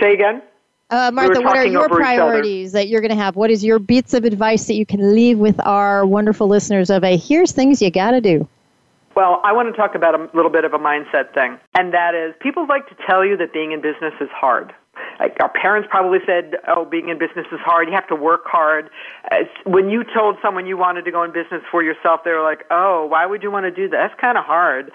Say 0.00 0.12
again? 0.14 0.42
Uh, 0.90 1.10
Martha, 1.12 1.40
what 1.40 1.56
are 1.56 1.66
your 1.66 1.84
over 1.86 2.00
each 2.00 2.18
other. 2.18 2.20
priorities 2.20 2.72
that 2.72 2.88
you're 2.88 3.00
going 3.00 3.10
to 3.10 3.16
have? 3.16 3.36
What 3.36 3.50
is 3.50 3.64
your 3.64 3.78
bits 3.78 4.14
of 4.14 4.24
advice 4.24 4.66
that 4.66 4.74
you 4.74 4.86
can 4.86 5.14
leave 5.14 5.38
with 5.38 5.58
our 5.66 6.06
wonderful 6.06 6.46
listeners 6.46 6.90
of 6.90 7.02
a 7.02 7.16
here's 7.16 7.52
things 7.52 7.80
you 7.82 7.90
got 7.90 8.12
to 8.12 8.20
do? 8.20 8.46
Well, 9.14 9.40
I 9.44 9.52
want 9.52 9.72
to 9.72 9.76
talk 9.80 9.94
about 9.94 10.14
a 10.14 10.28
little 10.34 10.50
bit 10.50 10.64
of 10.64 10.74
a 10.74 10.78
mindset 10.78 11.34
thing, 11.34 11.58
and 11.74 11.94
that 11.94 12.14
is 12.14 12.34
people 12.40 12.66
like 12.68 12.88
to 12.88 12.96
tell 13.08 13.24
you 13.24 13.36
that 13.36 13.52
being 13.52 13.72
in 13.72 13.80
business 13.80 14.12
is 14.20 14.28
hard. 14.34 14.74
Like 15.20 15.36
our 15.40 15.50
parents 15.50 15.88
probably 15.90 16.18
said, 16.26 16.56
"Oh, 16.66 16.84
being 16.84 17.08
in 17.08 17.18
business 17.18 17.46
is 17.52 17.60
hard. 17.60 17.88
You 17.88 17.94
have 17.94 18.08
to 18.08 18.16
work 18.16 18.42
hard." 18.46 18.90
When 19.64 19.88
you 19.88 20.04
told 20.04 20.38
someone 20.42 20.66
you 20.66 20.76
wanted 20.76 21.04
to 21.04 21.12
go 21.12 21.22
in 21.22 21.32
business 21.32 21.62
for 21.70 21.82
yourself, 21.82 22.24
they 22.24 22.32
were 22.32 22.42
like, 22.42 22.64
"Oh, 22.70 23.06
why 23.06 23.26
would 23.26 23.42
you 23.42 23.50
want 23.50 23.64
to 23.66 23.70
do 23.70 23.88
that? 23.88 23.96
That's 23.96 24.20
kind 24.20 24.36
of 24.36 24.44
hard." 24.44 24.90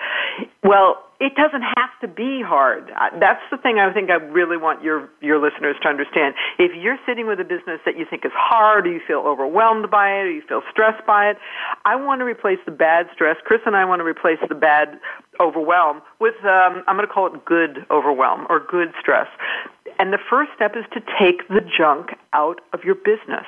Well, 0.63 1.03
it 1.19 1.35
doesn't 1.35 1.63
have 1.75 1.91
to 2.01 2.07
be 2.07 2.41
hard. 2.41 2.91
That's 3.19 3.41
the 3.51 3.57
thing 3.57 3.77
I 3.77 3.91
think 3.91 4.09
I 4.09 4.15
really 4.15 4.55
want 4.55 4.83
your 4.83 5.09
your 5.21 5.37
listeners 5.39 5.75
to 5.83 5.89
understand. 5.89 6.33
If 6.57 6.71
you're 6.75 6.97
sitting 7.05 7.27
with 7.27 7.39
a 7.39 7.43
business 7.43 7.79
that 7.85 7.97
you 7.97 8.05
think 8.09 8.25
is 8.25 8.31
hard, 8.33 8.87
or 8.87 8.91
you 8.91 9.01
feel 9.05 9.19
overwhelmed 9.19 9.91
by 9.91 10.11
it, 10.11 10.23
or 10.23 10.31
you 10.31 10.41
feel 10.47 10.61
stressed 10.71 11.05
by 11.05 11.29
it, 11.29 11.37
I 11.85 11.95
want 11.97 12.21
to 12.21 12.25
replace 12.25 12.59
the 12.65 12.71
bad 12.71 13.07
stress. 13.13 13.35
Chris 13.43 13.59
and 13.65 13.75
I 13.75 13.83
want 13.83 13.99
to 13.99 14.05
replace 14.05 14.39
the 14.47 14.55
bad 14.55 14.99
overwhelm 15.41 16.01
with 16.19 16.35
um, 16.43 16.83
I'm 16.87 16.95
going 16.95 17.07
to 17.07 17.13
call 17.13 17.27
it 17.27 17.45
good 17.45 17.85
overwhelm 17.91 18.47
or 18.49 18.59
good 18.65 18.93
stress. 18.99 19.27
And 19.99 20.13
the 20.13 20.19
first 20.29 20.51
step 20.55 20.75
is 20.77 20.85
to 20.93 21.01
take 21.19 21.47
the 21.49 21.61
junk 21.61 22.11
out 22.31 22.61
of 22.71 22.83
your 22.85 22.95
business. 22.95 23.45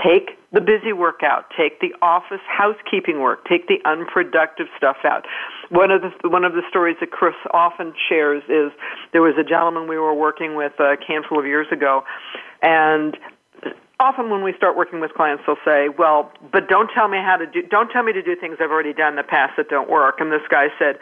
Take 0.00 0.38
the 0.52 0.60
busy 0.60 0.92
work 0.92 1.20
out. 1.22 1.46
Take 1.56 1.80
the 1.80 1.94
office 2.00 2.40
housekeeping 2.46 3.20
work. 3.20 3.46
Take 3.48 3.68
the 3.68 3.78
unproductive 3.84 4.66
stuff 4.76 4.98
out. 5.04 5.26
One 5.70 5.90
of 5.90 6.02
the 6.02 6.28
one 6.28 6.44
of 6.44 6.52
the 6.52 6.62
stories 6.68 6.96
that 7.00 7.10
Chris 7.10 7.34
often 7.52 7.92
shares 8.08 8.42
is 8.48 8.72
there 9.12 9.22
was 9.22 9.34
a 9.38 9.44
gentleman 9.44 9.88
we 9.88 9.98
were 9.98 10.14
working 10.14 10.54
with 10.54 10.72
uh, 10.80 10.94
a 10.94 10.96
handful 11.06 11.38
of 11.38 11.46
years 11.46 11.66
ago, 11.70 12.04
and 12.62 13.16
often 14.00 14.30
when 14.30 14.42
we 14.42 14.54
start 14.56 14.76
working 14.76 15.00
with 15.00 15.12
clients, 15.12 15.44
they'll 15.46 15.56
say, 15.64 15.88
"Well, 15.88 16.32
but 16.52 16.68
don't 16.68 16.90
tell 16.94 17.08
me 17.08 17.18
how 17.18 17.36
to 17.36 17.46
do. 17.46 17.62
Don't 17.62 17.90
tell 17.90 18.02
me 18.02 18.12
to 18.12 18.22
do 18.22 18.34
things 18.36 18.56
I've 18.60 18.70
already 18.70 18.94
done 18.94 19.12
in 19.12 19.16
the 19.16 19.22
past 19.28 19.54
that 19.56 19.68
don't 19.68 19.90
work." 19.90 20.20
And 20.20 20.32
this 20.32 20.46
guy 20.50 20.68
said, 20.78 20.98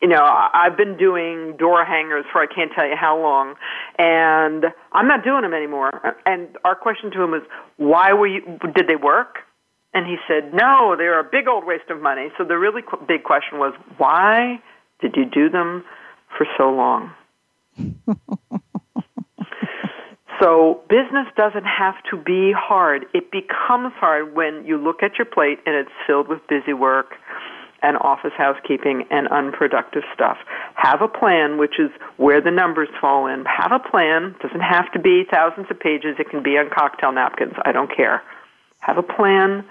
you 0.00 0.08
know, 0.08 0.22
I've 0.22 0.76
been 0.76 0.96
doing 0.96 1.56
door 1.58 1.84
hangers 1.84 2.24
for 2.32 2.40
I 2.40 2.46
can't 2.46 2.72
tell 2.74 2.86
you 2.86 2.96
how 2.98 3.20
long, 3.20 3.54
and 3.98 4.64
I'm 4.92 5.06
not 5.06 5.22
doing 5.24 5.42
them 5.42 5.52
anymore. 5.52 5.90
And 6.24 6.48
our 6.64 6.74
question 6.74 7.10
to 7.10 7.22
him 7.22 7.32
was, 7.32 7.42
why 7.76 8.14
were 8.14 8.26
you? 8.26 8.40
Did 8.74 8.88
they 8.88 8.96
work? 8.96 9.40
And 9.92 10.06
he 10.06 10.16
said, 10.26 10.54
no, 10.54 10.94
they're 10.96 11.18
a 11.20 11.24
big 11.24 11.48
old 11.48 11.66
waste 11.66 11.90
of 11.90 12.00
money. 12.00 12.28
So 12.38 12.44
the 12.44 12.56
really 12.56 12.80
qu- 12.80 13.04
big 13.06 13.24
question 13.24 13.58
was, 13.58 13.74
why 13.98 14.62
did 15.00 15.16
you 15.16 15.24
do 15.24 15.50
them 15.50 15.84
for 16.38 16.46
so 16.56 16.70
long? 16.70 17.12
so 20.40 20.80
business 20.88 21.26
doesn't 21.36 21.64
have 21.64 21.96
to 22.10 22.16
be 22.16 22.52
hard. 22.56 23.06
It 23.12 23.32
becomes 23.32 23.92
hard 23.94 24.34
when 24.34 24.64
you 24.64 24.78
look 24.78 25.02
at 25.02 25.18
your 25.18 25.26
plate 25.26 25.58
and 25.66 25.74
it's 25.74 25.90
filled 26.06 26.28
with 26.28 26.38
busy 26.48 26.72
work 26.72 27.16
and 27.82 27.96
office 27.98 28.32
housekeeping 28.36 29.06
and 29.10 29.28
unproductive 29.28 30.02
stuff. 30.14 30.38
Have 30.74 31.02
a 31.02 31.08
plan, 31.08 31.58
which 31.58 31.78
is 31.78 31.90
where 32.16 32.40
the 32.40 32.50
numbers 32.50 32.88
fall 33.00 33.26
in. 33.26 33.44
Have 33.44 33.72
a 33.72 33.78
plan. 33.78 34.34
Doesn't 34.42 34.60
have 34.60 34.92
to 34.92 34.98
be 34.98 35.24
thousands 35.30 35.66
of 35.70 35.78
pages. 35.80 36.16
It 36.18 36.30
can 36.30 36.42
be 36.42 36.58
on 36.58 36.70
cocktail 36.70 37.12
napkins. 37.12 37.54
I 37.64 37.72
don't 37.72 37.94
care. 37.94 38.22
Have 38.80 38.98
a 38.98 39.02
plan 39.02 39.64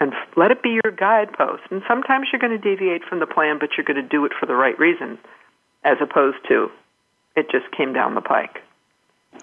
and 0.00 0.12
let 0.36 0.50
it 0.50 0.62
be 0.62 0.80
your 0.84 0.92
guidepost. 0.92 1.62
And 1.70 1.82
sometimes 1.86 2.28
you're 2.32 2.40
going 2.40 2.58
to 2.58 2.58
deviate 2.58 3.04
from 3.04 3.20
the 3.20 3.26
plan, 3.26 3.58
but 3.58 3.70
you're 3.76 3.84
going 3.84 4.02
to 4.02 4.08
do 4.08 4.24
it 4.24 4.32
for 4.38 4.46
the 4.46 4.54
right 4.54 4.78
reason, 4.78 5.18
as 5.84 5.98
opposed 6.00 6.38
to 6.48 6.70
it 7.36 7.50
just 7.50 7.70
came 7.76 7.92
down 7.92 8.14
the 8.14 8.20
pike. 8.20 8.62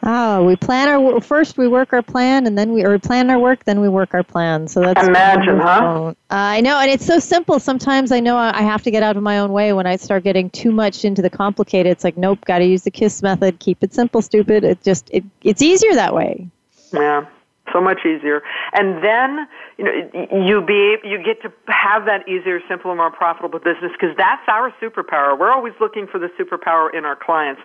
Oh, 0.04 0.44
we 0.44 0.56
plan 0.56 0.88
our 0.88 1.22
first. 1.22 1.58
We 1.58 1.68
work 1.68 1.94
our 1.94 2.02
plan, 2.02 2.48
and 2.48 2.58
then 2.58 2.74
we 2.74 2.84
or 2.84 2.92
we 2.92 2.98
plan 2.98 3.30
our 3.30 3.38
work, 3.38 3.66
then 3.66 3.82
we 3.82 3.88
work 3.88 4.16
our 4.16 4.24
plan. 4.24 4.68
So 4.68 4.82
that's 4.82 5.08
imagine, 5.08 5.60
huh? 5.60 6.14
I 6.32 6.62
know, 6.62 6.80
and 6.80 6.90
it's 6.90 7.06
so 7.06 7.20
simple. 7.20 7.60
Sometimes 7.60 8.12
I 8.12 8.20
know 8.20 8.36
I 8.36 8.62
have 8.64 8.82
to 8.84 8.92
get 8.92 9.04
out 9.04 9.16
of 9.16 9.22
my 9.22 9.38
own 9.38 9.52
way 9.52 9.74
when 9.74 9.86
I 9.86 9.98
start 9.98 10.24
getting 10.24 10.50
too 10.50 10.72
much 10.72 11.06
into 11.06 11.22
the 11.22 11.30
complicated. 11.30 11.92
It's 11.92 12.04
like, 12.04 12.18
nope, 12.18 12.44
got 12.46 12.60
to 12.60 12.66
use 12.66 12.82
the 12.82 12.90
KISS 12.90 13.22
method. 13.22 13.60
Keep 13.60 13.84
it 13.84 13.94
simple, 13.94 14.24
stupid. 14.24 14.64
It 14.64 14.82
just 14.82 15.08
it, 15.12 15.24
it's 15.44 15.62
easier 15.62 15.94
that 15.94 16.16
way. 16.16 16.48
Yeah, 16.92 17.28
so 17.72 17.80
much 17.80 18.00
easier. 18.00 18.42
And 18.74 19.04
then 19.04 19.48
you 19.78 19.86
know 19.86 20.46
you 20.46 20.62
be 20.62 20.98
you 21.04 21.22
get 21.24 21.44
to 21.44 21.54
have 21.68 22.06
that 22.06 22.28
easier, 22.28 22.60
simpler, 22.68 22.96
more 22.96 23.12
profitable 23.12 23.60
business 23.60 23.92
because 23.92 24.18
that's 24.18 24.48
our 24.48 24.72
superpower. 24.82 25.38
We're 25.38 25.52
always 25.52 25.74
looking 25.80 26.08
for 26.08 26.18
the 26.18 26.30
superpower 26.40 26.92
in 26.92 27.06
our 27.06 27.16
clients. 27.16 27.62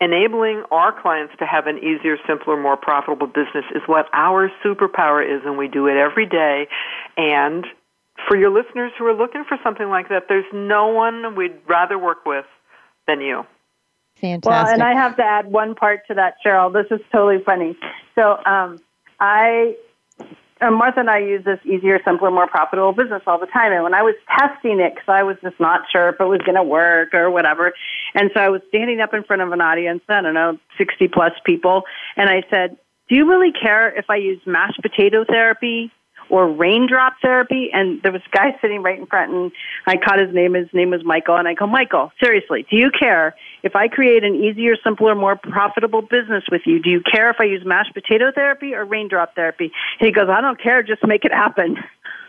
Enabling 0.00 0.62
our 0.70 0.92
clients 0.92 1.34
to 1.40 1.44
have 1.44 1.66
an 1.66 1.78
easier, 1.78 2.16
simpler, 2.26 2.56
more 2.56 2.76
profitable 2.76 3.26
business 3.26 3.64
is 3.74 3.82
what 3.86 4.06
our 4.12 4.50
superpower 4.64 5.24
is, 5.24 5.42
and 5.44 5.58
we 5.58 5.66
do 5.66 5.88
it 5.88 5.96
every 5.96 6.26
day. 6.26 6.68
And 7.16 7.66
for 8.28 8.36
your 8.36 8.50
listeners 8.50 8.92
who 8.96 9.06
are 9.06 9.14
looking 9.14 9.44
for 9.44 9.58
something 9.64 9.88
like 9.88 10.08
that, 10.08 10.26
there's 10.28 10.44
no 10.52 10.88
one 10.88 11.34
we'd 11.34 11.56
rather 11.66 11.98
work 11.98 12.24
with 12.24 12.46
than 13.08 13.20
you. 13.20 13.44
Fantastic. 14.20 14.50
Well, 14.50 14.66
and 14.66 14.82
I 14.82 14.94
have 14.94 15.16
to 15.16 15.24
add 15.24 15.50
one 15.50 15.74
part 15.74 16.06
to 16.08 16.14
that, 16.14 16.34
Cheryl. 16.44 16.72
This 16.72 16.86
is 16.90 17.04
totally 17.12 17.42
funny. 17.44 17.76
So, 18.14 18.38
um, 18.44 18.78
I 19.20 19.76
and 20.60 20.74
Martha 20.76 21.00
and 21.00 21.10
I 21.10 21.18
use 21.18 21.44
this 21.44 21.60
easier, 21.64 22.00
simpler, 22.04 22.30
more 22.30 22.46
profitable 22.46 22.92
business 22.92 23.22
all 23.26 23.38
the 23.38 23.46
time. 23.46 23.72
And 23.72 23.82
when 23.84 23.94
I 23.94 24.02
was 24.02 24.14
testing 24.38 24.80
it, 24.80 24.94
because 24.94 25.08
I 25.08 25.22
was 25.22 25.36
just 25.42 25.58
not 25.60 25.82
sure 25.90 26.08
if 26.10 26.20
it 26.20 26.24
was 26.24 26.40
going 26.44 26.56
to 26.56 26.62
work 26.62 27.14
or 27.14 27.30
whatever, 27.30 27.72
and 28.14 28.30
so 28.34 28.40
I 28.40 28.48
was 28.48 28.62
standing 28.68 29.00
up 29.00 29.14
in 29.14 29.24
front 29.24 29.42
of 29.42 29.52
an 29.52 29.60
audience, 29.60 30.02
I 30.08 30.20
don't 30.20 30.34
know, 30.34 30.58
60 30.76 31.08
plus 31.08 31.32
people, 31.44 31.82
and 32.16 32.28
I 32.28 32.42
said, 32.50 32.76
Do 33.08 33.16
you 33.16 33.28
really 33.28 33.52
care 33.52 33.96
if 33.96 34.06
I 34.08 34.16
use 34.16 34.40
mashed 34.46 34.80
potato 34.82 35.24
therapy 35.24 35.92
or 36.30 36.48
raindrop 36.48 37.14
therapy. 37.22 37.70
And 37.72 38.02
there 38.02 38.12
was 38.12 38.22
a 38.26 38.36
guy 38.36 38.56
sitting 38.60 38.82
right 38.82 38.98
in 38.98 39.06
front, 39.06 39.32
and 39.32 39.52
I 39.86 39.96
caught 39.96 40.18
his 40.18 40.34
name. 40.34 40.54
His 40.54 40.68
name 40.72 40.90
was 40.90 41.04
Michael. 41.04 41.36
And 41.36 41.48
I 41.48 41.54
go, 41.54 41.66
Michael, 41.66 42.12
seriously, 42.22 42.66
do 42.70 42.76
you 42.76 42.90
care 42.90 43.34
if 43.62 43.74
I 43.76 43.88
create 43.88 44.24
an 44.24 44.34
easier, 44.34 44.76
simpler, 44.82 45.14
more 45.14 45.36
profitable 45.36 46.02
business 46.02 46.44
with 46.50 46.62
you? 46.66 46.80
Do 46.80 46.90
you 46.90 47.00
care 47.00 47.30
if 47.30 47.36
I 47.40 47.44
use 47.44 47.64
mashed 47.64 47.94
potato 47.94 48.30
therapy 48.34 48.74
or 48.74 48.84
raindrop 48.84 49.34
therapy? 49.34 49.72
And 50.00 50.06
he 50.06 50.12
goes, 50.12 50.28
I 50.28 50.40
don't 50.40 50.60
care. 50.60 50.82
Just 50.82 51.06
make 51.06 51.24
it 51.24 51.32
happen. 51.32 51.76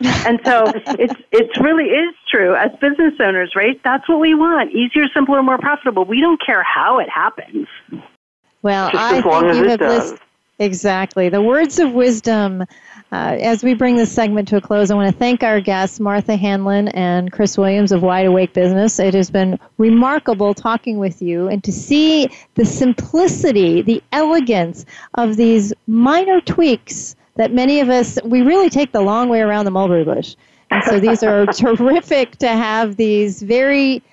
and 0.26 0.40
so 0.46 0.64
it's 0.98 1.14
it's 1.30 1.60
really 1.60 1.84
is 1.84 2.14
true 2.30 2.54
as 2.54 2.70
business 2.80 3.12
owners, 3.20 3.52
right? 3.54 3.78
That's 3.84 4.08
what 4.08 4.18
we 4.18 4.34
want: 4.34 4.72
easier, 4.72 5.04
simpler, 5.12 5.42
more 5.42 5.58
profitable. 5.58 6.06
We 6.06 6.22
don't 6.22 6.40
care 6.44 6.62
how 6.62 6.98
it 7.00 7.08
happens. 7.10 7.66
Well, 8.62 8.90
Just 8.90 9.02
I 9.02 9.18
as 9.18 9.24
long 9.26 9.42
think 9.42 9.52
as 9.52 9.58
you 9.58 9.64
it 9.64 9.70
have 9.70 9.78
does. 9.80 10.10
list- 10.12 10.22
exactly 10.58 11.28
the 11.28 11.42
words 11.42 11.78
of 11.78 11.92
wisdom. 11.92 12.64
Uh, 13.12 13.36
as 13.40 13.64
we 13.64 13.74
bring 13.74 13.96
this 13.96 14.12
segment 14.12 14.46
to 14.48 14.56
a 14.56 14.60
close, 14.60 14.90
I 14.90 14.94
want 14.94 15.12
to 15.12 15.18
thank 15.18 15.42
our 15.42 15.60
guests, 15.60 15.98
Martha 15.98 16.36
Hanlon 16.36 16.88
and 16.88 17.32
Chris 17.32 17.58
Williams 17.58 17.90
of 17.90 18.02
Wide 18.02 18.26
Awake 18.26 18.52
Business. 18.52 19.00
It 19.00 19.14
has 19.14 19.30
been 19.30 19.58
remarkable 19.78 20.54
talking 20.54 20.98
with 20.98 21.20
you 21.20 21.48
and 21.48 21.62
to 21.64 21.72
see 21.72 22.30
the 22.54 22.64
simplicity, 22.64 23.82
the 23.82 24.00
elegance 24.12 24.86
of 25.14 25.36
these 25.36 25.72
minor 25.88 26.40
tweaks 26.40 27.16
that 27.34 27.52
many 27.52 27.80
of 27.80 27.88
us, 27.88 28.16
we 28.24 28.42
really 28.42 28.70
take 28.70 28.92
the 28.92 29.00
long 29.00 29.28
way 29.28 29.40
around 29.40 29.64
the 29.64 29.72
mulberry 29.72 30.04
bush. 30.04 30.36
And 30.70 30.84
so 30.84 31.00
these 31.00 31.24
are 31.24 31.46
terrific 31.52 32.36
to 32.38 32.48
have 32.48 32.94
these 32.94 33.42
very 33.42 34.04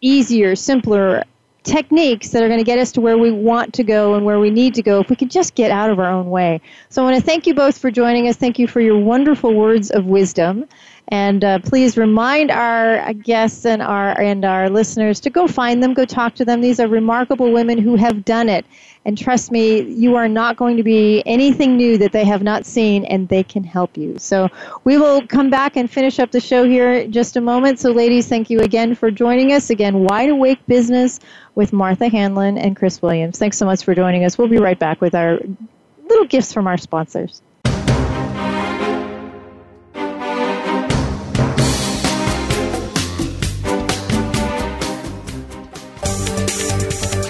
easier, 0.00 0.56
simpler 0.56 1.22
techniques 1.64 2.28
that 2.30 2.42
are 2.42 2.48
going 2.48 2.60
to 2.60 2.64
get 2.64 2.78
us 2.78 2.92
to 2.92 3.00
where 3.00 3.18
we 3.18 3.30
want 3.30 3.74
to 3.74 3.82
go 3.82 4.14
and 4.14 4.24
where 4.24 4.38
we 4.38 4.50
need 4.50 4.74
to 4.74 4.82
go 4.82 5.00
if 5.00 5.10
we 5.10 5.16
could 5.16 5.30
just 5.30 5.54
get 5.54 5.70
out 5.70 5.90
of 5.90 5.98
our 5.98 6.10
own 6.10 6.30
way. 6.30 6.60
So 6.90 7.02
I 7.02 7.10
want 7.10 7.16
to 7.16 7.22
thank 7.22 7.46
you 7.46 7.54
both 7.54 7.78
for 7.78 7.90
joining 7.90 8.28
us. 8.28 8.36
Thank 8.36 8.58
you 8.58 8.68
for 8.68 8.80
your 8.80 8.98
wonderful 8.98 9.52
words 9.54 9.90
of 9.90 10.06
wisdom. 10.06 10.66
And 11.08 11.44
uh, 11.44 11.58
please 11.58 11.98
remind 11.98 12.50
our 12.50 13.12
guests 13.12 13.66
and 13.66 13.82
our 13.82 14.18
and 14.18 14.42
our 14.44 14.70
listeners 14.70 15.20
to 15.20 15.30
go 15.30 15.46
find 15.46 15.82
them, 15.82 15.92
go 15.92 16.06
talk 16.06 16.34
to 16.36 16.46
them. 16.46 16.62
These 16.62 16.80
are 16.80 16.88
remarkable 16.88 17.52
women 17.52 17.76
who 17.76 17.96
have 17.96 18.24
done 18.24 18.48
it. 18.48 18.64
And 19.06 19.18
trust 19.18 19.52
me, 19.52 19.82
you 19.82 20.16
are 20.16 20.28
not 20.28 20.56
going 20.56 20.78
to 20.78 20.82
be 20.82 21.22
anything 21.26 21.76
new 21.76 21.98
that 21.98 22.12
they 22.12 22.24
have 22.24 22.42
not 22.42 22.64
seen, 22.64 23.04
and 23.04 23.28
they 23.28 23.42
can 23.42 23.62
help 23.62 23.98
you. 23.98 24.16
So 24.18 24.48
we 24.84 24.96
will 24.96 25.26
come 25.26 25.50
back 25.50 25.76
and 25.76 25.90
finish 25.90 26.18
up 26.18 26.30
the 26.30 26.40
show 26.40 26.64
here 26.64 26.90
in 26.94 27.12
just 27.12 27.36
a 27.36 27.40
moment. 27.42 27.78
So, 27.80 27.90
ladies, 27.90 28.28
thank 28.28 28.48
you 28.48 28.60
again 28.60 28.94
for 28.94 29.10
joining 29.10 29.52
us. 29.52 29.68
Again, 29.68 30.04
Wide 30.04 30.30
Awake 30.30 30.66
Business 30.66 31.20
with 31.54 31.72
Martha 31.72 32.08
Hanlon 32.08 32.58
and 32.58 32.76
Chris 32.76 33.00
Williams. 33.00 33.38
Thanks 33.38 33.56
so 33.56 33.66
much 33.66 33.84
for 33.84 33.94
joining 33.94 34.24
us. 34.24 34.36
We'll 34.36 34.48
be 34.48 34.58
right 34.58 34.78
back 34.78 35.00
with 35.00 35.14
our 35.14 35.38
little 36.08 36.26
gifts 36.26 36.52
from 36.52 36.66
our 36.66 36.76
sponsors. 36.76 37.42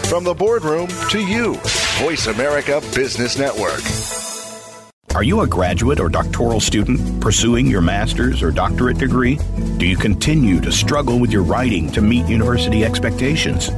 From 0.08 0.22
the 0.22 0.34
boardroom 0.34 0.88
to 1.10 1.18
you, 1.18 1.54
Voice 1.98 2.28
America 2.28 2.80
Business 2.94 3.36
Network. 3.36 3.80
Are 5.14 5.22
you 5.22 5.42
a 5.42 5.46
graduate 5.46 6.00
or 6.00 6.08
doctoral 6.08 6.60
student 6.60 7.20
pursuing 7.20 7.66
your 7.66 7.80
master's 7.80 8.42
or 8.42 8.50
doctorate 8.50 8.98
degree? 8.98 9.38
Do 9.76 9.86
you 9.86 9.96
continue 9.96 10.60
to 10.60 10.72
struggle 10.72 11.20
with 11.20 11.30
your 11.30 11.44
writing 11.44 11.90
to 11.92 12.00
meet 12.00 12.26
university 12.26 12.84
expectations? 12.84 13.70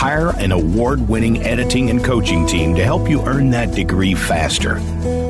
Hire 0.00 0.32
an 0.38 0.50
award 0.50 1.06
winning 1.10 1.42
editing 1.42 1.90
and 1.90 2.02
coaching 2.02 2.46
team 2.46 2.74
to 2.74 2.82
help 2.82 3.06
you 3.06 3.20
earn 3.26 3.50
that 3.50 3.74
degree 3.74 4.14
faster. 4.14 4.80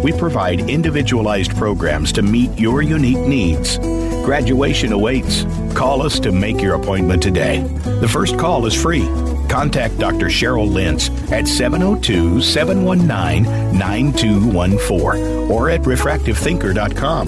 We 0.00 0.12
provide 0.12 0.70
individualized 0.70 1.56
programs 1.56 2.12
to 2.12 2.22
meet 2.22 2.56
your 2.56 2.80
unique 2.80 3.18
needs. 3.18 3.78
Graduation 3.78 4.92
awaits. 4.92 5.42
Call 5.74 6.02
us 6.02 6.20
to 6.20 6.30
make 6.30 6.60
your 6.60 6.76
appointment 6.76 7.20
today. 7.20 7.64
The 7.82 8.06
first 8.06 8.38
call 8.38 8.64
is 8.64 8.80
free. 8.80 9.08
Contact 9.48 9.98
Dr. 9.98 10.26
Cheryl 10.26 10.72
Lentz 10.72 11.10
at 11.32 11.48
702 11.48 12.40
719 12.40 13.42
9214 13.76 15.50
or 15.50 15.68
at 15.68 15.80
refractivethinker.com. 15.80 17.26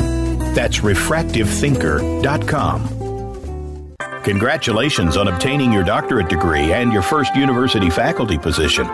That's 0.55 0.79
refractivethinker.com. 0.79 3.02
Congratulations 4.25 5.17
on 5.17 5.27
obtaining 5.27 5.73
your 5.73 5.83
doctorate 5.83 6.29
degree 6.29 6.73
and 6.73 6.93
your 6.93 7.03
first 7.03 7.35
university 7.35 7.91
faculty 7.91 8.39
position. 8.39 8.87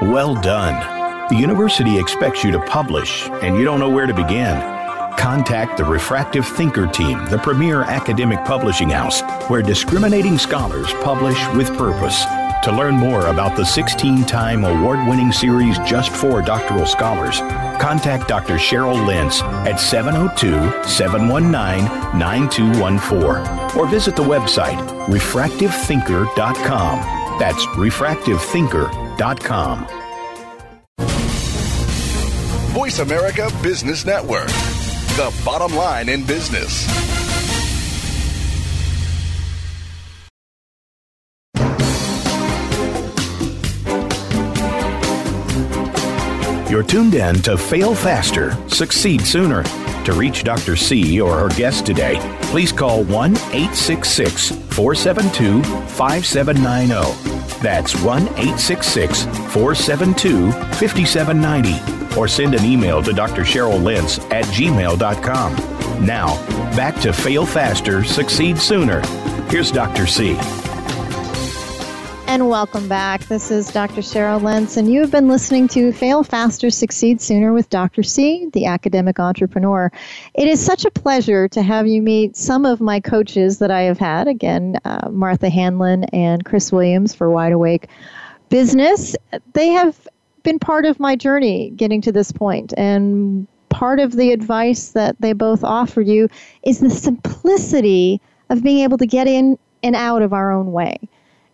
Well 0.00 0.40
done. 0.40 1.28
The 1.28 1.34
university 1.34 1.98
expects 1.98 2.44
you 2.44 2.52
to 2.52 2.60
publish, 2.60 3.28
and 3.42 3.56
you 3.56 3.64
don't 3.64 3.80
know 3.80 3.90
where 3.90 4.06
to 4.06 4.14
begin. 4.14 4.56
contact 5.18 5.76
the 5.76 5.84
Refractive 5.84 6.46
Thinker 6.46 6.86
team, 6.86 7.18
the 7.30 7.38
premier 7.38 7.82
academic 7.82 8.44
publishing 8.44 8.90
house 8.90 9.22
where 9.48 9.62
discriminating 9.62 10.38
scholars 10.38 10.92
publish 11.02 11.38
with 11.54 11.68
purpose. 11.76 12.24
To 12.64 12.72
learn 12.72 12.96
more 12.96 13.26
about 13.26 13.54
the 13.56 13.64
16 13.64 14.24
time 14.24 14.64
award 14.64 15.06
winning 15.08 15.30
series 15.30 15.78
just 15.80 16.10
for 16.10 16.40
doctoral 16.42 16.86
scholars, 16.86 17.38
contact 17.80 18.26
Dr. 18.28 18.54
Cheryl 18.54 19.06
Lentz 19.06 19.40
at 19.42 19.76
702 19.76 20.88
719 20.88 21.84
9214 22.18 23.78
or 23.78 23.86
visit 23.86 24.16
the 24.16 24.22
website 24.22 24.76
refractivethinker.com. 25.06 27.38
That's 27.38 27.64
refractivethinker.com. 27.66 29.86
Voice 32.72 32.98
America 32.98 33.48
Business 33.62 34.04
Network, 34.04 34.48
the 35.16 35.32
bottom 35.44 35.76
line 35.76 36.08
in 36.08 36.24
business. 36.26 37.15
You're 46.76 46.84
tuned 46.84 47.14
in 47.14 47.36
to 47.36 47.56
Fail 47.56 47.94
Faster, 47.94 48.54
Succeed 48.68 49.22
Sooner. 49.22 49.62
To 50.04 50.12
reach 50.12 50.44
Dr. 50.44 50.76
C 50.76 51.18
or 51.22 51.38
her 51.38 51.48
guest 51.48 51.86
today, 51.86 52.18
please 52.50 52.70
call 52.70 53.02
1 53.04 53.32
866 53.32 54.50
472 54.50 55.62
5790. 55.62 57.62
That's 57.62 57.94
1 58.02 58.22
866 58.24 59.24
472 59.24 60.52
5790. 60.52 62.20
Or 62.20 62.28
send 62.28 62.54
an 62.54 62.66
email 62.66 63.02
to 63.04 63.14
Dr. 63.14 63.40
Cheryl 63.40 63.82
Lentz 63.82 64.18
at 64.30 64.44
gmail.com. 64.44 65.54
Now, 66.04 66.36
back 66.76 67.00
to 67.00 67.14
Fail 67.14 67.46
Faster, 67.46 68.04
Succeed 68.04 68.58
Sooner. 68.58 69.00
Here's 69.48 69.70
Dr. 69.70 70.06
C. 70.06 70.36
And 72.36 72.50
welcome 72.50 72.86
back. 72.86 73.22
This 73.22 73.50
is 73.50 73.68
Dr. 73.68 74.02
Cheryl 74.02 74.42
Lentz, 74.42 74.76
and 74.76 74.92
you 74.92 75.00
have 75.00 75.10
been 75.10 75.26
listening 75.26 75.68
to 75.68 75.90
Fail 75.90 76.22
Faster, 76.22 76.68
Succeed 76.68 77.18
Sooner 77.18 77.54
with 77.54 77.70
Dr. 77.70 78.02
C, 78.02 78.50
the 78.52 78.66
academic 78.66 79.18
entrepreneur. 79.18 79.90
It 80.34 80.46
is 80.46 80.62
such 80.62 80.84
a 80.84 80.90
pleasure 80.90 81.48
to 81.48 81.62
have 81.62 81.86
you 81.86 82.02
meet 82.02 82.36
some 82.36 82.66
of 82.66 82.78
my 82.78 83.00
coaches 83.00 83.58
that 83.60 83.70
I 83.70 83.80
have 83.84 83.96
had. 83.96 84.28
Again, 84.28 84.76
uh, 84.84 85.08
Martha 85.10 85.48
Hanlon 85.48 86.04
and 86.12 86.44
Chris 86.44 86.70
Williams 86.70 87.14
for 87.14 87.30
Wide 87.30 87.54
Awake 87.54 87.88
Business. 88.50 89.16
They 89.54 89.68
have 89.70 90.06
been 90.42 90.58
part 90.58 90.84
of 90.84 91.00
my 91.00 91.16
journey 91.16 91.70
getting 91.70 92.02
to 92.02 92.12
this 92.12 92.32
point, 92.32 92.74
and 92.76 93.48
part 93.70 93.98
of 93.98 94.12
the 94.12 94.32
advice 94.32 94.90
that 94.90 95.16
they 95.20 95.32
both 95.32 95.64
offer 95.64 96.02
you 96.02 96.28
is 96.64 96.80
the 96.80 96.90
simplicity 96.90 98.20
of 98.50 98.62
being 98.62 98.80
able 98.80 98.98
to 98.98 99.06
get 99.06 99.26
in 99.26 99.58
and 99.82 99.96
out 99.96 100.20
of 100.20 100.34
our 100.34 100.52
own 100.52 100.72
way 100.72 100.98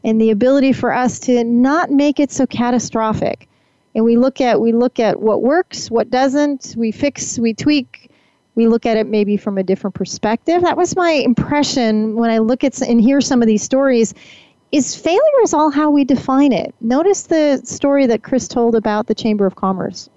and 0.04 0.20
the 0.20 0.30
ability 0.30 0.72
for 0.72 0.92
us 0.92 1.18
to 1.20 1.44
not 1.44 1.90
make 1.90 2.18
it 2.18 2.32
so 2.32 2.46
catastrophic. 2.46 3.48
And 3.94 4.04
we 4.04 4.16
look 4.16 4.40
at 4.40 4.60
we 4.60 4.72
look 4.72 4.98
at 4.98 5.20
what 5.20 5.42
works, 5.42 5.90
what 5.90 6.10
doesn't, 6.10 6.74
we 6.76 6.92
fix, 6.92 7.38
we 7.38 7.52
tweak, 7.52 8.10
we 8.54 8.66
look 8.66 8.86
at 8.86 8.96
it 8.96 9.06
maybe 9.06 9.36
from 9.36 9.58
a 9.58 9.62
different 9.62 9.94
perspective. 9.94 10.62
That 10.62 10.76
was 10.76 10.96
my 10.96 11.10
impression 11.10 12.16
when 12.16 12.30
I 12.30 12.38
look 12.38 12.64
at 12.64 12.80
and 12.80 13.00
hear 13.00 13.20
some 13.20 13.42
of 13.42 13.48
these 13.48 13.62
stories. 13.62 14.14
Is 14.72 14.96
failure 14.96 15.42
is 15.42 15.52
all 15.52 15.70
how 15.70 15.90
we 15.90 16.04
define 16.04 16.52
it. 16.52 16.74
Notice 16.80 17.24
the 17.24 17.60
story 17.64 18.06
that 18.06 18.22
Chris 18.22 18.48
told 18.48 18.74
about 18.74 19.06
the 19.06 19.14
Chamber 19.14 19.44
of 19.44 19.54
Commerce. 19.54 20.08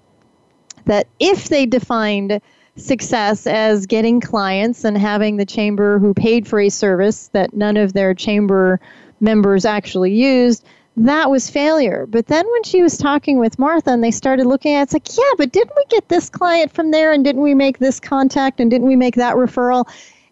That 0.86 1.06
if 1.20 1.48
they 1.48 1.66
defined 1.66 2.40
success 2.76 3.46
as 3.46 3.86
getting 3.86 4.20
clients 4.20 4.84
and 4.84 4.96
having 4.96 5.36
the 5.36 5.46
chamber 5.46 5.98
who 5.98 6.14
paid 6.14 6.46
for 6.46 6.60
a 6.60 6.68
service 6.68 7.28
that 7.28 7.54
none 7.54 7.76
of 7.76 7.92
their 7.92 8.14
chamber 8.14 8.80
members 9.20 9.64
actually 9.64 10.14
used, 10.14 10.64
that 10.96 11.30
was 11.30 11.50
failure. 11.50 12.06
But 12.06 12.26
then 12.26 12.46
when 12.50 12.62
she 12.62 12.82
was 12.82 12.96
talking 12.96 13.38
with 13.38 13.58
Martha 13.58 13.90
and 13.90 14.02
they 14.02 14.10
started 14.10 14.46
looking 14.46 14.74
at 14.74 14.80
it, 14.80 14.82
it's 14.84 14.92
like, 14.94 15.16
yeah, 15.16 15.34
but 15.36 15.52
didn't 15.52 15.76
we 15.76 15.84
get 15.88 16.08
this 16.08 16.30
client 16.30 16.72
from 16.72 16.90
there 16.90 17.12
and 17.12 17.24
didn't 17.24 17.42
we 17.42 17.54
make 17.54 17.78
this 17.78 18.00
contact 18.00 18.60
and 18.60 18.70
didn't 18.70 18.86
we 18.86 18.96
make 18.96 19.16
that 19.16 19.36
referral? 19.36 19.86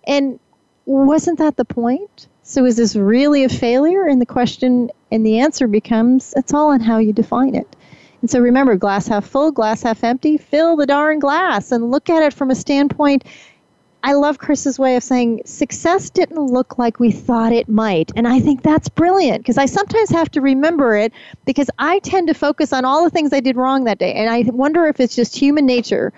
And 0.07 0.39
wasn't 0.87 1.39
that 1.39 1.57
the 1.57 1.65
point? 1.65 2.29
So 2.43 2.65
is 2.65 2.77
this 2.77 2.97
really 2.97 3.45
a 3.45 3.49
failure? 3.49 4.07
And 4.07 4.21
the 4.21 4.27
question 4.27 4.91
and 5.11 5.25
the 5.25 5.41
answer 5.41 5.67
becomes 5.67 6.35
it's 6.37 6.53
all 6.53 6.71
on 6.71 6.81
how 6.81 6.99
you 6.99 7.13
define 7.13 7.55
it. 7.55 7.77
And 8.21 8.31
so 8.31 8.41
remember, 8.41 8.77
glass 8.77 9.07
half 9.07 9.27
full, 9.27 9.53
glass 9.53 9.83
half 9.83 10.03
empty, 10.03 10.39
fill 10.39 10.77
the 10.77 10.87
darn 10.87 11.19
glass 11.19 11.73
and 11.73 11.91
look 11.91 12.09
at 12.09 12.23
it 12.23 12.33
from 12.33 12.51
a 12.51 12.55
standpoint 12.55 13.25
I 14.07 14.13
love 14.13 14.37
Chris's 14.37 14.79
way 14.79 14.97
of 14.97 15.03
saying 15.03 15.41
success 15.47 16.11
didn't 16.11 16.37
look 16.37 16.77
like 16.77 17.01
we 17.01 17.11
thought 17.11 17.55
it 17.55 17.71
might. 17.71 18.13
And 18.15 18.29
I 18.29 18.39
think 18.39 18.63
that's 18.63 18.87
brilliant 18.87 19.39
because 19.39 19.57
I 19.57 19.65
sometimes 19.65 20.11
have 20.11 20.31
to 20.33 20.43
remember 20.43 20.95
it 20.95 21.11
because 21.47 21.71
I 21.79 22.01
tend 22.01 22.29
to 22.29 22.35
focus 22.35 22.75
on 22.75 22.85
all 22.85 23.03
the 23.03 23.09
things 23.09 23.33
I 23.33 23.41
did 23.41 23.57
wrong 23.57 23.85
that 23.85 23.97
day. 23.97 24.13
And 24.13 24.29
I 24.29 24.43
wonder 24.51 24.85
if 24.87 25.01
it's 25.01 25.17
just 25.17 25.35
human 25.35 25.65
nature 25.65 26.13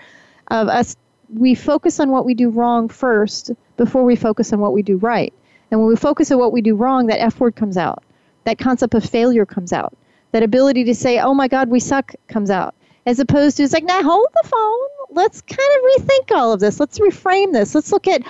of 0.48 0.66
us. 0.66 0.96
We 1.32 1.54
focus 1.54 2.00
on 2.00 2.10
what 2.10 2.24
we 2.24 2.34
do 2.34 2.50
wrong 2.50 2.88
first 2.88 3.52
before 3.76 4.02
we 4.02 4.16
focus 4.16 4.52
on 4.52 4.58
what 4.58 4.72
we 4.72 4.82
do 4.82 4.96
right. 4.96 5.32
And 5.70 5.78
when 5.78 5.88
we 5.88 5.94
focus 5.94 6.32
on 6.32 6.38
what 6.40 6.52
we 6.52 6.62
do 6.62 6.74
wrong, 6.74 7.06
that 7.06 7.20
F 7.20 7.38
word 7.38 7.54
comes 7.54 7.76
out. 7.76 8.02
That 8.42 8.58
concept 8.58 8.94
of 8.94 9.04
failure 9.04 9.46
comes 9.46 9.72
out. 9.72 9.96
That 10.32 10.42
ability 10.42 10.82
to 10.86 10.94
say, 10.96 11.20
oh 11.20 11.34
my 11.34 11.46
God, 11.46 11.68
we 11.68 11.78
suck 11.78 12.16
comes 12.26 12.50
out. 12.50 12.74
As 13.06 13.20
opposed 13.20 13.58
to, 13.58 13.62
it's 13.62 13.72
like, 13.72 13.84
now 13.84 14.02
hold 14.02 14.26
the 14.42 14.48
phone 14.48 14.88
let's 15.16 15.40
kind 15.40 15.58
of 15.58 16.04
rethink 16.04 16.36
all 16.36 16.52
of 16.52 16.60
this. 16.60 16.78
Let's 16.78 16.98
reframe 16.98 17.52
this. 17.52 17.74
Let's 17.74 17.90
look 17.90 18.06
at 18.06 18.22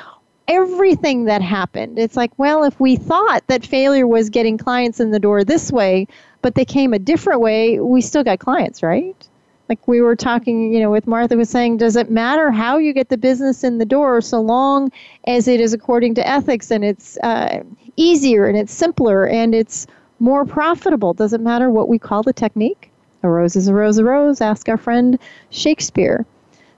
everything 0.48 1.24
that 1.24 1.42
happened. 1.42 1.98
It's 1.98 2.16
like, 2.16 2.30
well, 2.38 2.64
if 2.64 2.78
we 2.78 2.96
thought 2.96 3.46
that 3.48 3.66
failure 3.66 4.06
was 4.06 4.30
getting 4.30 4.56
clients 4.56 5.00
in 5.00 5.10
the 5.10 5.18
door 5.18 5.44
this 5.44 5.72
way, 5.72 6.06
but 6.42 6.54
they 6.54 6.64
came 6.64 6.94
a 6.94 6.98
different 6.98 7.40
way, 7.40 7.80
we 7.80 8.00
still 8.00 8.22
got 8.22 8.38
clients, 8.38 8.82
right? 8.82 9.28
Like 9.68 9.88
we 9.88 10.00
were 10.00 10.14
talking, 10.14 10.72
you 10.72 10.78
know, 10.78 10.92
with 10.92 11.08
Martha 11.08 11.36
was 11.36 11.50
saying, 11.50 11.78
does 11.78 11.96
it 11.96 12.08
matter 12.08 12.52
how 12.52 12.78
you 12.78 12.92
get 12.92 13.08
the 13.08 13.18
business 13.18 13.64
in 13.64 13.78
the 13.78 13.84
door 13.84 14.20
so 14.20 14.40
long 14.40 14.92
as 15.26 15.48
it 15.48 15.58
is 15.58 15.72
according 15.72 16.14
to 16.14 16.26
ethics 16.26 16.70
and 16.70 16.84
it's 16.84 17.18
uh, 17.24 17.64
easier 17.96 18.46
and 18.46 18.56
it's 18.56 18.72
simpler 18.72 19.26
and 19.26 19.56
it's 19.56 19.88
more 20.20 20.44
profitable? 20.44 21.14
Does 21.14 21.32
it 21.32 21.40
matter 21.40 21.68
what 21.68 21.88
we 21.88 21.98
call 21.98 22.22
the 22.22 22.32
technique? 22.32 22.92
A 23.24 23.28
rose 23.28 23.56
is 23.56 23.66
a 23.66 23.74
rose, 23.74 23.98
a 23.98 24.04
rose. 24.04 24.40
Ask 24.40 24.68
our 24.68 24.76
friend 24.76 25.18
Shakespeare. 25.50 26.24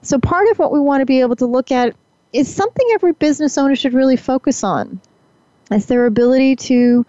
So, 0.03 0.18
part 0.18 0.49
of 0.51 0.59
what 0.59 0.72
we 0.72 0.80
want 0.80 1.01
to 1.01 1.07
be 1.07 1.20
able 1.20 1.36
to 1.36 1.46
look 1.46 1.72
at 1.72 1.94
is 2.32 2.53
something 2.55 2.86
every 2.92 3.12
business 3.12 3.59
owner 3.59 3.74
should 3.74 3.94
really 3.94 4.16
focus 4.16 4.62
on 4.62 5.01
is 5.70 5.86
their 5.86 6.07
ability 6.07 6.57
to 6.57 7.05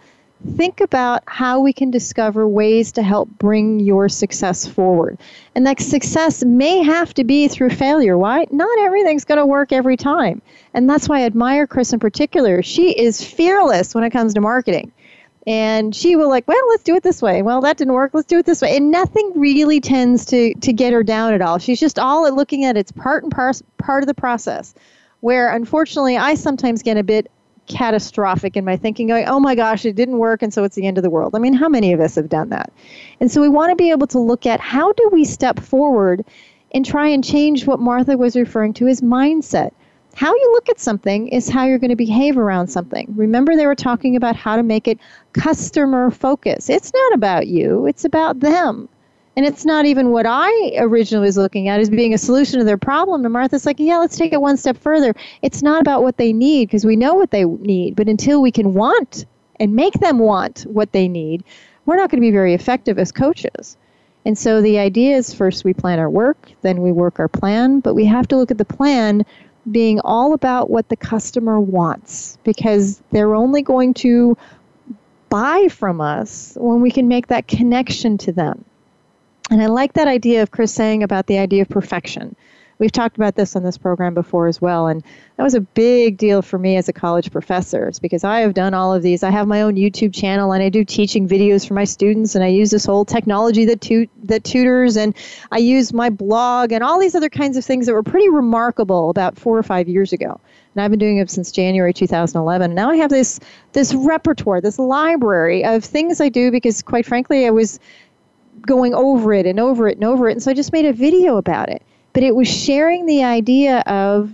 think 0.56 0.80
about 0.80 1.22
how 1.26 1.60
we 1.60 1.72
can 1.72 1.90
discover 1.90 2.48
ways 2.48 2.92
to 2.92 3.02
help 3.02 3.28
bring 3.38 3.78
your 3.78 4.08
success 4.08 4.66
forward. 4.66 5.18
And 5.54 5.66
that 5.66 5.80
success 5.80 6.42
may 6.42 6.82
have 6.82 7.12
to 7.14 7.24
be 7.24 7.48
through 7.48 7.70
failure. 7.70 8.16
Why? 8.16 8.46
Not 8.50 8.78
everything's 8.78 9.24
going 9.24 9.38
to 9.38 9.46
work 9.46 9.70
every 9.70 9.98
time. 9.98 10.40
And 10.72 10.88
that's 10.88 11.08
why 11.08 11.20
I 11.20 11.24
admire 11.24 11.66
Chris 11.66 11.92
in 11.92 12.00
particular. 12.00 12.62
She 12.62 12.90
is 12.90 13.22
fearless 13.22 13.94
when 13.94 14.04
it 14.04 14.10
comes 14.10 14.34
to 14.34 14.40
marketing 14.40 14.92
and 15.46 15.94
she 15.94 16.16
will 16.16 16.28
like 16.28 16.46
well 16.46 16.68
let's 16.68 16.82
do 16.82 16.94
it 16.94 17.02
this 17.02 17.22
way. 17.22 17.42
Well 17.42 17.60
that 17.62 17.76
didn't 17.76 17.94
work. 17.94 18.12
Let's 18.12 18.26
do 18.26 18.38
it 18.38 18.46
this 18.46 18.62
way. 18.62 18.76
And 18.76 18.90
nothing 18.90 19.32
really 19.34 19.80
tends 19.80 20.24
to 20.26 20.54
to 20.54 20.72
get 20.72 20.92
her 20.92 21.02
down 21.02 21.32
at 21.32 21.40
all. 21.42 21.58
She's 21.58 21.80
just 21.80 21.98
all 21.98 22.32
looking 22.34 22.64
at 22.64 22.76
it's 22.76 22.92
part 22.92 23.22
and 23.22 23.32
par- 23.32 23.52
part 23.78 24.02
of 24.02 24.06
the 24.06 24.14
process 24.14 24.74
where 25.20 25.54
unfortunately 25.54 26.16
i 26.16 26.34
sometimes 26.34 26.82
get 26.82 26.96
a 26.96 27.02
bit 27.02 27.30
catastrophic 27.66 28.56
in 28.56 28.64
my 28.64 28.76
thinking 28.76 29.06
going 29.06 29.24
oh 29.28 29.38
my 29.38 29.54
gosh 29.54 29.84
it 29.84 29.94
didn't 29.94 30.18
work 30.18 30.42
and 30.42 30.52
so 30.52 30.64
it's 30.64 30.74
the 30.74 30.86
end 30.86 30.98
of 30.98 31.04
the 31.04 31.10
world. 31.10 31.34
I 31.34 31.38
mean 31.38 31.52
how 31.52 31.68
many 31.68 31.92
of 31.92 32.00
us 32.00 32.16
have 32.16 32.28
done 32.28 32.48
that? 32.48 32.72
And 33.20 33.30
so 33.30 33.40
we 33.40 33.48
want 33.48 33.70
to 33.70 33.76
be 33.76 33.90
able 33.90 34.08
to 34.08 34.18
look 34.18 34.44
at 34.44 34.60
how 34.60 34.92
do 34.92 35.08
we 35.12 35.24
step 35.24 35.60
forward 35.60 36.24
and 36.72 36.84
try 36.84 37.06
and 37.06 37.22
change 37.22 37.66
what 37.66 37.78
martha 37.78 38.16
was 38.16 38.34
referring 38.34 38.74
to 38.74 38.88
as 38.88 39.00
mindset 39.00 39.72
how 40.14 40.34
you 40.34 40.50
look 40.52 40.68
at 40.68 40.80
something 40.80 41.28
is 41.28 41.48
how 41.48 41.64
you're 41.64 41.78
going 41.78 41.90
to 41.90 41.96
behave 41.96 42.36
around 42.36 42.68
something. 42.68 43.12
Remember, 43.16 43.56
they 43.56 43.66
were 43.66 43.74
talking 43.74 44.16
about 44.16 44.36
how 44.36 44.56
to 44.56 44.62
make 44.62 44.88
it 44.88 44.98
customer 45.32 46.10
focused. 46.10 46.68
It's 46.68 46.92
not 46.92 47.14
about 47.14 47.46
you, 47.46 47.86
it's 47.86 48.04
about 48.04 48.40
them. 48.40 48.88
And 49.36 49.46
it's 49.46 49.64
not 49.64 49.86
even 49.86 50.10
what 50.10 50.26
I 50.28 50.72
originally 50.78 51.26
was 51.26 51.36
looking 51.36 51.68
at 51.68 51.80
as 51.80 51.88
being 51.88 52.12
a 52.12 52.18
solution 52.18 52.58
to 52.58 52.64
their 52.64 52.76
problem. 52.76 53.24
And 53.24 53.32
Martha's 53.32 53.64
like, 53.64 53.78
yeah, 53.78 53.96
let's 53.98 54.18
take 54.18 54.32
it 54.32 54.40
one 54.40 54.56
step 54.56 54.76
further. 54.76 55.14
It's 55.40 55.62
not 55.62 55.80
about 55.80 56.02
what 56.02 56.16
they 56.16 56.32
need 56.32 56.66
because 56.66 56.84
we 56.84 56.96
know 56.96 57.14
what 57.14 57.30
they 57.30 57.44
need. 57.44 57.94
But 57.94 58.08
until 58.08 58.42
we 58.42 58.50
can 58.50 58.74
want 58.74 59.24
and 59.60 59.74
make 59.74 59.94
them 59.94 60.18
want 60.18 60.62
what 60.62 60.92
they 60.92 61.06
need, 61.08 61.44
we're 61.86 61.96
not 61.96 62.10
going 62.10 62.20
to 62.20 62.26
be 62.26 62.32
very 62.32 62.54
effective 62.54 62.98
as 62.98 63.12
coaches. 63.12 63.76
And 64.26 64.36
so 64.36 64.60
the 64.60 64.78
idea 64.78 65.16
is 65.16 65.32
first 65.32 65.64
we 65.64 65.72
plan 65.72 65.98
our 65.98 66.10
work, 66.10 66.50
then 66.60 66.82
we 66.82 66.92
work 66.92 67.18
our 67.18 67.28
plan, 67.28 67.80
but 67.80 67.94
we 67.94 68.04
have 68.04 68.28
to 68.28 68.36
look 68.36 68.50
at 68.50 68.58
the 68.58 68.64
plan 68.64 69.24
being 69.70 70.00
all 70.00 70.32
about 70.32 70.70
what 70.70 70.88
the 70.88 70.96
customer 70.96 71.60
wants 71.60 72.38
because 72.44 73.02
they're 73.10 73.34
only 73.34 73.62
going 73.62 73.94
to 73.94 74.36
buy 75.28 75.68
from 75.68 76.00
us 76.00 76.56
when 76.60 76.80
we 76.80 76.90
can 76.90 77.08
make 77.08 77.28
that 77.28 77.46
connection 77.46 78.18
to 78.18 78.32
them. 78.32 78.64
And 79.50 79.62
I 79.62 79.66
like 79.66 79.94
that 79.94 80.08
idea 80.08 80.42
of 80.42 80.50
Chris 80.50 80.72
saying 80.72 81.02
about 81.02 81.26
the 81.26 81.38
idea 81.38 81.62
of 81.62 81.68
perfection. 81.68 82.36
We've 82.80 82.90
talked 82.90 83.16
about 83.16 83.36
this 83.36 83.54
on 83.54 83.62
this 83.62 83.76
program 83.76 84.14
before 84.14 84.46
as 84.46 84.60
well. 84.60 84.86
And 84.86 85.04
that 85.36 85.42
was 85.42 85.54
a 85.54 85.60
big 85.60 86.16
deal 86.16 86.40
for 86.40 86.58
me 86.58 86.78
as 86.78 86.88
a 86.88 86.94
college 86.94 87.30
professor. 87.30 87.86
It's 87.86 87.98
because 87.98 88.24
I 88.24 88.40
have 88.40 88.54
done 88.54 88.72
all 88.72 88.94
of 88.94 89.02
these. 89.02 89.22
I 89.22 89.30
have 89.30 89.46
my 89.46 89.60
own 89.60 89.74
YouTube 89.74 90.14
channel 90.14 90.50
and 90.52 90.62
I 90.62 90.70
do 90.70 90.82
teaching 90.82 91.28
videos 91.28 91.68
for 91.68 91.74
my 91.74 91.84
students 91.84 92.34
and 92.34 92.42
I 92.42 92.46
use 92.46 92.70
this 92.70 92.86
whole 92.86 93.04
technology 93.04 93.66
that, 93.66 93.82
tu- 93.82 94.08
that 94.24 94.44
tutors 94.44 94.96
and 94.96 95.14
I 95.52 95.58
use 95.58 95.92
my 95.92 96.08
blog 96.08 96.72
and 96.72 96.82
all 96.82 96.98
these 96.98 97.14
other 97.14 97.28
kinds 97.28 97.58
of 97.58 97.66
things 97.66 97.84
that 97.84 97.92
were 97.92 98.02
pretty 98.02 98.30
remarkable 98.30 99.10
about 99.10 99.38
four 99.38 99.58
or 99.58 99.62
five 99.62 99.86
years 99.86 100.14
ago. 100.14 100.40
And 100.74 100.82
I've 100.82 100.90
been 100.90 100.98
doing 100.98 101.18
it 101.18 101.30
since 101.30 101.52
January 101.52 101.92
2011. 101.92 102.74
Now 102.74 102.90
I 102.90 102.96
have 102.96 103.10
this 103.10 103.40
this 103.72 103.92
repertoire, 103.92 104.62
this 104.62 104.78
library 104.78 105.66
of 105.66 105.84
things 105.84 106.18
I 106.18 106.30
do 106.30 106.50
because 106.50 106.80
quite 106.80 107.04
frankly 107.04 107.44
I 107.46 107.50
was 107.50 107.78
going 108.62 108.94
over 108.94 109.34
it 109.34 109.44
and 109.44 109.60
over 109.60 109.86
it 109.86 109.98
and 109.98 110.04
over 110.04 110.30
it. 110.30 110.32
And 110.32 110.42
so 110.42 110.50
I 110.50 110.54
just 110.54 110.72
made 110.72 110.86
a 110.86 110.94
video 110.94 111.36
about 111.36 111.68
it. 111.68 111.82
But 112.12 112.22
it 112.22 112.34
was 112.34 112.48
sharing 112.48 113.06
the 113.06 113.24
idea 113.24 113.80
of 113.80 114.32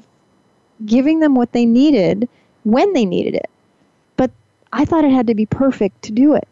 giving 0.85 1.21
them 1.21 1.35
what 1.35 1.53
they 1.53 1.67
needed 1.67 2.29
when 2.65 2.93
they 2.93 3.05
needed 3.05 3.35
it. 3.35 3.51
But 4.17 4.31
I 4.73 4.85
thought 4.85 5.05
it 5.05 5.13
had 5.13 5.27
to 5.29 5.35
be 5.35 5.47
perfect 5.47 6.03
to 6.03 6.13
do 6.13 6.35
it. 6.35 6.49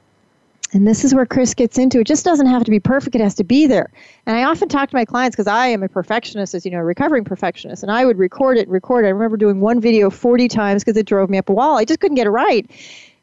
And 0.75 0.89
this 0.89 1.05
is 1.05 1.15
where 1.15 1.25
Chris 1.25 1.55
gets 1.55 1.79
into 1.79 2.01
it. 2.01 2.05
just 2.07 2.25
doesn't 2.25 2.49
have 2.49 2.65
to 2.65 2.71
be 2.71 2.81
perfect, 2.81 3.15
it 3.15 3.21
has 3.21 3.35
to 3.37 3.45
be 3.45 3.67
there. 3.67 3.91
And 4.27 4.37
I 4.37 4.43
often 4.43 4.69
talk 4.69 4.91
to 4.91 4.97
my 4.97 5.05
clients 5.05 5.37
because 5.37 5.47
I 5.47 5.69
am 5.69 5.85
a 5.85 5.89
perfectionist, 5.89 6.53
as 6.53 6.65
you 6.65 6.73
know, 6.73 6.81
a 6.81 6.85
recovering 6.85 7.23
perfectionist, 7.23 7.85
and 7.85 7.93
I 7.93 8.05
would 8.05 8.19
record 8.19 8.59
it 8.59 8.69
record 8.69 9.05
it. 9.05 9.09
I 9.09 9.11
remember 9.13 9.37
doing 9.37 9.61
one 9.61 9.81
video 9.81 10.11
40 10.11 10.49
times 10.49 10.83
because 10.83 10.97
it 10.97 11.07
drove 11.07 11.31
me 11.31 11.39
up 11.39 11.49
a 11.49 11.53
wall. 11.53 11.79
I 11.79 11.85
just 11.85 12.01
couldn't 12.01 12.17
get 12.17 12.27
it 12.27 12.31
right. 12.31 12.69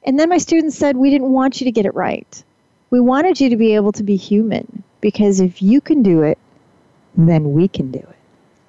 And 0.04 0.18
then 0.18 0.30
my 0.30 0.38
students 0.38 0.78
said, 0.78 0.96
We 0.96 1.10
didn't 1.10 1.32
want 1.32 1.60
you 1.60 1.66
to 1.66 1.72
get 1.72 1.86
it 1.86 1.94
right. 1.94 2.44
We 2.90 3.02
wanted 3.02 3.42
you 3.42 3.50
to 3.50 3.58
be 3.58 3.76
able 3.76 3.92
to 3.94 4.04
be 4.04 4.16
human 4.16 4.84
because 5.02 5.42
if 5.42 5.62
you 5.62 5.82
can 5.82 6.04
do 6.04 6.22
it, 6.24 6.38
then 7.16 7.54
we 7.54 7.68
can 7.68 7.92
do 7.92 8.00
it. 8.00 8.16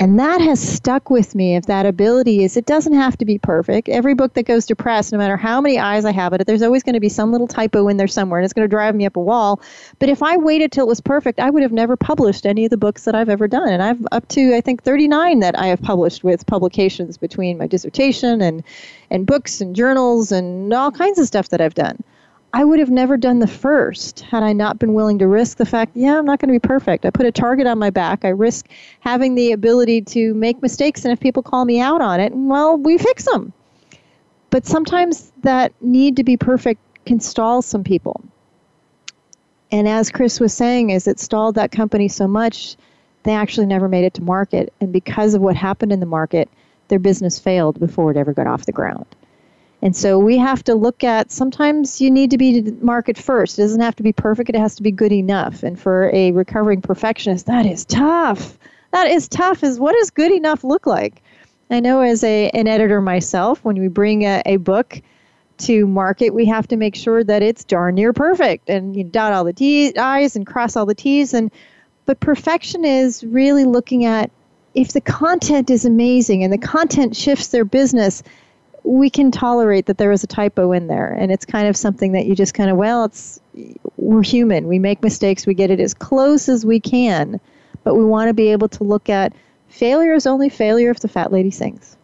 And 0.03 0.19
that 0.19 0.41
has 0.41 0.59
stuck 0.61 1.11
with 1.11 1.37
me 1.37 1.55
if 1.55 1.67
that 1.67 1.87
ability 1.87 2.43
is 2.43 2.57
it 2.57 2.67
doesn't 2.67 2.95
have 2.95 3.17
to 3.19 3.25
be 3.25 3.39
perfect. 3.39 3.89
Every 3.89 4.15
book 4.15 4.35
that 4.35 4.47
goes 4.47 4.67
to 4.67 4.75
press, 4.75 5.13
no 5.13 5.19
matter 5.19 5.37
how 5.37 5.61
many 5.61 5.79
eyes 5.79 6.05
I 6.05 6.11
have 6.11 6.33
at 6.33 6.41
it, 6.41 6.49
there's 6.49 6.63
always 6.63 6.83
going 6.83 6.95
to 6.95 7.01
be 7.01 7.09
some 7.09 7.31
little 7.31 7.47
typo 7.47 7.87
in 7.87 7.99
there 7.99 8.09
somewhere 8.09 8.41
and 8.41 8.45
it's 8.45 8.53
going 8.53 8.65
to 8.65 8.69
drive 8.69 8.97
me 8.97 9.07
up 9.07 9.15
a 9.15 9.21
wall. 9.21 9.61
But 10.01 10.09
if 10.09 10.21
I 10.21 10.37
waited 10.37 10.73
till 10.73 10.87
it 10.87 10.89
was 10.89 11.01
perfect, 11.01 11.39
I 11.39 11.51
would 11.51 11.63
have 11.63 11.71
never 11.71 11.97
published 11.97 12.47
any 12.47 12.65
of 12.65 12.71
the 12.71 12.77
books 12.77 13.05
that 13.05 13.15
I've 13.15 13.29
ever 13.29 13.47
done. 13.47 13.69
And 13.69 13.81
I've 13.81 14.05
up 14.11 14.27
to 14.31 14.57
I 14.57 14.61
think 14.61 14.83
39 14.83 15.39
that 15.39 15.57
I 15.57 15.67
have 15.67 15.81
published 15.81 16.25
with 16.25 16.47
publications 16.47 17.17
between 17.17 17.57
my 17.57 17.69
dissertation 17.69 18.41
and 18.41 18.65
and 19.09 19.25
books 19.25 19.61
and 19.61 19.77
journals 19.77 20.33
and 20.33 20.75
all 20.75 20.91
kinds 20.91 21.21
of 21.21 21.29
stuff 21.29 21.51
that 21.51 21.61
I've 21.61 21.75
done. 21.75 22.03
I 22.55 22.65
would 22.65 22.79
have 22.81 22.91
never 22.91 23.17
done 23.17 23.39
the 23.39 23.47
first 23.47 24.21
had 24.21 24.43
I 24.43 24.53
not 24.53 24.79
been 24.79 24.93
willing 24.93 25.19
to 25.21 25.27
risk 25.27 25.57
the 25.57 25.65
fact, 25.65 25.93
yeah, 25.95 26.19
I'm 26.19 26.27
not 26.27 26.39
going 26.39 26.49
to 26.49 26.61
be 26.61 26.67
perfect. 26.67 27.07
I 27.07 27.11
put 27.11 27.25
a 27.25 27.33
target 27.33 27.67
on 27.67 27.79
my 27.79 27.89
back. 27.89 28.27
I 28.27 28.29
risk 28.29 28.69
having 29.01 29.35
the 29.35 29.53
ability 29.53 30.03
to 30.03 30.35
make 30.35 30.61
mistakes, 30.61 31.05
and 31.05 31.13
if 31.13 31.21
people 31.21 31.43
call 31.43 31.65
me 31.65 31.81
out 31.81 32.03
on 32.03 32.21
it, 32.21 32.35
well, 32.35 32.77
we 32.77 32.99
fix 32.99 33.25
them. 33.25 33.55
But 34.51 34.67
sometimes 34.67 35.33
that 35.43 35.73
need 35.81 36.17
to 36.17 36.25
be 36.25 36.37
perfect 36.37 36.81
can 37.07 37.21
stall 37.21 37.63
some 37.63 37.85
people. 37.85 38.23
And 39.71 39.89
as 39.89 40.11
Chris 40.11 40.39
was 40.39 40.53
saying, 40.53 40.91
is 40.91 41.09
it 41.09 41.19
stalled 41.19 41.55
that 41.55 41.73
company 41.73 42.09
so 42.09 42.29
much, 42.29 42.77
they 43.23 43.33
actually 43.33 43.67
never 43.67 43.89
made 43.89 44.05
it 44.05 44.13
to 44.15 44.23
market. 44.23 44.75
And 44.79 44.93
because 44.93 45.33
of 45.33 45.41
what 45.41 45.57
happened 45.57 45.91
in 45.91 46.01
the 46.01 46.07
market, 46.07 46.51
their 46.89 46.99
business 46.99 47.39
failed 47.39 47.81
before 47.81 48.11
it 48.11 48.19
ever 48.19 48.35
got 48.35 48.47
off 48.47 48.67
the 48.67 48.73
ground. 48.73 49.07
And 49.83 49.97
so 49.97 50.17
we 50.17 50.39
have 50.39 50.63
to 50.65 50.77
look 50.77 51.03
at 51.03 51.33
sometimes 51.33 52.01
you 52.01 52.09
need 52.11 52.31
to 52.31 52.39
be 52.39 52.63
market 52.81 53.19
first. 53.19 53.59
It 53.59 53.63
doesn't 53.63 53.81
have 53.81 53.97
to 53.97 54.05
be 54.05 54.13
perfect, 54.13 54.49
it 54.49 54.57
has 54.57 54.77
to 54.77 54.83
be 54.83 54.93
good 54.93 55.13
enough. 55.13 55.65
And 55.65 55.79
for 55.79 56.09
a 56.15 56.31
recovering 56.31 56.81
perfectionist, 56.81 57.47
that 57.47 57.67
is 57.67 57.85
tough. 57.85 58.57
That 58.93 59.09
is 59.09 59.27
tough. 59.27 59.65
Is 59.65 59.81
what 59.81 59.97
does 59.99 60.11
good 60.11 60.31
enough 60.31 60.63
look 60.63 60.87
like? 60.87 61.23
I 61.71 61.81
know 61.81 62.01
as 62.01 62.23
a 62.23 62.51
an 62.51 62.69
editor 62.69 63.01
myself, 63.01 63.65
when 63.65 63.81
we 63.81 63.89
bring 63.89 64.25
a, 64.25 64.43
a 64.47 64.57
book 64.59 65.01
to 65.59 65.87
market, 65.87 66.31
we 66.31 66.45
have 66.47 66.69
to 66.69 66.77
make 66.77 66.95
sure 66.95 67.25
that 67.25 67.43
it's 67.43 67.65
darn 67.65 67.95
near 67.95 68.13
perfect 68.13 68.69
and 68.69 68.95
you 68.95 69.05
dot 69.05 69.33
all 69.33 69.45
the 69.45 69.53
T's, 69.53 69.95
I's 69.97 70.37
and 70.37 70.47
cross 70.47 70.77
all 70.77 70.87
the 70.87 70.95
T's. 70.95 71.35
And 71.35 71.51
but 72.07 72.21
perfection 72.21 72.85
is 72.85 73.25
really 73.25 73.65
looking 73.65 74.05
at 74.05 74.31
if 74.75 74.93
the 74.93 75.01
content 75.01 75.71
is 75.71 75.85
amazing 75.85 76.45
and 76.45 76.53
the 76.53 76.59
content 76.59 77.17
shifts 77.17 77.49
their 77.49 77.65
business, 77.65 78.23
we 78.85 79.11
can 79.11 79.31
tolerate 79.31 79.87
that 79.87 79.99
there 79.99 80.13
is 80.13 80.25
a 80.25 80.27
typo 80.27 80.73
in 80.73 80.87
there 80.87 81.13
and 81.13 81.31
it's 81.31 81.45
kind 81.45 81.69
of 81.69 81.77
something 81.77 82.13
that 82.13 82.27
you 82.27 82.35
just 82.35 82.55
kind 82.55 82.71
of 82.71 82.77
well 82.77 83.05
it's 83.05 83.41
we're 83.97 84.23
human. 84.23 84.67
We 84.67 84.79
make 84.79 85.03
mistakes. 85.03 85.47
We 85.47 85.55
get 85.55 85.71
it 85.71 85.79
as 85.79 85.95
close 85.95 86.49
as 86.49 86.67
we 86.67 86.81
can 86.81 87.41
but 87.85 87.95
we 87.95 88.05
want 88.05 88.29
to 88.29 88.35
be 88.35 88.49
able 88.49 88.69
to 88.69 88.85
look 88.85 89.09
at 89.09 89.33
failure 89.69 90.15
is 90.15 90.27
only 90.27 90.49
failure 90.49 90.91
if 90.91 91.01
the 91.01 91.09
fat 91.09 91.33
lady 91.33 91.51
sings. 91.51 91.97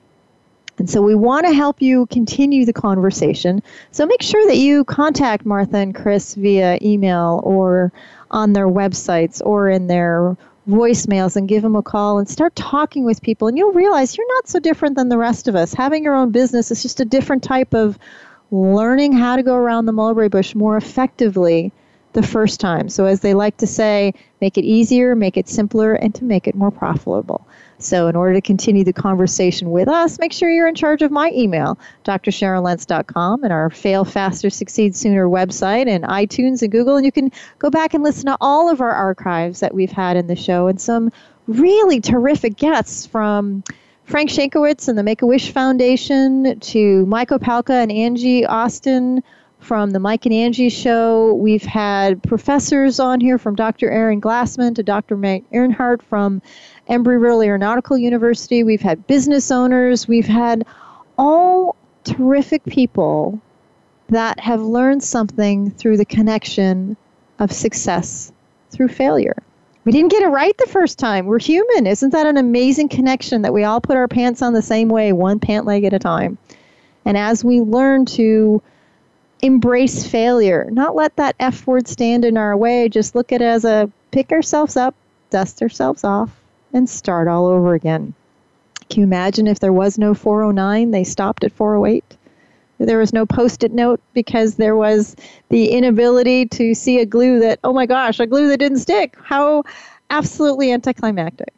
And 0.79 0.89
so 0.89 1.03
we 1.03 1.15
want 1.15 1.47
to 1.47 1.53
help 1.53 1.83
you 1.83 2.07
continue 2.07 2.65
the 2.65 2.73
conversation. 2.73 3.63
So 3.91 4.07
make 4.07 4.23
sure 4.23 4.47
that 4.47 4.57
you 4.57 4.85
contact 4.85 5.45
martha 5.45 5.79
and 5.79 5.95
chris 5.95 6.35
via 6.35 6.79
email 6.81 7.41
or 7.45 7.93
on 8.31 8.53
their 8.53 8.69
websites 8.69 9.43
or 9.45 9.69
in 9.69 9.89
their 9.89 10.37
voicemails 10.69 11.35
and 11.37 11.49
give 11.49 11.63
them 11.63 11.77
a 11.77 11.83
call 11.83 12.19
and 12.19 12.29
start 12.29 12.55
talking 12.55 13.05
with 13.05 13.23
people. 13.23 13.49
And 13.49 13.57
you'll 13.57 13.73
realize 13.73 14.17
you're 14.17 14.35
not 14.37 14.49
so 14.49 14.61
different 14.61 14.97
than 14.97 15.09
the 15.09 15.19
rest 15.19 15.49
of 15.49 15.57
us. 15.57 15.73
Having 15.73 16.05
your 16.05 16.15
own 16.15 16.31
business 16.31 16.71
is 16.71 16.83
just 16.83 17.01
a 17.01 17.05
different 17.05 17.43
type 17.43 17.75
of 17.75 17.99
learning 18.51 19.13
how 19.13 19.37
to 19.37 19.43
go 19.43 19.55
around 19.55 19.87
the 19.87 19.93
mulberry 19.93 20.29
bush 20.29 20.55
more 20.55 20.77
effectively 20.77 21.73
the 22.13 22.23
first 22.23 22.61
time 22.61 22.89
so 22.89 23.05
as 23.05 23.21
they 23.21 23.35
like 23.35 23.57
to 23.57 23.67
say 23.67 24.13
make 24.41 24.57
it 24.57 24.65
easier 24.65 25.15
make 25.15 25.37
it 25.37 25.49
simpler 25.49 25.95
and 25.95 26.15
to 26.15 26.25
make 26.25 26.47
it 26.47 26.55
more 26.55 26.71
profitable 26.71 27.47
so, 27.81 28.09
in 28.09 28.17
order 28.17 28.35
to 28.35 28.41
continue 28.41 28.83
the 28.83 28.93
conversation 28.93 29.71
with 29.71 29.89
us, 29.89 30.19
make 30.19 30.33
sure 30.33 30.51
you're 30.51 30.67
in 30.67 30.75
charge 30.75 31.01
of 31.03 31.13
my 31.13 31.31
email, 31.33 31.79
drsharonlentz.com, 32.05 33.45
and 33.45 33.53
our 33.53 33.71
Fail 33.71 34.05
Faster, 34.05 34.51
Succeed 34.51 34.97
Sooner 34.97 35.29
website, 35.29 35.87
and 35.87 36.03
iTunes 36.03 36.63
and 36.63 36.73
Google. 36.73 36.97
And 36.97 37.07
you 37.07 37.13
can 37.13 37.31
go 37.61 37.71
back 37.71 37.95
and 37.95 38.03
listen 38.03 38.27
to 38.27 38.37
all 38.41 38.69
of 38.69 38.81
our 38.81 38.91
archives 38.91 39.61
that 39.61 39.75
we've 39.75 39.93
had 39.93 40.17
in 40.17 40.27
the 40.27 40.35
show 40.35 40.67
and 40.67 40.81
some 40.81 41.13
really 41.47 42.01
terrific 42.01 42.57
guests 42.57 43.07
from. 43.07 43.63
Frank 44.05 44.31
Shankwitz 44.31 44.89
and 44.89 44.97
the 44.97 45.03
Make 45.03 45.21
a 45.21 45.27
Wish 45.27 45.53
Foundation 45.53 46.59
to 46.61 47.05
Mike 47.05 47.29
Opalka 47.29 47.83
and 47.83 47.93
Angie 47.93 48.47
Austin 48.47 49.23
from 49.61 49.91
the 49.91 49.99
Mike 49.99 50.25
and 50.25 50.35
Angie 50.35 50.69
show. 50.69 51.35
We've 51.35 51.63
had 51.63 52.23
professors 52.23 53.01
on 53.01 53.21
here 53.21 53.39
from 53.39 53.55
Dr. 53.55 53.91
Aaron 53.91 54.21
Glassman 54.21 54.75
to 54.77 54.83
Dr. 54.83 55.17
Meg 55.17 55.45
Earnhardt 55.53 56.03
from 56.03 56.41
Embry-Riddle 56.89 57.43
Aeronautical 57.43 57.99
University. 57.99 58.65
We've 58.65 58.81
had 58.81 59.07
business 59.07 59.51
owners. 59.51 60.09
We've 60.09 60.27
had 60.27 60.65
all 61.19 61.77
terrific 62.05 62.65
people 62.65 63.41
that 64.09 64.41
have 64.41 64.63
learned 64.63 65.03
something 65.03 65.71
through 65.73 65.99
the 65.99 66.05
connection 66.05 66.97
of 67.39 67.53
success 67.53 68.33
through 68.71 68.89
failure. 68.89 69.37
We 69.85 69.93
didn't 69.93 70.11
get 70.11 70.23
it 70.23 70.29
right 70.29 70.57
the 70.59 70.67
first 70.67 70.99
time. 70.99 71.27
We're 71.27 71.39
human. 71.39 71.87
Isn't 71.87 72.11
that 72.11 72.27
an 72.27 72.37
amazing 72.37 72.89
connection 72.89 73.43
that 73.43 73.55
we 73.55 73.65
all 73.65 73.81
put 73.81 73.97
our 73.97 74.09
pants 74.09 74.43
on 74.43 74.53
the 74.53 74.63
same 74.63 74.89
way, 74.89 75.13
one 75.13 75.41
pant 75.41 75.67
leg 75.67 75.85
at 75.85 75.93
a 75.93 75.99
time? 75.99 76.39
And 77.05 77.17
as 77.17 77.45
we 77.45 77.61
learn 77.61 78.05
to 78.07 78.63
embrace 79.43 80.07
failure, 80.07 80.69
not 80.71 80.95
let 80.95 81.17
that 81.17 81.37
F 81.39 81.67
word 81.67 81.89
stand 81.89 82.25
in 82.25 82.37
our 82.37 82.57
way, 82.57 82.89
just 82.89 83.15
look 83.15 83.33
at 83.33 83.41
it 83.41 83.45
as 83.45 83.65
a 83.65 83.91
pick 84.11 84.33
ourselves 84.33 84.77
up, 84.77 84.95
dust 85.31 85.63
ourselves 85.63 86.05
off, 86.05 86.31
and 86.73 86.89
start 86.89 87.29
all 87.29 87.47
over 87.47 87.75
again. 87.75 88.15
Can 88.91 89.01
you 89.01 89.07
imagine 89.07 89.47
if 89.47 89.61
there 89.61 89.73
was 89.73 89.99
no 89.99 90.15
409, 90.15 90.91
they 90.91 91.05
stopped 91.05 91.45
at 91.45 91.53
408? 91.53 92.05
There 92.79 92.99
was 92.99 93.13
no 93.13 93.27
post 93.27 93.65
it 93.65 93.73
note 93.73 94.01
because 94.15 94.55
there 94.55 94.77
was 94.77 95.17
the 95.49 95.71
inability 95.71 96.47
to 96.47 96.75
see 96.75 97.01
a 97.01 97.07
glue 97.07 97.41
that, 97.41 97.59
oh 97.65 97.73
my 97.73 97.87
gosh, 97.87 98.21
a 98.21 98.27
glue 98.27 98.49
that 98.49 98.59
didn't 98.59 98.79
stick. 98.79 99.17
How 99.21 99.65
absolutely 100.11 100.73
anticlimactic. 100.73 101.53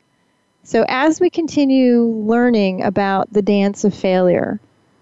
So, 0.62 0.84
as 0.88 1.20
we 1.20 1.30
continue 1.30 2.04
learning 2.04 2.82
about 2.82 3.32
the 3.32 3.42
dance 3.42 3.84
of 3.84 3.94
failure, 3.94 4.60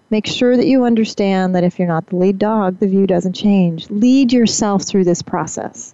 make 0.09 0.25
sure 0.25 0.57
that 0.57 0.67
you 0.67 0.83
understand 0.83 1.55
that 1.55 1.63
if 1.63 1.77
you're 1.77 1.87
not 1.87 2.07
the 2.07 2.15
lead 2.15 2.39
dog, 2.39 2.79
the 2.79 2.87
view 2.87 3.05
doesn't 3.05 3.33
change. 3.33 3.89
Lead 3.89 4.33
yourself 4.33 4.83
through 4.83 5.03
this 5.03 5.21
process. 5.21 5.93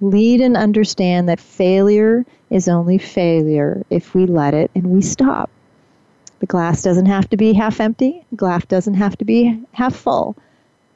Lead 0.00 0.40
and 0.40 0.56
understand 0.56 1.28
that 1.28 1.40
failure 1.40 2.24
is 2.50 2.68
only 2.68 2.98
failure 2.98 3.84
if 3.90 4.14
we 4.14 4.26
let 4.26 4.54
it 4.54 4.70
and 4.74 4.86
we 4.86 5.00
stop. 5.00 5.50
The 6.40 6.46
glass 6.46 6.82
doesn't 6.82 7.06
have 7.06 7.30
to 7.30 7.36
be 7.36 7.54
half 7.54 7.80
empty, 7.80 8.24
the 8.30 8.36
glass 8.36 8.64
doesn't 8.66 8.94
have 8.94 9.16
to 9.18 9.24
be 9.24 9.62
half 9.72 9.94
full. 9.94 10.36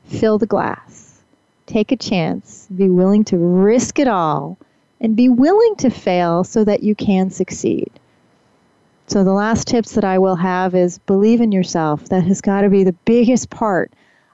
Fill 0.04 0.38
the 0.38 0.46
glass. 0.46 1.20
Take 1.66 1.92
a 1.92 1.96
chance. 1.96 2.66
Be 2.74 2.88
willing 2.88 3.24
to 3.24 3.36
risk 3.36 3.98
it 3.98 4.08
all 4.08 4.58
and 5.00 5.16
be 5.16 5.28
willing 5.28 5.76
to 5.76 5.90
fail 5.90 6.44
so 6.44 6.64
that 6.64 6.82
you 6.82 6.94
can 6.94 7.30
succeed. 7.30 7.90
So, 9.08 9.24
the 9.24 9.32
last 9.32 9.66
tips 9.66 9.92
that 9.92 10.04
I 10.04 10.18
will 10.18 10.36
have 10.36 10.74
is 10.74 10.98
believe 10.98 11.40
in 11.40 11.50
yourself. 11.50 12.10
That 12.10 12.24
has 12.24 12.42
got 12.42 12.60
to 12.60 12.68
be 12.68 12.84
the 12.84 12.92
biggest 12.92 13.48
part 13.48 13.90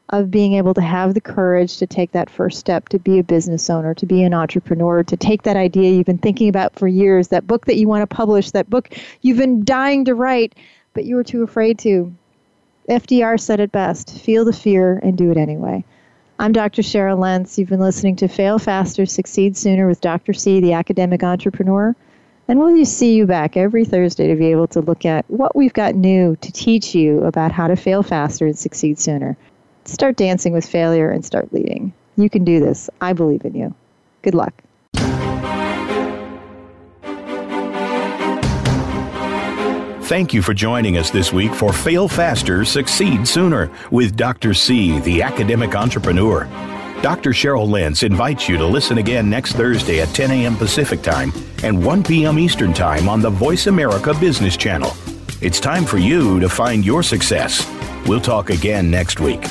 of 0.09 0.33
being 0.33 0.55
able 0.55 0.75
to 0.75 0.81
have 0.81 1.15
the 1.15 1.21
courage 1.21 1.77
to 1.77 1.87
take 1.87 2.11
that 2.11 2.29
first 2.29 2.59
step 2.59 2.89
to 2.89 2.99
be 2.99 3.21
a 3.21 3.23
business 3.23 3.71
owner, 3.71 3.95
to 3.95 4.05
be 4.05 4.25
an 4.25 4.35
entrepreneur, 4.35 5.05
to 5.05 5.17
take 5.17 5.45
that 5.45 5.57
idea 5.57 5.93
you've 5.93 6.07
been 6.07 6.19
thinking 6.19 6.49
about 6.49 6.77
for 6.77 6.89
years, 6.89 7.29
that 7.29 7.47
book 7.47 7.67
that 7.67 7.77
you 7.77 7.87
want 7.87 8.03
to 8.03 8.17
publish, 8.17 8.51
that 8.51 8.69
book 8.69 8.93
you've 9.23 9.39
been 9.39 9.65
dying 9.65 10.05
to 10.07 10.15
write, 10.17 10.57
but 10.93 11.05
you 11.05 11.15
were 11.15 11.25
too 11.25 11.45
afraid 11.45 11.79
to. 11.79 12.13
FDR 12.89 13.39
said 13.39 13.61
it 13.61 13.71
best 13.71 14.19
feel 14.19 14.45
the 14.45 14.53
fear 14.53 14.99
and 15.05 15.17
do 15.17 15.31
it 15.31 15.37
anyway. 15.37 15.85
I'm 16.41 16.53
Dr. 16.53 16.83
Cheryl 16.83 17.21
Lentz. 17.21 17.57
You've 17.61 17.69
been 17.69 17.79
listening 17.79 18.17
to 18.17 18.27
Fail 18.27 18.59
Faster, 18.59 19.07
Succeed 19.07 19.57
Sooner 19.57 19.87
with 19.87 20.01
Dr. 20.01 20.33
C, 20.33 20.59
the 20.59 20.73
academic 20.73 21.23
entrepreneur. 21.23 21.95
And 22.47 22.59
we'll 22.59 22.85
see 22.85 23.15
you 23.15 23.27
back 23.27 23.57
every 23.57 23.85
Thursday 23.85 24.29
to 24.29 24.37
be 24.37 24.47
able 24.47 24.67
to 24.69 24.81
look 24.81 25.07
at 25.07 25.25
what 25.29 25.57
we've 25.57 25.73
got 25.73 25.95
new 25.95 26.37
to 26.37 26.53
teach 26.53 26.95
you 26.95 27.25
about 27.25 27.53
how 27.53 27.69
to 27.69 27.77
fail 27.77 28.03
faster 28.03 28.47
and 28.47 28.59
succeed 28.59 28.99
sooner. 28.99 29.37
Start 29.87 30.17
dancing 30.17 30.53
with 30.53 30.69
failure 30.69 31.11
and 31.11 31.25
start 31.25 31.53
leading. 31.53 31.93
You 32.17 32.29
can 32.29 32.45
do 32.45 32.61
this. 32.61 32.91
I 33.01 33.15
believe 33.15 33.45
in 33.45 33.55
you. 33.55 33.75
Good 34.23 34.35
luck. 34.35 34.63
Thank 40.05 40.35
you 40.35 40.43
for 40.43 40.53
joining 40.53 40.99
us 40.99 41.09
this 41.09 41.33
week 41.33 41.55
for 41.55 41.73
Fail 41.73 42.09
Faster, 42.09 42.63
Succeed 42.67 43.27
Sooner 43.27 43.71
with 43.91 44.17
Dr. 44.17 44.53
C, 44.53 45.01
the 45.01 45.23
academic 45.23 45.75
entrepreneur. 45.75 46.47
Dr. 47.05 47.33
Cheryl 47.33 47.69
Lentz 47.69 48.03
invites 48.03 48.49
you 48.49 48.57
to 48.57 48.65
listen 48.65 48.97
again 48.97 49.29
next 49.29 49.53
Thursday 49.53 50.01
at 50.01 50.09
10 50.15 50.31
a.m. 50.31 50.57
Pacific 50.57 51.03
Time 51.03 51.35
and 51.63 51.85
1 51.85 52.03
p.m. 52.03 52.39
Eastern 52.39 52.73
Time 52.73 53.11
on 53.11 53.21
the 53.21 53.29
Voice 53.29 53.67
America 53.67 54.15
Business 54.15 54.57
Channel. 54.57 54.91
It's 55.43 55.61
time 55.61 55.85
for 55.85 55.99
you 55.99 56.41
to 56.41 56.49
find 56.49 56.83
your 56.83 57.03
success. 57.03 57.71
We'll 58.07 58.23
talk 58.23 58.49
again 58.49 58.91
next 58.91 59.21
week. 59.21 59.45